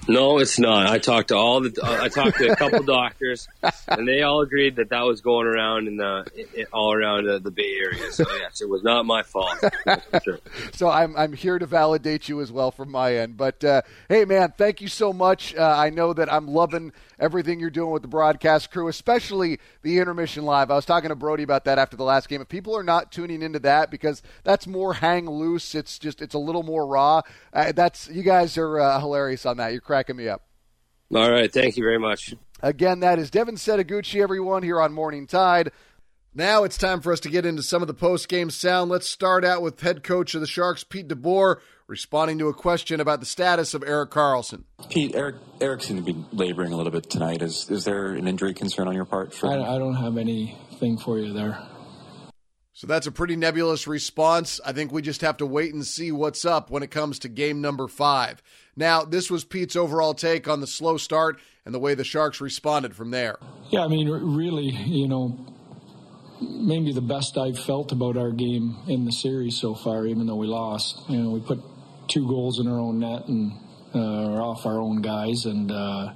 No, 0.07 0.37
it's 0.37 0.59
not. 0.59 0.87
I 0.87 0.99
talked 0.99 1.29
to 1.29 1.35
all 1.35 1.61
the. 1.61 1.79
I 1.83 2.09
talked 2.09 2.37
to 2.37 2.51
a 2.51 2.55
couple 2.55 2.83
doctors, 2.83 3.47
and 3.87 4.07
they 4.07 4.21
all 4.21 4.41
agreed 4.41 4.75
that 4.75 4.89
that 4.89 5.01
was 5.01 5.21
going 5.21 5.47
around 5.47 5.87
in 5.87 5.97
the 5.97 6.25
all 6.71 6.93
around 6.93 7.25
the, 7.25 7.39
the 7.39 7.49
Bay 7.49 7.75
Area. 7.81 8.11
So 8.11 8.25
yes, 8.37 8.61
it 8.61 8.69
was 8.69 8.83
not 8.83 9.05
my 9.05 9.23
fault. 9.23 9.57
Sure. 10.23 10.39
So 10.73 10.89
I'm 10.89 11.15
I'm 11.15 11.33
here 11.33 11.57
to 11.57 11.65
validate 11.65 12.29
you 12.29 12.41
as 12.41 12.51
well 12.51 12.69
from 12.69 12.91
my 12.91 13.15
end. 13.15 13.37
But 13.37 13.63
uh, 13.63 13.81
hey, 14.09 14.25
man, 14.25 14.53
thank 14.57 14.81
you 14.81 14.87
so 14.87 15.13
much. 15.13 15.55
Uh, 15.55 15.61
I 15.75 15.89
know 15.89 16.13
that 16.13 16.31
I'm 16.31 16.47
loving 16.47 16.91
everything 17.19 17.59
you're 17.59 17.69
doing 17.69 17.91
with 17.91 18.01
the 18.01 18.07
broadcast 18.07 18.71
crew, 18.71 18.87
especially 18.87 19.59
the 19.81 19.99
intermission 19.99 20.45
live. 20.45 20.71
I 20.71 20.75
was 20.75 20.85
talking 20.85 21.09
to 21.09 21.15
Brody 21.15 21.43
about 21.43 21.65
that 21.65 21.77
after 21.77 21.97
the 21.97 22.03
last 22.03 22.29
game. 22.29 22.41
If 22.41 22.49
people 22.49 22.75
are 22.75 22.83
not 22.83 23.11
tuning 23.11 23.41
into 23.41 23.59
that 23.59 23.91
because 23.91 24.21
that's 24.43 24.67
more 24.67 24.93
hang 24.93 25.29
loose, 25.29 25.75
it's 25.75 25.99
just 25.99 26.21
it's 26.21 26.35
a 26.35 26.39
little 26.39 26.63
more 26.63 26.85
raw. 26.85 27.21
Uh, 27.53 27.71
that's 27.71 28.07
you 28.09 28.23
guys 28.23 28.57
are 28.57 28.79
uh, 28.79 28.99
hilarious 28.99 29.45
on 29.45 29.57
that. 29.57 29.71
You're 29.71 29.81
cracking 29.81 30.15
me 30.15 30.27
up. 30.27 30.43
All 31.13 31.31
right, 31.31 31.51
thank 31.51 31.77
you 31.77 31.83
very 31.83 31.99
much. 31.99 32.33
Again, 32.61 33.01
that 33.01 33.19
is 33.19 33.29
Devin 33.29 33.55
Setoguchi, 33.55 34.21
everyone 34.21 34.63
here 34.63 34.81
on 34.81 34.91
Morning 34.91 35.27
Tide. 35.27 35.71
Now 36.37 36.65
it's 36.65 36.77
time 36.77 36.99
for 36.99 37.13
us 37.13 37.21
to 37.21 37.29
get 37.29 37.45
into 37.45 37.63
some 37.63 37.81
of 37.81 37.87
the 37.87 37.93
post 37.93 38.27
game 38.27 38.49
sound. 38.49 38.91
Let's 38.91 39.07
start 39.07 39.45
out 39.45 39.61
with 39.61 39.79
head 39.79 40.03
coach 40.03 40.35
of 40.35 40.41
the 40.41 40.47
Sharks, 40.47 40.83
Pete 40.83 41.07
DeBoer, 41.07 41.61
responding 41.87 42.37
to 42.39 42.49
a 42.49 42.53
question 42.53 42.99
about 42.99 43.21
the 43.21 43.25
status 43.25 43.73
of 43.73 43.85
Erik 43.87 44.11
Karlsson. 44.11 44.63
Pete, 44.89 45.15
Eric, 45.15 45.37
Erik 45.61 45.81
seemed 45.81 46.05
to 46.05 46.13
be 46.13 46.25
laboring 46.33 46.73
a 46.73 46.75
little 46.75 46.91
bit 46.91 47.09
tonight. 47.09 47.41
Is 47.41 47.71
is 47.71 47.85
there 47.85 48.07
an 48.07 48.27
injury 48.27 48.53
concern 48.53 48.89
on 48.89 48.95
your 48.95 49.05
part? 49.05 49.33
For 49.33 49.47
I, 49.47 49.75
I 49.75 49.77
don't 49.77 49.95
have 49.95 50.17
anything 50.17 50.97
for 50.97 51.17
you 51.17 51.31
there. 51.31 51.57
So 52.73 52.85
that's 52.85 53.07
a 53.07 53.13
pretty 53.13 53.37
nebulous 53.37 53.87
response. 53.87 54.59
I 54.65 54.73
think 54.73 54.91
we 54.91 55.01
just 55.01 55.21
have 55.21 55.37
to 55.37 55.45
wait 55.45 55.73
and 55.73 55.85
see 55.85 56.11
what's 56.11 56.43
up 56.43 56.69
when 56.69 56.83
it 56.83 56.91
comes 56.91 57.19
to 57.19 57.29
game 57.29 57.61
number 57.61 57.87
five. 57.87 58.43
Now, 58.75 59.05
this 59.05 59.31
was 59.31 59.45
Pete's 59.45 59.77
overall 59.77 60.13
take 60.13 60.49
on 60.49 60.59
the 60.59 60.67
slow 60.67 60.97
start 60.97 61.39
and 61.63 61.73
the 61.73 61.79
way 61.79 61.95
the 61.95 62.03
Sharks 62.03 62.41
responded 62.41 62.93
from 62.93 63.11
there. 63.11 63.37
Yeah, 63.69 63.85
I 63.85 63.87
mean, 63.87 64.09
really, 64.09 64.65
you 64.65 65.07
know, 65.07 65.54
maybe 66.41 66.91
the 66.91 67.01
best 67.01 67.37
I've 67.37 67.59
felt 67.59 67.91
about 67.91 68.17
our 68.17 68.31
game 68.31 68.77
in 68.87 69.05
the 69.05 69.11
series 69.11 69.57
so 69.57 69.75
far, 69.75 70.05
even 70.05 70.27
though 70.27 70.35
we 70.35 70.47
lost. 70.47 71.01
You 71.09 71.17
know, 71.17 71.29
we 71.29 71.39
put 71.39 71.61
two 72.07 72.27
goals 72.27 72.59
in 72.59 72.67
our 72.67 72.79
own 72.79 72.99
net 72.99 73.27
and 73.27 73.53
uh, 73.93 74.41
off 74.41 74.65
our 74.65 74.79
own 74.79 75.01
guys, 75.01 75.45
and 75.45 75.71
uh, 75.71 76.13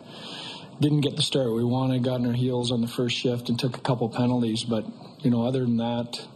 didn't 0.79 1.01
get 1.01 1.15
the 1.15 1.21
start 1.21 1.53
we 1.53 1.63
wanted. 1.63 2.03
Got 2.03 2.19
in 2.21 2.27
our 2.27 2.33
heels 2.33 2.71
on 2.71 2.81
the 2.81 2.87
first 2.87 3.15
shift 3.17 3.49
and 3.49 3.57
took 3.57 3.77
a 3.77 3.81
couple 3.81 4.09
penalties, 4.09 4.63
but 4.63 4.85
you 5.19 5.31
know, 5.31 5.45
other 5.45 5.61
than 5.61 5.77
that, 5.77 6.27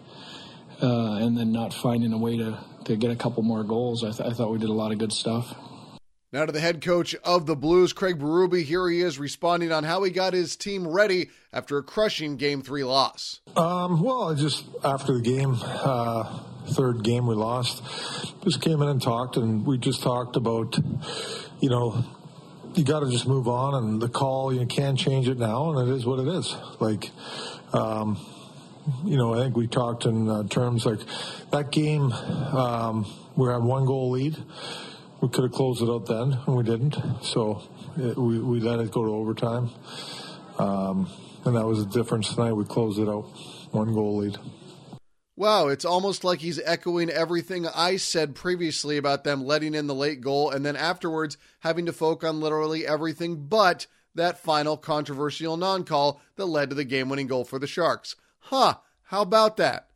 uh, 0.82 1.16
and 1.16 1.38
then 1.38 1.52
not 1.52 1.74
finding 1.74 2.14
a 2.14 2.18
way 2.18 2.38
to 2.38 2.60
to 2.86 2.96
get 2.98 3.12
a 3.12 3.16
couple 3.16 3.44
more 3.44 3.64
goals, 3.64 4.04
I, 4.04 4.12
th- 4.12 4.30
I 4.30 4.34
thought 4.34 4.52
we 4.52 4.60
did 4.60 4.70
a 4.70 4.74
lot 4.74 4.92
of 4.92 4.98
good 4.98 5.14
stuff. 5.14 5.56
Now 6.34 6.48
to 6.48 6.52
the 6.52 6.60
head 6.60 6.82
coach 6.82 7.14
of 7.24 7.46
the 7.46 7.56
Blues, 7.56 7.94
Craig 7.94 8.18
Berube. 8.18 8.64
Here 8.64 8.90
he 8.90 9.02
is 9.02 9.20
responding 9.20 9.72
on 9.72 9.84
how 9.84 10.02
he 10.02 10.10
got 10.10 10.34
his 10.34 10.56
team 10.56 10.88
ready 10.88 11.30
after 11.54 11.78
a 11.78 11.84
crushing 11.84 12.38
Game 12.38 12.64
Three 12.64 12.84
loss. 12.84 13.40
Um, 13.56 14.02
well, 14.02 14.34
just 14.34 14.66
after 14.84 15.14
the 15.14 15.22
game, 15.22 15.56
uh, 15.62 16.40
third 16.70 17.04
game 17.04 17.28
we 17.28 17.36
lost, 17.36 17.84
just 18.44 18.62
came 18.62 18.82
in 18.82 18.88
and 18.88 19.00
talked, 19.00 19.38
and 19.38 19.64
we 19.64 19.78
just 19.78 20.02
talked 20.02 20.36
about, 20.36 20.76
you 21.60 21.70
know, 21.70 22.04
you 22.74 22.84
got 22.84 23.02
to 23.02 23.12
just 23.12 23.28
move 23.28 23.48
on, 23.48 23.76
and 23.76 24.02
the 24.02 24.10
call 24.10 24.52
you 24.52 24.66
can't 24.66 24.98
change 24.98 25.30
it 25.30 25.38
now, 25.38 25.70
and 25.70 25.88
it 25.88 25.94
is 25.94 26.04
what 26.04 26.20
it 26.20 26.28
is. 26.28 26.56
Like. 26.80 27.12
Um, 27.74 28.20
you 29.06 29.16
know, 29.16 29.34
I 29.34 29.38
think 29.38 29.56
we 29.56 29.66
talked 29.66 30.06
in 30.06 30.30
uh, 30.30 30.44
terms 30.44 30.86
like 30.86 31.00
that 31.52 31.72
game. 31.72 32.12
Um, 32.12 33.06
we 33.38 33.48
had 33.48 33.64
one 33.64 33.86
goal 33.86 34.12
lead 34.12 34.36
we 35.24 35.30
could 35.30 35.46
have 35.46 35.54
closed 35.54 35.82
it 35.82 35.88
out 35.88 36.06
then, 36.06 36.38
and 36.46 36.58
we 36.58 36.64
didn't. 36.66 36.98
So 37.22 37.64
it, 37.96 38.18
we, 38.18 38.40
we 38.40 38.60
let 38.60 38.82
it 38.82 38.92
go 38.92 39.06
to 39.06 39.12
overtime. 39.12 39.70
Um, 40.60 41.10
and 41.46 41.56
that 41.56 41.66
was 41.66 41.80
the 41.80 41.90
difference 41.90 42.36
tonight. 42.36 42.52
We 42.52 42.66
closed 42.66 43.00
it 43.00 43.08
out, 43.08 43.22
one 43.72 43.94
goal 43.94 44.18
lead. 44.18 44.38
Wow, 45.38 45.70
it's 45.70 45.86
almost 45.86 46.26
like 46.26 46.42
he's 46.42 46.60
echoing 46.60 47.10
everything 47.10 47.66
I 47.74 47.96
said 47.96 48.36
previously 48.36 48.98
about 48.98 49.24
them 49.24 49.46
letting 49.46 49.76
in 49.76 49.88
the 49.88 49.96
late 49.96 50.20
goal 50.20 50.52
and 50.52 50.66
then 50.66 50.76
afterwards 50.76 51.38
having 51.62 51.86
to 51.86 51.94
focus 51.94 52.28
on 52.28 52.42
literally 52.42 52.86
everything 52.86 53.46
but 53.46 53.88
that 54.16 54.38
final 54.38 54.76
controversial 54.76 55.56
non 55.56 55.86
call 55.86 56.20
that 56.36 56.48
led 56.48 56.70
to 56.70 56.76
the 56.76 56.84
game 56.84 57.08
winning 57.08 57.28
goal 57.28 57.46
for 57.46 57.60
the 57.60 57.66
Sharks. 57.66 58.18
Huh, 58.40 58.76
how 59.04 59.22
about 59.22 59.56
that? 59.56 59.88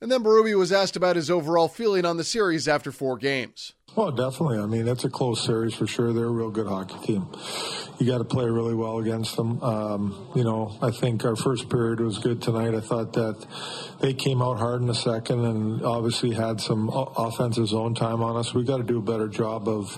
And 0.00 0.10
then 0.10 0.24
Berube 0.24 0.58
was 0.58 0.72
asked 0.72 0.96
about 0.96 1.16
his 1.16 1.30
overall 1.30 1.68
feeling 1.68 2.06
on 2.06 2.16
the 2.16 2.24
series 2.24 2.66
after 2.66 2.90
four 2.90 3.18
games. 3.18 3.74
Oh, 3.96 4.10
definitely. 4.10 4.58
I 4.58 4.66
mean, 4.66 4.88
it's 4.88 5.04
a 5.04 5.10
close 5.10 5.44
series 5.44 5.74
for 5.74 5.86
sure. 5.86 6.12
They're 6.12 6.24
a 6.24 6.30
real 6.30 6.50
good 6.50 6.66
hockey 6.66 6.98
team. 7.06 7.28
You 8.00 8.06
got 8.06 8.18
to 8.18 8.24
play 8.24 8.46
really 8.46 8.74
well 8.74 8.98
against 8.98 9.36
them. 9.36 9.62
Um, 9.62 10.32
you 10.34 10.42
know, 10.42 10.76
I 10.82 10.90
think 10.90 11.24
our 11.24 11.36
first 11.36 11.68
period 11.68 12.00
was 12.00 12.18
good 12.18 12.42
tonight. 12.42 12.74
I 12.74 12.80
thought 12.80 13.12
that 13.12 13.46
they 14.00 14.12
came 14.12 14.42
out 14.42 14.58
hard 14.58 14.80
in 14.80 14.88
the 14.88 14.96
second 14.96 15.44
and 15.44 15.84
obviously 15.84 16.32
had 16.32 16.60
some 16.60 16.90
offensive 16.92 17.68
zone 17.68 17.94
time 17.94 18.20
on 18.20 18.36
us. 18.36 18.52
We 18.52 18.64
got 18.64 18.78
to 18.78 18.82
do 18.82 18.98
a 18.98 19.02
better 19.02 19.28
job 19.28 19.68
of 19.68 19.96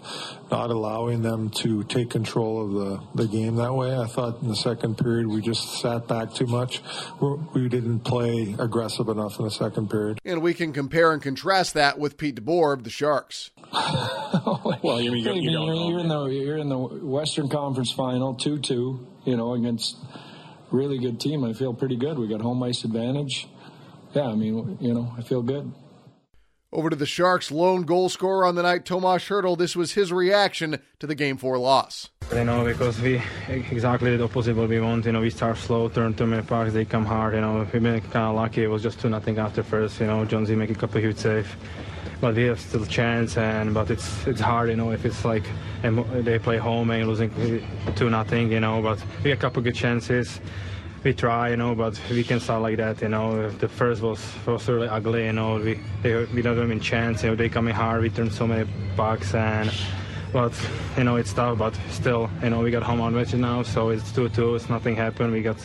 not 0.51 0.69
allowing 0.69 1.23
them 1.23 1.49
to 1.63 1.83
take 1.85 2.11
control 2.11 2.65
of 2.65 2.73
the, 3.15 3.23
the 3.23 3.29
game 3.29 3.57
that 3.57 3.73
way. 3.73 3.97
I 3.97 4.07
thought 4.07 4.43
in 4.43 4.49
the 4.49 4.57
second 4.57 4.99
period 4.99 5.27
we 5.27 5.41
just 5.41 5.81
sat 5.81 6.07
back 6.07 6.35
too 6.35 6.47
much. 6.47 6.83
We 7.55 7.71
didn't 7.71 8.01
play 8.01 8.55
aggressive 8.59 9.09
enough 9.09 9.39
in 9.39 9.47
the 9.47 9.51
second 9.51 9.89
period. 9.89 10.19
And 10.23 10.43
we 10.43 10.53
can 10.53 10.75
compare 10.75 11.13
and 11.13 11.23
contrast 11.23 11.73
that 11.75 11.99
with 11.99 12.19
Pete 12.19 12.37
DeBoer 12.37 12.75
of 12.75 12.85
the 12.85 12.91
Sharks. 12.91 13.53
Well, 14.83 15.01
you, 15.01 15.15
you, 15.15 15.35
you 15.35 15.51
don't 15.51 15.67
know. 15.67 15.89
You're 15.89 15.99
in 16.01 16.09
the 16.09 16.27
you're 16.27 16.59
in 16.59 16.69
the 16.69 16.79
Western 16.79 17.49
Conference 17.49 17.93
Final, 17.93 18.35
two 18.35 18.59
two. 18.59 19.07
You 19.25 19.37
know, 19.37 19.55
against 19.55 19.97
really 20.71 20.99
good 20.99 21.21
team. 21.21 21.45
I 21.45 21.53
feel 21.53 21.75
pretty 21.75 21.97
good. 21.97 22.19
We 22.19 22.29
got 22.29 22.41
home 22.41 22.63
ice 22.63 22.85
advantage. 22.85 23.49
Yeah, 24.15 24.29
I 24.29 24.35
mean, 24.35 24.79
you 24.81 24.95
know, 24.95 25.13
I 25.19 25.23
feel 25.23 25.43
good. 25.43 25.73
Over 26.73 26.91
to 26.91 26.97
the 26.97 27.07
Sharks' 27.07 27.51
lone 27.51 27.83
goal 27.83 28.09
scorer 28.09 28.45
on 28.45 28.55
the 28.55 28.63
night, 28.63 28.85
Tomas 28.85 29.25
Hertl. 29.25 29.57
This 29.57 29.77
was 29.77 29.93
his 29.93 30.13
reaction 30.13 30.79
to 30.99 31.07
the 31.07 31.15
Game 31.15 31.37
4 31.37 31.59
loss. 31.59 32.11
You 32.35 32.45
know, 32.45 32.65
because 32.65 33.01
we 33.01 33.23
exactly 33.49 34.17
the 34.17 34.25
opposite 34.25 34.57
what 34.57 34.69
we 34.69 34.81
want. 34.81 35.07
You 35.07 35.13
know, 35.13 35.21
we 35.21 35.31
start 35.31 35.59
slow, 35.59 35.89
turn 35.89 36.15
too 36.15 36.27
many 36.27 36.43
pucks, 36.43 36.73
they 36.73 36.85
come 36.85 37.07
hard. 37.07 37.35
You 37.35 37.41
know, 37.41 37.59
we've 37.73 37.83
been 37.83 38.01
kind 38.01 38.27
of 38.27 38.35
lucky. 38.35 38.65
It 38.65 38.67
was 38.67 38.83
just 38.83 39.01
2 39.01 39.09
nothing 39.09 39.39
after 39.39 39.63
first. 39.63 40.01
You 40.01 40.07
know, 40.07 40.25
Jonesy 40.25 40.57
make 40.57 40.71
a 40.71 40.75
couple 40.75 41.01
huge 41.01 41.19
saves 41.19 41.49
but 42.21 42.35
we 42.35 42.45
have 42.45 42.61
still 42.61 42.87
chance. 42.87 43.37
And 43.37 43.75
but 43.75 43.91
it's 43.91 44.27
it's 44.27 44.41
hard, 44.41 44.71
you 44.71 44.77
know, 44.77 44.93
if 44.93 45.05
it's 45.05 45.25
like 45.25 45.45
they 45.83 46.39
play 46.39 46.59
home 46.59 46.91
and 46.91 47.09
losing 47.09 47.31
eh, 47.41 47.93
two 47.95 48.11
nothing, 48.11 48.51
you 48.51 48.61
know. 48.61 48.83
But 48.83 49.03
we 49.23 49.31
have 49.31 49.39
a 49.39 49.41
couple 49.41 49.63
good 49.63 49.75
chances. 49.75 50.41
We 51.05 51.15
try, 51.15 51.51
you 51.51 51.57
know, 51.57 51.75
but 51.75 52.01
we 52.11 52.25
can 52.25 52.41
start 52.41 52.63
like 52.63 52.79
that, 52.79 53.01
you 53.01 53.09
know. 53.09 53.49
The 53.51 53.69
first 53.69 54.03
was 54.03 54.21
was 54.47 54.69
really 54.69 54.89
ugly, 54.89 55.27
you 55.27 55.33
know. 55.33 55.57
We 55.57 55.81
they, 56.03 56.25
we 56.27 56.43
don't 56.43 56.59
even 56.59 56.81
chance, 56.81 57.23
you 57.23 57.31
know. 57.31 57.37
They 57.37 57.49
come 57.49 57.69
in 57.69 57.75
hard. 57.75 58.03
We 58.03 58.11
turn 58.11 58.31
so 58.31 58.47
many 58.47 58.69
bucks 58.97 59.35
and. 59.35 59.73
But 60.33 60.53
you 60.99 61.05
know 61.05 61.17
it's 61.17 61.33
tough, 61.33 61.57
but 61.57 61.79
still, 61.89 62.29
you 62.43 62.51
know 62.51 62.61
we 62.61 62.71
got 62.71 62.83
home 62.83 63.01
advantage 63.01 63.41
now, 63.41 63.63
so 63.63 63.91
it's 63.91 64.13
two-two. 64.13 64.57
It's 64.57 64.69
nothing 64.69 64.95
happened. 64.97 65.33
We 65.33 65.41
got, 65.41 65.57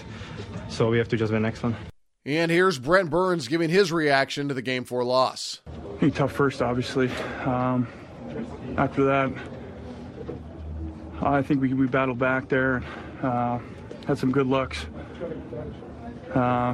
so 0.70 0.90
we 0.90 0.98
have 1.00 1.10
to 1.10 1.18
just 1.18 1.34
win 1.34 1.42
next 1.42 1.64
one. 1.64 1.76
And 2.26 2.52
here's 2.52 2.78
Brent 2.78 3.10
Burns 3.10 3.48
giving 3.48 3.72
his 3.72 3.92
reaction 3.92 4.48
to 4.48 4.54
the 4.54 4.62
Game 4.62 4.84
4 4.84 5.04
loss. 5.04 5.62
Tough 6.10 6.32
first, 6.32 6.64
obviously. 6.64 7.10
Um, 7.46 7.88
after 8.76 9.04
that, 9.06 9.32
I 11.22 11.44
think 11.44 11.62
we, 11.62 11.76
we 11.76 11.86
battled 11.86 12.18
back 12.18 12.50
there, 12.50 12.84
uh, 13.22 13.60
had 14.08 14.18
some 14.18 14.32
good 14.32 14.48
looks. 14.48 14.88
Uh, 16.34 16.74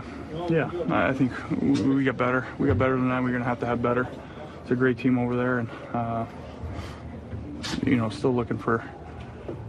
yeah, 0.49 0.71
I 0.89 1.11
think 1.11 1.33
we 1.61 2.05
got 2.05 2.15
better. 2.15 2.47
We 2.57 2.67
got 2.67 2.77
better 2.77 2.95
than 2.95 3.09
that. 3.09 3.21
We're 3.21 3.31
going 3.31 3.41
to 3.41 3.47
have 3.47 3.59
to 3.59 3.65
have 3.65 3.81
better. 3.81 4.07
It's 4.61 4.71
a 4.71 4.75
great 4.75 4.97
team 4.97 5.19
over 5.19 5.35
there, 5.35 5.59
and 5.59 5.69
uh, 5.93 6.25
you 7.85 7.97
know, 7.97 8.09
still 8.09 8.33
looking 8.33 8.57
for 8.57 8.83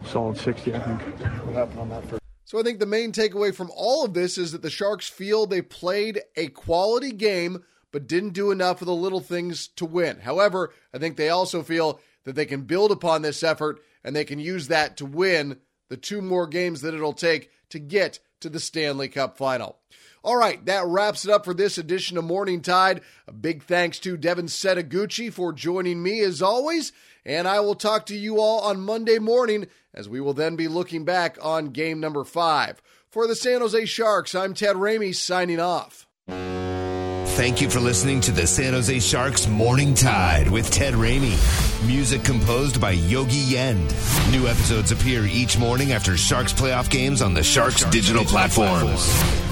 solid 0.06 0.36
60. 0.38 0.74
I 0.74 0.78
think. 0.78 1.02
What 1.46 1.54
happened 1.54 1.80
on 1.80 1.88
that 1.88 2.04
first? 2.06 2.22
So 2.44 2.58
I 2.58 2.62
think 2.62 2.78
the 2.78 2.86
main 2.86 3.12
takeaway 3.12 3.54
from 3.54 3.70
all 3.74 4.04
of 4.04 4.14
this 4.14 4.38
is 4.38 4.52
that 4.52 4.62
the 4.62 4.70
Sharks 4.70 5.08
feel 5.08 5.46
they 5.46 5.62
played 5.62 6.20
a 6.36 6.48
quality 6.48 7.12
game 7.12 7.64
but 7.92 8.06
didn't 8.06 8.30
do 8.30 8.50
enough 8.50 8.80
of 8.80 8.86
the 8.86 8.94
little 8.94 9.20
things 9.20 9.68
to 9.76 9.84
win. 9.84 10.20
However, 10.20 10.72
I 10.92 10.98
think 10.98 11.16
they 11.16 11.28
also 11.28 11.62
feel 11.62 12.00
that 12.24 12.34
they 12.34 12.46
can 12.46 12.62
build 12.62 12.90
upon 12.90 13.22
this 13.22 13.42
effort 13.42 13.80
and 14.04 14.14
they 14.14 14.24
can 14.24 14.38
use 14.38 14.68
that 14.68 14.96
to 14.98 15.06
win 15.06 15.58
the 15.88 15.96
two 15.96 16.20
more 16.20 16.46
games 16.46 16.82
that 16.82 16.94
it'll 16.94 17.12
take 17.12 17.50
to 17.70 17.78
get 17.78 18.18
to 18.40 18.48
the 18.48 18.60
Stanley 18.60 19.08
Cup 19.08 19.36
final. 19.36 19.78
All 20.22 20.36
right, 20.36 20.64
that 20.66 20.86
wraps 20.86 21.24
it 21.24 21.30
up 21.30 21.44
for 21.44 21.54
this 21.54 21.78
edition 21.78 22.18
of 22.18 22.24
Morning 22.24 22.60
Tide. 22.60 23.00
A 23.26 23.32
big 23.32 23.62
thanks 23.62 23.98
to 24.00 24.16
Devin 24.16 24.46
Setoguchi 24.46 25.32
for 25.32 25.52
joining 25.52 26.02
me 26.02 26.20
as 26.20 26.42
always, 26.42 26.92
and 27.24 27.46
I 27.46 27.60
will 27.60 27.76
talk 27.76 28.06
to 28.06 28.16
you 28.16 28.40
all 28.40 28.60
on 28.60 28.80
Monday 28.80 29.18
morning 29.18 29.68
as 29.94 30.08
we 30.08 30.20
will 30.20 30.34
then 30.34 30.56
be 30.56 30.68
looking 30.68 31.04
back 31.04 31.38
on 31.40 31.66
game 31.66 32.00
number 32.00 32.24
five. 32.24 32.82
For 33.10 33.26
the 33.26 33.36
San 33.36 33.60
Jose 33.60 33.86
Sharks, 33.86 34.34
I'm 34.34 34.54
Ted 34.54 34.76
Ramey 34.76 35.14
signing 35.14 35.60
off. 35.60 36.07
Thank 37.38 37.60
you 37.60 37.70
for 37.70 37.78
listening 37.78 38.20
to 38.22 38.32
the 38.32 38.48
San 38.48 38.72
Jose 38.72 38.98
Sharks 38.98 39.46
Morning 39.46 39.94
Tide 39.94 40.48
with 40.48 40.72
Ted 40.72 40.94
Ramey. 40.94 41.36
Music 41.86 42.24
composed 42.24 42.80
by 42.80 42.90
Yogi 42.90 43.36
Yend. 43.36 43.94
New 44.32 44.48
episodes 44.48 44.90
appear 44.90 45.24
each 45.24 45.56
morning 45.56 45.92
after 45.92 46.16
Sharks 46.16 46.52
playoff 46.52 46.90
games 46.90 47.22
on 47.22 47.34
the 47.34 47.42
Sharks 47.44 47.84
digital 47.90 48.24
platforms. 48.24 49.47